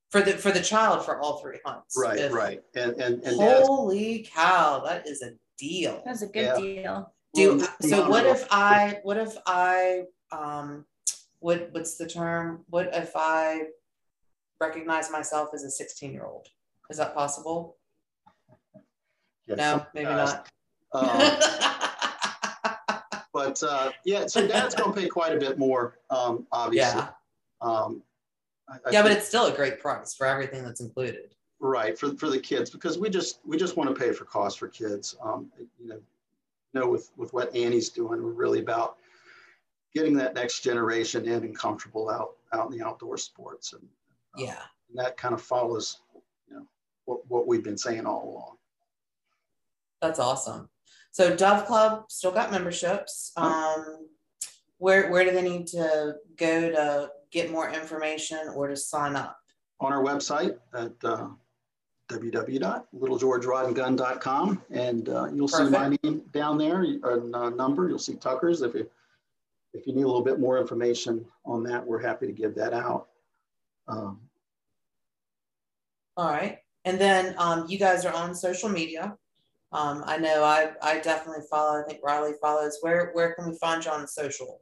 For 0.10 0.22
the 0.22 0.32
for 0.38 0.52
the 0.52 0.62
child 0.62 1.04
for 1.06 1.20
all 1.20 1.40
three 1.40 1.60
hunts. 1.66 1.98
Right, 2.00 2.18
If- 2.18 2.32
right. 2.32 2.64
And, 2.76 2.94
and, 2.94 3.22
and 3.26 3.38
dad's- 3.38 3.68
Holy 3.68 4.26
cow, 4.34 4.80
that 4.86 5.06
is 5.06 5.22
a 5.22 5.34
deal. 5.58 6.02
That's 6.06 6.22
a 6.22 6.28
good 6.28 6.44
Yeah. 6.44 6.56
deal. 6.62 7.14
Do 7.34 7.58
Well, 7.58 7.68
so 7.82 8.10
what 8.10 8.26
if 8.26 8.48
I 8.50 9.02
what 9.04 9.18
if 9.18 9.36
I 9.46 10.06
um 10.32 10.86
what 11.40 11.70
what's 11.74 11.96
the 11.96 12.08
term? 12.08 12.64
What 12.70 12.90
if 12.96 13.12
I 13.16 13.64
recognize 14.62 15.12
myself 15.12 15.50
as 15.54 15.64
a 15.64 15.70
16 15.70 16.14
year 16.14 16.26
old? 16.26 16.48
Is 16.90 16.98
that 16.98 17.14
possible? 17.14 17.76
yeah, 19.46 19.56
No, 19.56 19.78
some 19.78 19.88
maybe 19.94 20.06
guys, 20.06 20.34
um, 20.94 21.08
but, 23.34 23.62
uh, 23.64 23.92
yeah, 24.06 24.28
so 24.28 24.48
dad's 24.48 24.76
gonna 24.76 24.94
pay 24.94 25.08
quite 25.08 25.36
a 25.36 25.40
bit 25.40 25.58
more, 25.58 25.98
um, 26.10 26.46
obviously. 26.52 27.00
yeah. 27.02 27.10
Um, 27.62 28.04
I- 28.68 28.78
I 28.86 28.92
Yeah, 28.92 29.02
but 29.04 29.12
it's 29.12 29.28
still 29.28 29.48
a 29.48 29.56
great 29.56 29.80
price 29.80 30.14
for 30.14 30.26
everything 30.28 30.64
that's 30.64 30.82
included. 30.82 31.36
Right, 31.60 31.98
for, 32.00 32.16
for 32.16 32.30
the 32.30 32.40
kids, 32.40 32.70
because 32.70 32.98
we 32.98 33.10
just, 33.10 33.40
we 33.46 33.58
just 33.58 33.76
want 33.76 33.94
to 33.94 34.00
pay 34.00 34.14
for 34.14 34.24
costs 34.26 34.58
for 34.58 34.68
kids. 34.70 35.16
Um, 35.22 35.52
you 35.80 35.90
know, 35.90 36.00
you 36.74 36.80
know, 36.80 36.88
with, 36.88 37.12
with 37.18 37.34
what 37.34 37.54
Annie's 37.56 37.90
doing, 37.90 38.24
we're 38.24 38.32
really 38.32 38.60
about 38.60 38.98
getting 39.94 40.16
that 40.18 40.36
next 40.36 40.62
generation 40.62 41.26
in 41.26 41.44
and 41.44 41.58
comfortable 41.58 42.10
out, 42.10 42.36
out 42.54 42.72
in 42.72 42.78
the 42.78 42.86
outdoor 42.86 43.18
sports. 43.18 43.74
And, 43.74 43.82
um, 44.36 44.44
Yeah. 44.46 44.62
and 44.90 44.98
that 44.98 45.18
kind 45.18 45.34
of 45.34 45.42
follows, 45.42 46.00
you 46.48 46.56
know, 46.56 46.66
what, 47.06 47.28
what 47.30 47.48
we've 47.48 47.64
been 47.64 47.78
saying 47.78 48.06
all 48.06 48.30
along. 48.30 48.58
That's 50.02 50.20
awesome. 50.20 50.70
So 51.12 51.36
Dove 51.36 51.66
Club 51.66 52.06
still 52.10 52.32
got 52.32 52.52
memberships. 52.52 53.32
Um, 53.36 54.08
where 54.78 55.12
where 55.12 55.26
do 55.26 55.32
they 55.32 55.42
need 55.42 55.68
to 55.68 56.16
go 56.38 56.70
to 56.70 57.10
get 57.32 57.52
more 57.52 57.70
information 57.70 58.40
or 58.56 58.68
to 58.68 58.78
sign 58.78 59.16
up? 59.16 59.38
On 59.82 59.94
our 59.94 60.04
website 60.04 60.58
at 60.74 60.92
uh, 61.04 61.28
www.littlegeorgerodandgun.com, 62.10 64.62
and 64.72 65.10
uh, 65.10 65.28
you'll 65.34 65.48
see 65.48 65.70
my 65.70 65.98
name 66.04 66.22
down 66.32 66.58
there, 66.58 66.82
and 66.82 67.36
uh, 67.36 67.50
number. 67.50 67.88
You'll 67.88 68.00
see 68.00 68.16
Tucker's. 68.16 68.62
If 68.62 68.74
you 68.74 68.90
if 69.74 69.86
you 69.86 69.94
need 69.94 70.04
a 70.04 70.08
little 70.08 70.24
bit 70.24 70.40
more 70.40 70.60
information 70.60 71.26
on 71.46 71.64
that, 71.64 71.86
we're 71.86 72.02
happy 72.02 72.26
to 72.26 72.34
give 72.34 72.56
that 72.56 72.74
out. 72.74 73.08
Um, 73.88 74.20
All 76.18 76.30
right. 76.30 76.60
And 76.86 77.00
then 77.00 77.36
um, 77.38 77.66
you 77.68 77.78
guys 77.78 78.06
are 78.06 78.14
on 78.14 78.34
social 78.34 78.70
media. 78.70 79.16
Um, 79.72 80.04
I 80.06 80.18
know 80.18 80.44
I, 80.44 80.72
I 80.82 81.00
definitely 81.00 81.44
follow. 81.50 81.80
I 81.80 81.84
think 81.84 82.00
Riley 82.04 82.34
follows. 82.42 82.78
Where 82.82 83.12
where 83.14 83.34
can 83.34 83.50
we 83.50 83.56
find 83.58 83.84
you 83.86 83.92
on 83.92 84.08
social? 84.08 84.62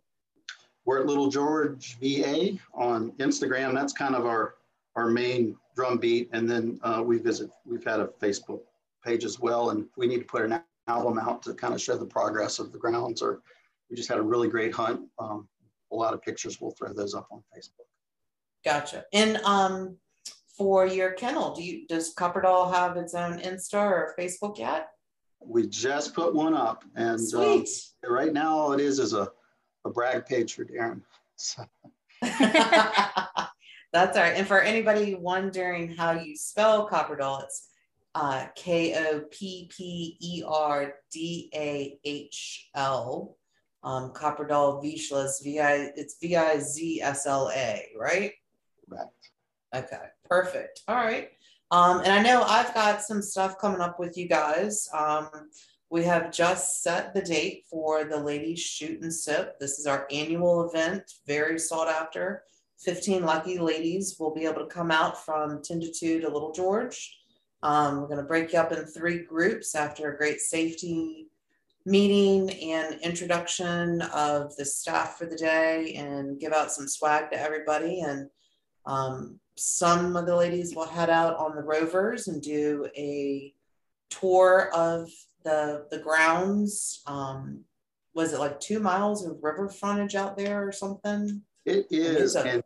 we're 0.88 1.02
at 1.02 1.06
Little 1.06 1.28
George 1.28 1.98
VA 2.00 2.58
on 2.74 3.12
Instagram. 3.20 3.74
That's 3.76 3.94
kind 3.94 4.16
of 4.16 4.26
our 4.26 4.56
our 4.96 5.10
main 5.10 5.56
drum 5.76 6.00
beat, 6.00 6.30
and 6.32 6.50
then 6.50 6.80
uh, 6.82 7.04
we 7.06 7.20
visit. 7.20 7.52
We've 7.66 7.84
had 7.84 8.00
a 8.00 8.08
Facebook 8.08 8.62
page 9.06 9.26
as 9.26 9.40
well, 9.40 9.72
and 9.72 9.86
we 9.98 10.08
need 10.08 10.20
to 10.20 10.26
put 10.26 10.44
an 10.44 10.62
album 10.88 11.20
out 11.20 11.44
to 11.44 11.54
kind 11.54 11.74
of 11.74 11.82
show 11.82 11.98
the 11.98 12.06
progress 12.06 12.58
of 12.58 12.72
the 12.72 12.80
grounds. 12.80 13.22
Or 13.22 13.42
we 13.90 13.98
just 13.98 14.08
had 14.10 14.18
a 14.18 14.22
really 14.22 14.48
great 14.48 14.74
hunt. 14.74 15.02
Um, 15.20 15.48
a 15.92 15.96
lot 15.96 16.14
of 16.14 16.22
pictures. 16.22 16.60
We'll 16.60 16.72
throw 16.72 16.94
those 16.94 17.14
up 17.14 17.28
on 17.32 17.44
Facebook. 17.56 17.86
Gotcha. 18.64 19.04
And 19.14 19.38
um, 19.44 19.98
for 20.58 20.88
your 20.88 21.12
kennel, 21.12 21.54
do 21.54 21.64
you 21.64 21.86
does 21.88 22.16
Kopperdahl 22.16 22.74
have 22.74 22.96
its 22.96 23.14
own 23.14 23.40
Insta 23.40 23.76
or 23.76 24.16
Facebook 24.18 24.58
yet? 24.58 24.88
We 25.48 25.68
just 25.68 26.14
put 26.14 26.36
one 26.36 26.54
up, 26.54 26.84
and 26.96 27.34
um, 27.34 27.64
right 28.06 28.34
now 28.34 28.58
all 28.58 28.74
it 28.74 28.82
is 28.82 29.00
is 29.00 29.14
a, 29.14 29.32
a 29.86 29.90
brag 29.90 30.26
page 30.26 30.54
for 30.54 30.66
Darin. 30.66 31.02
So, 31.38 31.64
That's 32.22 34.18
all 34.18 34.24
right. 34.24 34.36
And 34.36 34.48
for 34.48 34.62
anybody 34.62 35.16
wondering 35.16 35.96
how 35.96 36.12
you 36.12 36.36
spell 36.36 36.90
Kopperdahl, 36.90 37.44
it's 37.44 37.70
uh, 38.16 38.48
K 38.56 38.96
O 38.96 39.22
P 39.32 39.70
P 39.76 40.18
E 40.20 40.44
R 40.46 40.96
D 41.12 41.50
A 41.56 41.98
H 42.04 42.70
L. 42.76 43.38
Um, 43.84 44.12
Kopperdahl 44.12 44.84
Vizslas, 44.84 45.42
V 45.44 45.60
I, 45.60 45.92
it's 45.96 46.18
V 46.20 46.36
I 46.36 46.60
Z 46.60 47.02
S 47.02 47.26
L 47.26 47.50
A, 47.56 47.88
right? 47.98 48.34
correct. 48.90 49.30
Okay, 49.74 50.04
perfect. 50.30 50.82
All 50.88 50.96
right. 50.96 51.30
Um, 51.72 52.00
and 52.00 52.14
I 52.14 52.22
know 52.22 52.44
I've 52.44 52.74
got 52.74 53.02
some 53.02 53.22
stuff 53.22 53.60
coming 53.60 53.82
up 53.82 54.00
with 54.00 54.18
you 54.18 54.28
guys. 54.28 54.88
Um, 54.94 55.30
we 55.90 56.04
have 56.04 56.32
just 56.32 56.82
set 56.82 57.14
the 57.14 57.22
date 57.22 57.66
for 57.70 58.04
the 58.04 58.18
ladies 58.18 58.60
shoot 58.60 59.02
and 59.02 59.14
sip. 59.14 59.60
This 59.60 59.80
is 59.80 59.86
our 59.86 60.08
annual 60.12 60.70
event, 60.70 61.04
very 61.26 61.60
sought 61.60 61.88
after. 61.88 62.44
15 62.80 63.24
lucky 63.24 63.58
ladies 63.58 64.18
will 64.20 64.34
be 64.34 64.46
able 64.46 64.62
to 64.62 64.74
come 64.74 64.92
out 64.92 65.24
from 65.26 65.62
10 65.64 65.82
to 65.82 65.92
2 65.92 66.22
to 66.22 66.30
Little 66.30 66.52
George. 66.52 67.18
Um, 67.64 68.02
we're 68.02 68.08
going 68.08 68.18
to 68.18 68.24
break 68.24 68.54
you 68.54 68.60
up 68.60 68.72
in 68.72 68.86
three 68.86 69.24
groups 69.24 69.76
after 69.76 70.12
a 70.12 70.18
great 70.18 70.40
safety 70.40 71.28
meeting 71.86 72.52
and 72.52 73.00
introduction 73.02 74.02
of 74.14 74.56
the 74.58 74.66
staff 74.66 75.18
for 75.18 75.26
the 75.26 75.38
day 75.38 75.94
and 75.96 76.40
give 76.40 76.52
out 76.52 76.72
some 76.72 76.88
swag 76.88 77.32
to 77.32 77.40
everybody. 77.40 78.02
And 78.02 78.30
um, 78.86 79.40
some 79.60 80.16
of 80.16 80.26
the 80.26 80.36
ladies 80.36 80.76
will 80.76 80.86
head 80.88 81.10
out 81.10 81.36
on 81.38 81.56
the 81.56 81.62
rovers 81.62 82.28
and 82.28 82.42
do 82.42 82.88
a 82.96 83.54
tour 84.10 84.70
of 84.74 85.10
the 85.44 85.86
the 85.92 86.00
grounds. 86.00 87.02
Um, 87.08 87.62
was 88.14 88.34
it 88.34 88.40
like 88.40 88.60
two 88.60 88.80
miles 88.80 89.26
of 89.26 89.44
river 89.44 89.70
frontage 89.70 90.16
out 90.16 90.38
there 90.38 90.68
or 90.68 90.72
something? 90.72 91.42
It 91.66 91.88
is, 91.92 92.36
and 92.36 92.64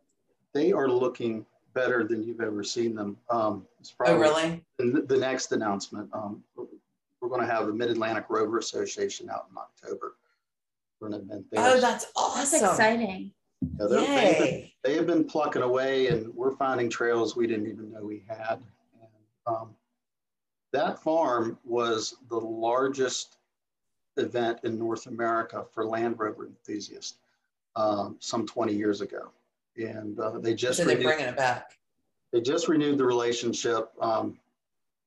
they 0.52 0.72
are 0.72 0.88
looking 0.88 1.44
better 1.74 2.04
than 2.04 2.22
you've 2.22 2.40
ever 2.40 2.62
seen 2.62 2.94
them. 2.94 3.16
Um, 3.30 3.66
it's 3.80 3.92
oh, 3.92 4.04
probably 4.04 4.14
oh, 4.14 4.20
really? 4.20 4.64
The, 4.78 5.02
the 5.02 5.16
next 5.16 5.52
announcement. 5.52 6.08
Um, 6.12 6.42
we're 6.56 7.28
going 7.28 7.40
to 7.40 7.46
have 7.46 7.66
the 7.66 7.72
Mid 7.72 7.90
Atlantic 7.90 8.26
Rover 8.28 8.58
Association 8.58 9.30
out 9.30 9.46
in 9.50 9.56
October 9.56 10.16
for 10.98 11.06
an 11.06 11.14
event 11.14 11.46
there. 11.50 11.60
Oh, 11.64 11.80
that's 11.80 12.06
awesome! 12.16 12.60
That's 12.60 12.72
exciting. 12.72 13.32
Yeah, 13.78 13.86
They, 13.86 14.04
have 14.04 14.38
been, 14.38 14.70
they 14.84 14.94
have 14.94 15.06
been 15.06 15.24
plucking 15.24 15.62
away, 15.62 16.08
and 16.08 16.34
we're 16.34 16.56
finding 16.56 16.90
trails 16.90 17.36
we 17.36 17.46
didn't 17.46 17.66
even 17.66 17.92
know 17.92 18.04
we 18.04 18.24
had. 18.28 18.60
And, 19.00 19.10
um, 19.46 19.74
that 20.72 21.02
farm 21.02 21.58
was 21.64 22.16
the 22.28 22.38
largest 22.38 23.36
event 24.16 24.60
in 24.64 24.78
North 24.78 25.06
America 25.06 25.64
for 25.72 25.84
Land 25.84 26.18
Rover 26.18 26.46
enthusiasts 26.46 27.18
um, 27.76 28.16
some 28.20 28.46
20 28.46 28.72
years 28.72 29.00
ago. 29.00 29.30
And 29.76 30.18
uh, 30.18 30.38
they 30.38 30.54
just 30.54 30.78
so 30.78 30.84
they're 30.84 30.96
renewed, 30.96 31.08
bringing 31.08 31.26
it 31.26 31.36
back. 31.36 31.78
They 32.32 32.40
just 32.40 32.68
renewed 32.68 32.98
the 32.98 33.04
relationship 33.04 33.90
um, 34.00 34.38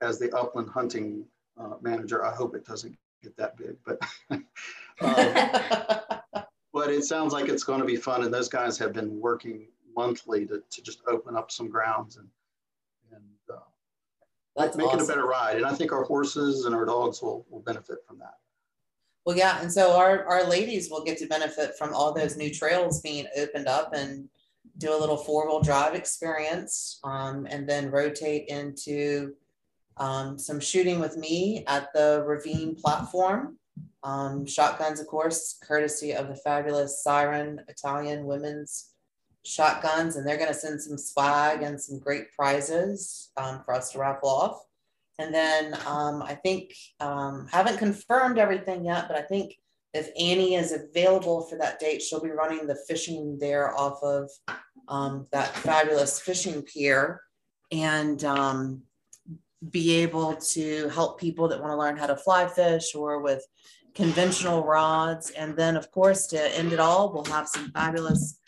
as 0.02 0.20
the 0.20 0.36
upland 0.36 0.70
hunting 0.70 1.26
uh, 1.60 1.76
manager. 1.82 2.26
I 2.26 2.34
hope 2.34 2.56
it 2.56 2.66
doesn't 2.66 2.98
get 3.24 3.36
that 3.38 3.58
big, 3.58 3.76
but 3.86 4.00
um, 5.02 6.00
but 6.86 6.94
it 6.94 7.04
sounds 7.04 7.34
like 7.34 7.50
it's 7.50 7.64
going 7.64 7.80
to 7.80 7.86
be 7.86 7.96
fun. 7.96 8.24
And 8.24 8.32
those 8.32 8.48
guys 8.48 8.78
have 8.78 8.94
been 8.94 9.20
working 9.20 9.68
monthly 9.96 10.46
to, 10.46 10.62
to 10.70 10.82
just 10.84 11.00
open 11.08 11.36
up 11.36 11.52
some 11.52 11.68
grounds 11.68 12.18
and 12.18 12.28
and 13.12 13.24
uh, 13.52 13.60
that's 14.56 14.78
make 14.78 14.88
awesome. 14.88 15.00
it 15.00 15.04
a 15.04 15.08
better 15.08 15.26
ride. 15.26 15.58
And 15.58 15.66
I 15.66 15.74
think 15.74 15.92
our 15.92 16.04
horses 16.04 16.66
and 16.66 16.76
our 16.76 16.86
dogs 16.86 17.24
will, 17.24 17.46
will 17.50 17.62
benefit 17.62 18.00
from 18.08 18.20
that. 18.20 18.36
Well, 19.26 19.36
yeah. 19.36 19.62
And 19.62 19.72
so 19.72 19.98
our, 19.98 20.26
our 20.26 20.48
ladies 20.48 20.92
will 20.92 21.04
get 21.04 21.18
to 21.20 21.26
benefit 21.26 21.76
from 21.76 21.92
all 21.94 22.14
those 22.14 22.38
new 22.38 22.54
trails 22.54 23.02
being 23.02 23.26
opened 23.36 23.68
up 23.68 23.94
and 23.96 24.30
do 24.78 24.96
a 24.96 25.00
little 25.00 25.18
four 25.18 25.48
wheel 25.48 25.62
drive 25.62 25.96
experience 25.96 27.00
um, 27.04 27.48
and 27.50 27.68
then 27.68 27.90
rotate 27.90 28.48
into 28.50 29.34
um, 29.98 30.38
some 30.38 30.60
shooting 30.60 31.00
with 31.00 31.18
me 31.18 31.64
at 31.66 31.92
the 31.94 32.24
Ravine 32.28 32.76
platform. 32.76 33.58
Um, 34.06 34.46
shotguns, 34.46 35.00
of 35.00 35.08
course, 35.08 35.58
courtesy 35.64 36.14
of 36.14 36.28
the 36.28 36.36
fabulous 36.36 37.04
Syren 37.04 37.62
Italian 37.68 38.26
women's 38.26 38.92
shotguns, 39.44 40.16
and 40.16 40.28
they're 40.28 40.38
going 40.38 40.48
to 40.48 40.54
send 40.54 40.80
some 40.80 40.98
swag 40.98 41.64
and 41.64 41.82
some 41.82 41.98
great 41.98 42.32
prizes 42.38 43.32
um, 43.36 43.64
for 43.66 43.74
us 43.74 43.92
to 43.92 44.00
raffle 44.00 44.30
off. 44.30 44.60
And 45.18 45.34
then 45.34 45.74
um, 45.88 46.22
I 46.22 46.36
think, 46.36 46.74
um, 47.00 47.48
haven't 47.52 47.80
confirmed 47.80 48.38
everything 48.38 48.86
yet, 48.86 49.08
but 49.08 49.18
I 49.18 49.24
think 49.24 49.56
if 49.96 50.10
Annie 50.20 50.54
is 50.54 50.72
available 50.72 51.42
for 51.42 51.58
that 51.58 51.80
date, 51.80 52.04
she'll 52.04 52.22
be 52.22 52.30
running 52.30 52.68
the 52.68 52.78
fishing 52.88 53.40
there 53.40 53.76
off 53.76 54.04
of 54.04 54.30
um, 54.88 55.26
that 55.32 55.48
fabulous 55.48 56.20
fishing 56.20 56.62
pier 56.62 57.22
and 57.72 58.24
um, 58.24 58.84
be 59.68 59.96
able 59.96 60.36
to 60.36 60.90
help 60.90 61.20
people 61.20 61.48
that 61.48 61.60
want 61.60 61.72
to 61.72 61.78
learn 61.78 61.98
how 61.98 62.06
to 62.06 62.18
fly 62.18 62.48
fish 62.48 62.94
or 62.94 63.22
with 63.22 63.44
conventional 63.96 64.64
rods. 64.64 65.32
And 65.32 65.56
then, 65.56 65.76
of 65.78 65.90
course, 65.90 66.28
to 66.28 66.58
end 66.58 66.74
it 66.74 66.80
all, 66.80 67.12
we'll 67.12 67.26
have 67.26 67.48
some 67.48 67.72
fabulous 67.72 68.40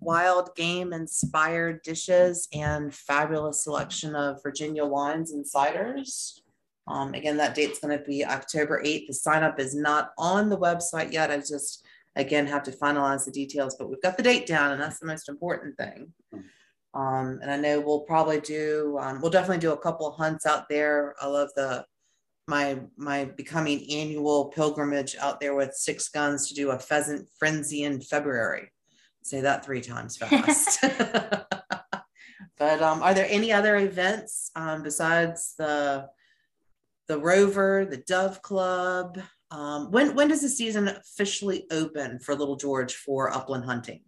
wild 0.00 0.54
game 0.56 0.92
inspired 0.92 1.82
dishes 1.82 2.48
and 2.52 2.92
fabulous 2.92 3.62
selection 3.62 4.16
of 4.16 4.42
Virginia 4.42 4.84
wines 4.84 5.32
and 5.32 5.44
ciders. 5.44 6.40
Um, 6.88 7.14
again, 7.14 7.36
that 7.36 7.54
date's 7.54 7.78
going 7.78 7.96
to 7.96 8.04
be 8.04 8.26
October 8.26 8.82
8th. 8.84 9.06
The 9.06 9.14
sign 9.14 9.44
up 9.44 9.60
is 9.60 9.74
not 9.74 10.10
on 10.18 10.48
the 10.48 10.58
website 10.58 11.12
yet. 11.12 11.30
I 11.30 11.36
just, 11.38 11.86
again, 12.16 12.48
have 12.48 12.64
to 12.64 12.72
finalize 12.72 13.24
the 13.24 13.30
details, 13.30 13.76
but 13.78 13.88
we've 13.88 14.02
got 14.02 14.16
the 14.16 14.22
date 14.24 14.46
down, 14.46 14.72
and 14.72 14.82
that's 14.82 14.98
the 14.98 15.06
most 15.06 15.28
important 15.28 15.76
thing. 15.76 16.12
Um, 16.94 17.38
and 17.40 17.50
I 17.50 17.56
know 17.56 17.80
we'll 17.80 18.00
probably 18.00 18.40
do, 18.40 18.98
um, 19.00 19.20
we'll 19.20 19.30
definitely 19.30 19.60
do 19.60 19.72
a 19.72 19.78
couple 19.78 20.10
hunts 20.10 20.44
out 20.44 20.68
there. 20.68 21.14
I 21.22 21.28
love 21.28 21.50
the, 21.54 21.86
my, 22.46 22.80
my 22.96 23.24
becoming 23.24 23.86
annual 23.90 24.46
pilgrimage 24.46 25.16
out 25.16 25.40
there 25.40 25.54
with 25.54 25.74
six 25.74 26.08
guns 26.08 26.48
to 26.48 26.54
do 26.54 26.70
a 26.70 26.78
pheasant 26.78 27.28
frenzy 27.38 27.84
in 27.84 28.00
February. 28.00 28.70
Say 29.22 29.40
that 29.40 29.64
three 29.64 29.80
times 29.80 30.16
fast. 30.16 30.80
but 32.58 32.82
um, 32.82 33.02
are 33.02 33.14
there 33.14 33.28
any 33.28 33.52
other 33.52 33.76
events 33.76 34.50
um, 34.56 34.82
besides 34.82 35.54
the 35.56 36.08
the 37.08 37.18
Rover, 37.18 37.84
the 37.84 37.98
Dove 37.98 38.42
Club? 38.42 39.20
Um, 39.50 39.90
when 39.90 40.14
when 40.14 40.28
does 40.28 40.42
the 40.42 40.48
season 40.48 40.88
officially 40.88 41.66
open 41.70 42.18
for 42.18 42.34
Little 42.34 42.56
George 42.56 42.94
for 42.94 43.30
upland 43.32 43.64
hunting? 43.64 44.02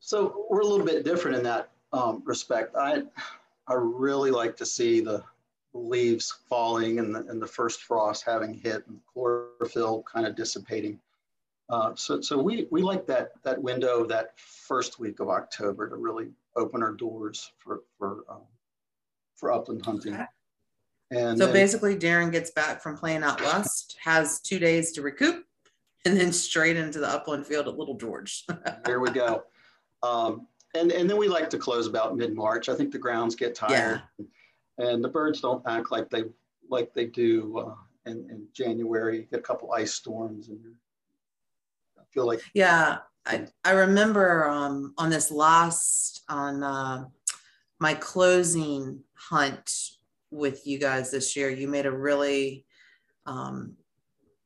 So 0.00 0.46
we're 0.48 0.60
a 0.60 0.66
little 0.66 0.86
bit 0.86 1.04
different 1.04 1.36
in 1.36 1.42
that 1.44 1.70
um, 1.92 2.22
respect. 2.24 2.74
I 2.76 3.04
I 3.66 3.74
really 3.74 4.30
like 4.30 4.56
to 4.56 4.66
see 4.66 5.00
the 5.00 5.22
leaves 5.72 6.38
falling 6.48 6.98
and 6.98 7.14
the, 7.14 7.20
and 7.26 7.40
the 7.40 7.46
first 7.46 7.82
frost 7.82 8.24
having 8.24 8.54
hit 8.54 8.86
and 8.88 9.00
chlorophyll 9.12 10.02
kind 10.02 10.26
of 10.26 10.34
dissipating. 10.34 10.98
Uh, 11.68 11.94
so, 11.94 12.20
so 12.20 12.36
we, 12.36 12.66
we 12.70 12.82
like 12.82 13.06
that, 13.06 13.30
that 13.44 13.60
window, 13.62 14.04
that 14.04 14.38
first 14.38 14.98
week 14.98 15.20
of 15.20 15.28
October 15.28 15.88
to 15.88 15.96
really 15.96 16.28
open 16.56 16.82
our 16.82 16.92
doors 16.92 17.52
for, 17.58 17.82
for, 17.96 18.24
um, 18.28 18.42
for 19.36 19.52
upland 19.52 19.84
hunting. 19.84 20.18
And 21.12 21.38
so 21.38 21.46
then, 21.46 21.54
basically 21.54 21.96
Darin 21.96 22.30
gets 22.30 22.50
back 22.50 22.82
from 22.82 22.96
playing 22.96 23.22
out 23.22 23.40
west, 23.40 23.96
has 24.02 24.40
two 24.40 24.58
days 24.58 24.92
to 24.92 25.02
recoup 25.02 25.44
and 26.04 26.16
then 26.16 26.32
straight 26.32 26.76
into 26.76 26.98
the 26.98 27.08
upland 27.08 27.46
field 27.46 27.68
at 27.68 27.78
Little 27.78 27.96
George. 27.96 28.44
there 28.84 29.00
we 29.00 29.10
go. 29.10 29.44
Um, 30.02 30.46
and, 30.74 30.90
and 30.92 31.08
then 31.10 31.16
we 31.16 31.28
like 31.28 31.50
to 31.50 31.58
close 31.58 31.86
about 31.86 32.16
mid-March. 32.16 32.68
I 32.68 32.74
think 32.74 32.90
the 32.90 32.98
grounds 32.98 33.34
get 33.34 33.54
tired 33.54 34.02
yeah. 34.18 34.24
And 34.80 35.04
the 35.04 35.08
birds 35.08 35.40
don't 35.40 35.66
act 35.66 35.90
like 35.92 36.10
they, 36.10 36.24
like 36.68 36.92
they 36.94 37.06
do 37.06 37.58
uh, 37.58 38.10
in, 38.10 38.28
in 38.30 38.46
January. 38.52 39.18
You 39.18 39.22
get 39.24 39.40
a 39.40 39.42
couple 39.42 39.72
ice 39.72 39.94
storms 39.94 40.48
and 40.48 40.60
feel 42.12 42.26
like 42.26 42.40
yeah 42.54 42.98
i 43.26 43.46
i 43.64 43.70
remember 43.72 44.48
um 44.48 44.92
on 44.98 45.10
this 45.10 45.30
last 45.30 46.22
on 46.28 46.62
uh, 46.62 47.04
my 47.78 47.94
closing 47.94 49.00
hunt 49.14 49.90
with 50.30 50.66
you 50.66 50.78
guys 50.78 51.10
this 51.10 51.36
year 51.36 51.50
you 51.50 51.68
made 51.68 51.86
a 51.86 51.90
really 51.90 52.64
um 53.26 53.74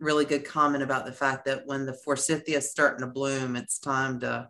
really 0.00 0.24
good 0.24 0.44
comment 0.44 0.82
about 0.82 1.06
the 1.06 1.12
fact 1.12 1.44
that 1.44 1.66
when 1.66 1.86
the 1.86 1.92
forsythia 1.92 2.58
is 2.58 2.70
starting 2.70 3.00
to 3.00 3.06
bloom 3.06 3.56
it's 3.56 3.78
time 3.78 4.20
to 4.20 4.48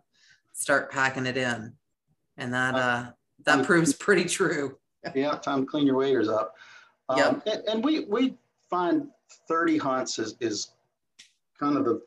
start 0.53 0.91
packing 0.91 1.25
it 1.25 1.37
in 1.37 1.73
and 2.37 2.53
that 2.53 2.75
uh 2.75 3.05
that 3.45 3.59
um, 3.59 3.65
proves 3.65 3.93
pretty 3.93 4.25
true 4.25 4.77
yeah 5.13 5.35
time 5.43 5.61
to 5.61 5.65
clean 5.65 5.85
your 5.85 5.97
waders 5.97 6.29
up 6.29 6.55
um, 7.09 7.17
yep. 7.17 7.43
and, 7.45 7.63
and 7.67 7.83
we 7.83 8.05
we 8.05 8.35
find 8.69 9.07
30 9.47 9.77
hunts 9.77 10.19
is 10.19 10.35
is 10.39 10.71
kind 11.59 11.77
of 11.77 11.85
the 11.85 12.01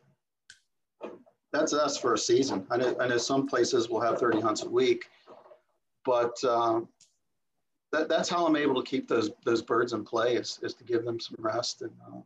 that's 1.53 1.73
us 1.73 1.97
for 1.97 2.15
a 2.15 2.19
season. 2.19 2.67
I 2.71 2.77
know, 2.77 2.97
I 3.01 3.09
know 3.09 3.19
some 3.19 3.47
places 3.47 3.89
will 3.89 4.01
have 4.01 4.19
30 4.19 4.41
hunts 4.41 4.63
a 4.63 4.69
week, 4.69 5.07
but 6.05 6.37
uh, 6.45 6.81
that, 7.93 8.09
that's 8.09 8.29
how 8.29 8.47
I'm 8.47 8.57
able 8.57 8.83
to 8.83 8.89
keep 8.89 9.09
those 9.09 9.31
those 9.45 9.63
birds 9.63 9.93
in 9.93 10.05
play 10.05 10.35
is, 10.35 10.59
is 10.63 10.75
to 10.75 10.85
give 10.85 11.05
them 11.05 11.21
some 11.21 11.37
rest 11.39 11.83
and. 11.83 11.93
Uh, 12.07 12.21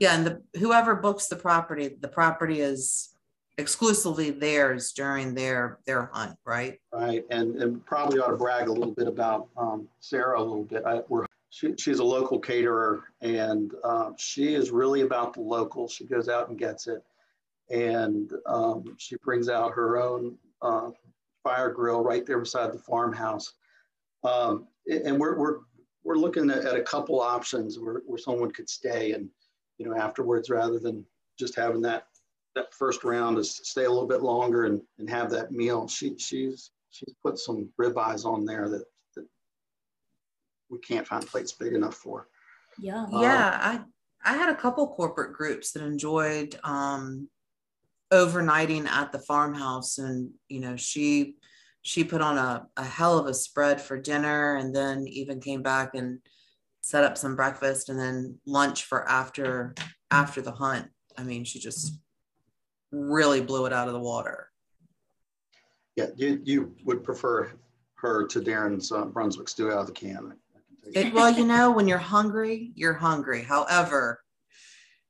yeah, 0.00 0.14
and 0.14 0.26
the 0.26 0.42
whoever 0.58 0.96
books 0.96 1.28
the 1.28 1.36
property, 1.36 1.96
the 2.00 2.08
property 2.08 2.60
is 2.60 3.14
exclusively 3.58 4.30
theirs 4.30 4.92
during 4.92 5.34
their 5.34 5.78
their 5.86 6.10
hunt, 6.12 6.36
right? 6.44 6.80
Right, 6.92 7.24
and 7.30 7.56
and 7.62 7.84
probably 7.86 8.20
ought 8.20 8.30
to 8.30 8.36
brag 8.36 8.68
a 8.68 8.72
little 8.72 8.94
bit 8.94 9.08
about 9.08 9.48
um, 9.56 9.88
Sarah 10.00 10.40
a 10.40 10.42
little 10.42 10.64
bit. 10.64 10.82
I, 10.84 11.02
we're 11.08 11.26
she, 11.50 11.74
she's 11.78 12.00
a 12.00 12.04
local 12.04 12.38
caterer, 12.38 13.04
and 13.20 13.72
uh, 13.84 14.10
she 14.18 14.54
is 14.54 14.70
really 14.70 15.02
about 15.02 15.32
the 15.32 15.40
local. 15.40 15.88
She 15.88 16.04
goes 16.04 16.28
out 16.28 16.48
and 16.48 16.58
gets 16.58 16.86
it 16.86 17.02
and 17.70 18.32
um, 18.46 18.96
she 18.98 19.16
brings 19.16 19.48
out 19.48 19.72
her 19.72 19.98
own 20.00 20.36
uh, 20.62 20.90
fire 21.42 21.70
grill 21.70 22.02
right 22.02 22.26
there 22.26 22.38
beside 22.38 22.72
the 22.72 22.78
farmhouse. 22.78 23.54
Um, 24.24 24.68
and 24.88 25.18
we're 25.18 25.36
we're 25.36 25.58
we're 26.04 26.16
looking 26.16 26.50
at, 26.50 26.64
at 26.64 26.76
a 26.76 26.82
couple 26.82 27.20
options 27.20 27.78
where, 27.78 28.02
where 28.06 28.18
someone 28.18 28.52
could 28.52 28.68
stay 28.68 29.12
and 29.12 29.28
you 29.78 29.86
know 29.86 29.96
afterwards 29.96 30.50
rather 30.50 30.78
than 30.78 31.04
just 31.38 31.56
having 31.56 31.82
that 31.82 32.06
that 32.56 32.74
first 32.74 33.04
round 33.04 33.38
is 33.38 33.60
stay 33.62 33.84
a 33.84 33.90
little 33.90 34.08
bit 34.08 34.22
longer 34.22 34.64
and, 34.64 34.80
and 34.98 35.08
have 35.08 35.30
that 35.30 35.52
meal. 35.52 35.86
She 35.86 36.16
she's 36.18 36.70
she's 36.90 37.14
put 37.22 37.38
some 37.38 37.68
ribeyes 37.80 38.24
on 38.24 38.44
there 38.44 38.68
that, 38.70 38.84
that 39.14 39.26
we 40.70 40.78
can't 40.78 41.06
find 41.06 41.24
plates 41.24 41.52
big 41.52 41.74
enough 41.74 41.94
for. 41.94 42.28
Yeah. 42.80 43.06
Yeah, 43.12 43.58
I 43.62 43.80
I 44.24 44.36
had 44.36 44.48
a 44.48 44.56
couple 44.56 44.88
corporate 44.88 45.34
groups 45.34 45.72
that 45.72 45.82
enjoyed 45.82 46.58
um 46.64 47.28
overnighting 48.12 48.86
at 48.86 49.12
the 49.12 49.18
farmhouse 49.18 49.98
and 49.98 50.30
you 50.48 50.60
know 50.60 50.76
she 50.76 51.34
she 51.82 52.04
put 52.04 52.20
on 52.20 52.38
a, 52.38 52.64
a 52.76 52.84
hell 52.84 53.18
of 53.18 53.26
a 53.26 53.34
spread 53.34 53.80
for 53.80 54.00
dinner 54.00 54.56
and 54.56 54.74
then 54.74 55.06
even 55.08 55.40
came 55.40 55.60
back 55.60 55.94
and 55.94 56.20
set 56.82 57.02
up 57.02 57.18
some 57.18 57.34
breakfast 57.34 57.88
and 57.88 57.98
then 57.98 58.38
lunch 58.46 58.84
for 58.84 59.08
after 59.08 59.74
after 60.12 60.40
the 60.40 60.52
hunt 60.52 60.86
i 61.18 61.24
mean 61.24 61.42
she 61.42 61.58
just 61.58 61.98
really 62.92 63.40
blew 63.40 63.66
it 63.66 63.72
out 63.72 63.88
of 63.88 63.94
the 63.94 64.00
water. 64.00 64.50
Yeah, 65.96 66.06
you, 66.16 66.40
you 66.44 66.74
would 66.84 67.02
prefer 67.02 67.52
her 67.94 68.26
to 68.26 68.40
Darin's 68.40 68.92
uh, 68.92 69.06
Brunswick 69.06 69.48
stew 69.48 69.72
out 69.72 69.80
of 69.80 69.86
the 69.86 69.92
can. 69.92 70.16
I 70.16 70.20
can 70.20 70.92
tell 70.92 71.02
you. 71.02 71.08
it, 71.08 71.14
well 71.14 71.30
you 71.30 71.44
know 71.44 71.70
when 71.70 71.88
you're 71.88 71.98
hungry 71.98 72.72
you're 72.74 72.94
hungry. 72.94 73.42
However 73.42 74.20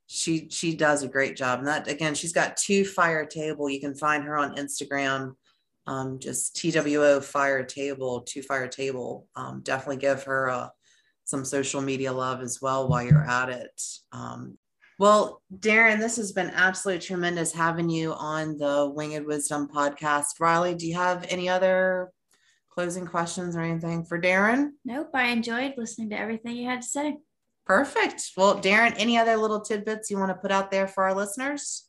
she 0.07 0.49
she 0.51 0.75
does 0.75 1.03
a 1.03 1.09
great 1.09 1.37
job. 1.37 1.59
And 1.59 1.69
that 1.69 1.89
again 1.89 2.15
she's 2.15 2.33
got 2.33 2.57
two 2.57 2.85
fire 2.85 3.27
table. 3.27 3.69
You 3.69 3.81
can 3.81 3.95
find 3.95 4.25
her 4.25 4.37
on 4.37 4.57
instagram 4.57 5.35
um, 5.89 6.19
just 6.19 6.57
two 6.57 7.21
fire 7.21 7.65
table 7.65 8.21
two 8.23 8.43
fire 8.43 8.69
table. 8.69 9.27
Um, 9.37 9.61
definitely 9.63 9.99
give 9.99 10.25
her 10.25 10.51
uh, 10.51 10.69
some 11.25 11.45
social 11.45 11.81
media 11.81 12.13
love 12.13 12.41
as 12.41 12.61
well 12.61 12.89
while 12.89 13.03
you're 13.03 13.29
at 13.29 13.49
it. 13.49 13.83
Um, 14.13 14.59
well 14.99 15.43
darin 15.61 16.01
this 16.01 16.17
has 16.17 16.33
been 16.33 16.51
absolutely 16.51 17.05
tremendous 17.05 17.53
having 17.53 17.89
you 17.89 18.13
on 18.15 18.57
the 18.59 18.91
winged 18.95 19.27
wisdom 19.27 19.69
podcast 19.69 20.41
riley 20.41 20.75
do 20.75 20.87
you 20.87 20.95
have 20.95 21.27
any 21.29 21.49
other 21.49 22.11
closing 22.71 23.07
questions 23.07 23.57
or 23.57 23.61
anything 23.61 24.05
for 24.05 24.19
darin 24.19 24.75
Nope. 24.85 25.11
I 25.15 25.29
enjoyed 25.29 25.75
listening 25.77 26.11
to 26.11 26.19
everything 26.19 26.57
you 26.57 26.69
had 26.69 26.83
to 26.83 26.89
say. 26.89 27.17
Perfect. 27.67 28.31
Well, 28.37 28.55
Darin, 28.55 28.95
any 28.95 29.19
other 29.19 29.37
little 29.37 29.61
tidbits 29.61 30.11
you 30.11 30.19
want 30.19 30.31
to 30.31 30.37
put 30.37 30.53
out 30.53 30.71
there 30.71 30.87
for 30.87 31.05
our 31.05 31.15
listeners? 31.15 31.89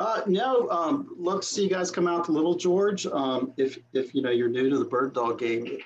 Uh, 0.00 0.22
no, 0.26 0.68
um, 0.70 1.14
love 1.16 1.42
to 1.42 1.46
see 1.46 1.62
you 1.62 1.70
guys 1.70 1.90
come 1.90 2.08
out 2.08 2.24
to 2.24 2.32
Little 2.32 2.56
George. 2.56 3.06
Um, 3.06 3.52
if 3.56 3.78
if 3.92 4.14
you 4.14 4.22
know 4.22 4.30
you're 4.30 4.48
new 4.48 4.68
to 4.70 4.78
the 4.78 4.84
bird 4.84 5.14
dog 5.14 5.38
game, 5.38 5.78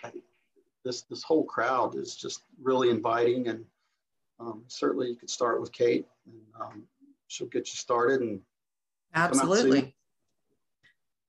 this 0.85 1.03
this 1.03 1.23
whole 1.23 1.45
crowd 1.45 1.97
is 1.97 2.17
just 2.17 2.41
really 2.63 2.91
inviting, 2.91 3.49
and 3.49 3.65
um, 4.41 4.64
certainly 4.68 5.09
you 5.09 5.16
could 5.16 5.30
start 5.30 5.61
with 5.61 5.72
Kate, 5.72 6.07
and 6.26 6.41
um, 6.61 6.82
she'll 7.28 7.47
get 7.49 7.68
you 7.72 7.76
started. 7.76 8.20
And 8.20 8.41
out 9.14 9.30
and 9.30 9.37
see 9.37 9.43
Absolutely. 9.43 9.97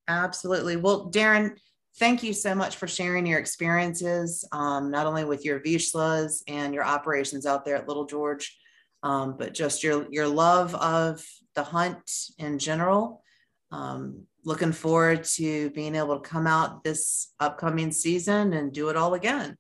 Absolutely. 0.07 0.75
Well, 0.77 1.05
Darin, 1.05 1.55
thank 1.97 2.23
you 2.23 2.33
so 2.33 2.53
much 2.53 2.75
for 2.75 2.87
sharing 2.87 3.25
your 3.25 3.39
experiences, 3.39 4.47
um, 4.51 4.91
not 4.91 5.07
only 5.07 5.23
with 5.25 5.45
your 5.45 5.59
Vizslas 5.59 6.43
and 6.47 6.73
your 6.73 6.83
operations 6.83 7.45
out 7.45 7.65
there 7.65 7.75
at 7.75 7.87
Little 7.87 8.05
George, 8.05 8.57
um, 9.03 9.35
but 9.37 9.53
just 9.53 9.83
your 9.83 10.07
your 10.11 10.27
love 10.27 10.75
of 10.75 11.25
the 11.55 11.63
hunt 11.63 12.11
in 12.37 12.59
general. 12.59 13.23
Um, 13.71 14.25
looking 14.43 14.71
forward 14.71 15.23
to 15.23 15.71
being 15.71 15.95
able 15.95 16.19
to 16.19 16.29
come 16.29 16.45
out 16.47 16.83
this 16.83 17.33
upcoming 17.39 17.91
season 17.91 18.53
and 18.53 18.71
do 18.71 18.89
it 18.89 18.95
all 18.95 19.15
again. 19.15 19.57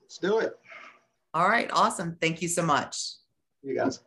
let's 0.00 0.18
do 0.18 0.38
it, 0.38 0.54
All 1.36 1.50
right, 1.50 1.68
awesome. 1.70 2.16
Thank 2.18 2.40
you 2.40 2.48
so 2.48 2.62
much. 2.62 2.96
you 3.62 3.76
guys. 3.76 4.00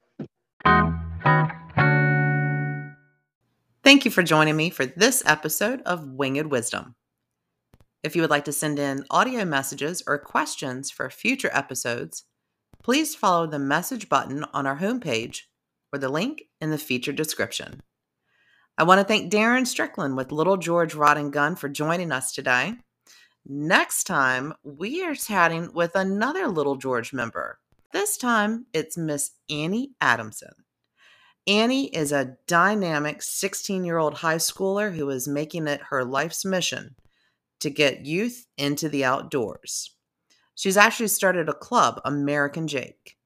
Thank 3.84 4.04
you 4.04 4.10
for 4.10 4.24
joining 4.24 4.56
me 4.56 4.72
for 4.72 4.88
this 4.88 5.22
episode 5.28 5.84
of 5.84 6.08
Winged 6.14 6.48
Wisdom. 6.48 6.96
If 8.02 8.16
you 8.16 8.24
would 8.24 8.32
like 8.32 8.46
to 8.46 8.52
send 8.52 8.80
in 8.80 9.06
audio 9.12 9.46
messages 9.46 10.02
or 10.08 10.18
questions 10.18 10.90
for 10.90 11.08
future 11.12 11.52
episodes, 11.54 12.24
please 12.82 13.14
follow 13.14 13.46
the 13.46 13.60
message 13.60 14.10
button 14.10 14.44
on 14.52 14.66
our 14.66 14.80
homepage 14.80 15.42
or 15.94 16.00
the 16.00 16.10
link 16.10 16.46
in 16.60 16.72
the 16.72 16.80
feature 16.80 17.14
description. 17.14 17.84
I 18.76 18.86
want 18.86 19.02
to 19.02 19.06
thank 19.06 19.30
Darin 19.30 19.68
Strickland 19.68 20.18
with 20.18 20.32
Little 20.32 20.58
George 20.58 20.96
Rod 20.96 21.20
and 21.20 21.32
Gun 21.32 21.56
for 21.56 21.70
joining 21.70 22.12
us 22.12 22.32
today. 22.32 22.78
Next 23.46 24.04
time, 24.04 24.54
we 24.64 25.04
are 25.04 25.16
chatting 25.16 25.72
with 25.74 25.96
another 25.96 26.48
Little 26.48 26.76
George 26.76 27.14
member. 27.14 27.60
This 27.92 28.18
time, 28.18 28.66
it's 28.74 28.98
Miss 28.98 29.32
Annie 29.50 29.92
Adamson. 30.02 30.54
Annie 31.48 31.88
is 31.88 32.12
a 32.12 32.38
dynamic 32.48 33.22
16 33.22 33.84
year 33.84 33.98
old 33.98 34.16
high 34.16 34.36
schooler 34.36 34.96
who 34.96 35.10
is 35.10 35.28
making 35.28 35.68
it 35.68 35.82
her 35.90 36.04
life's 36.04 36.46
mission 36.46 36.96
to 37.62 37.70
get 37.70 38.06
youth 38.06 38.46
into 38.58 38.88
the 38.90 39.04
outdoors. 39.04 39.96
She's 40.54 40.78
actually 40.78 41.08
started 41.08 41.50
a 41.50 41.54
club, 41.54 42.02
American 42.06 42.68
Jake. 42.68 43.18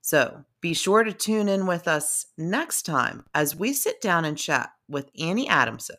So 0.00 0.44
be 0.60 0.74
sure 0.74 1.04
to 1.04 1.12
tune 1.12 1.48
in 1.48 1.66
with 1.66 1.86
us 1.86 2.26
next 2.36 2.82
time 2.82 3.24
as 3.34 3.54
we 3.54 3.72
sit 3.72 4.00
down 4.00 4.24
and 4.24 4.36
chat 4.36 4.70
with 4.88 5.10
Annie 5.20 5.48
Adamson. 5.48 5.98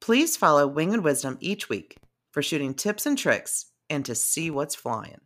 Please 0.00 0.36
follow 0.36 0.66
Winged 0.66 1.04
Wisdom 1.04 1.38
each 1.40 1.68
week 1.68 1.96
for 2.32 2.42
shooting 2.42 2.74
tips 2.74 3.06
and 3.06 3.16
tricks 3.16 3.66
and 3.88 4.04
to 4.06 4.14
see 4.14 4.50
what's 4.50 4.74
flying. 4.74 5.20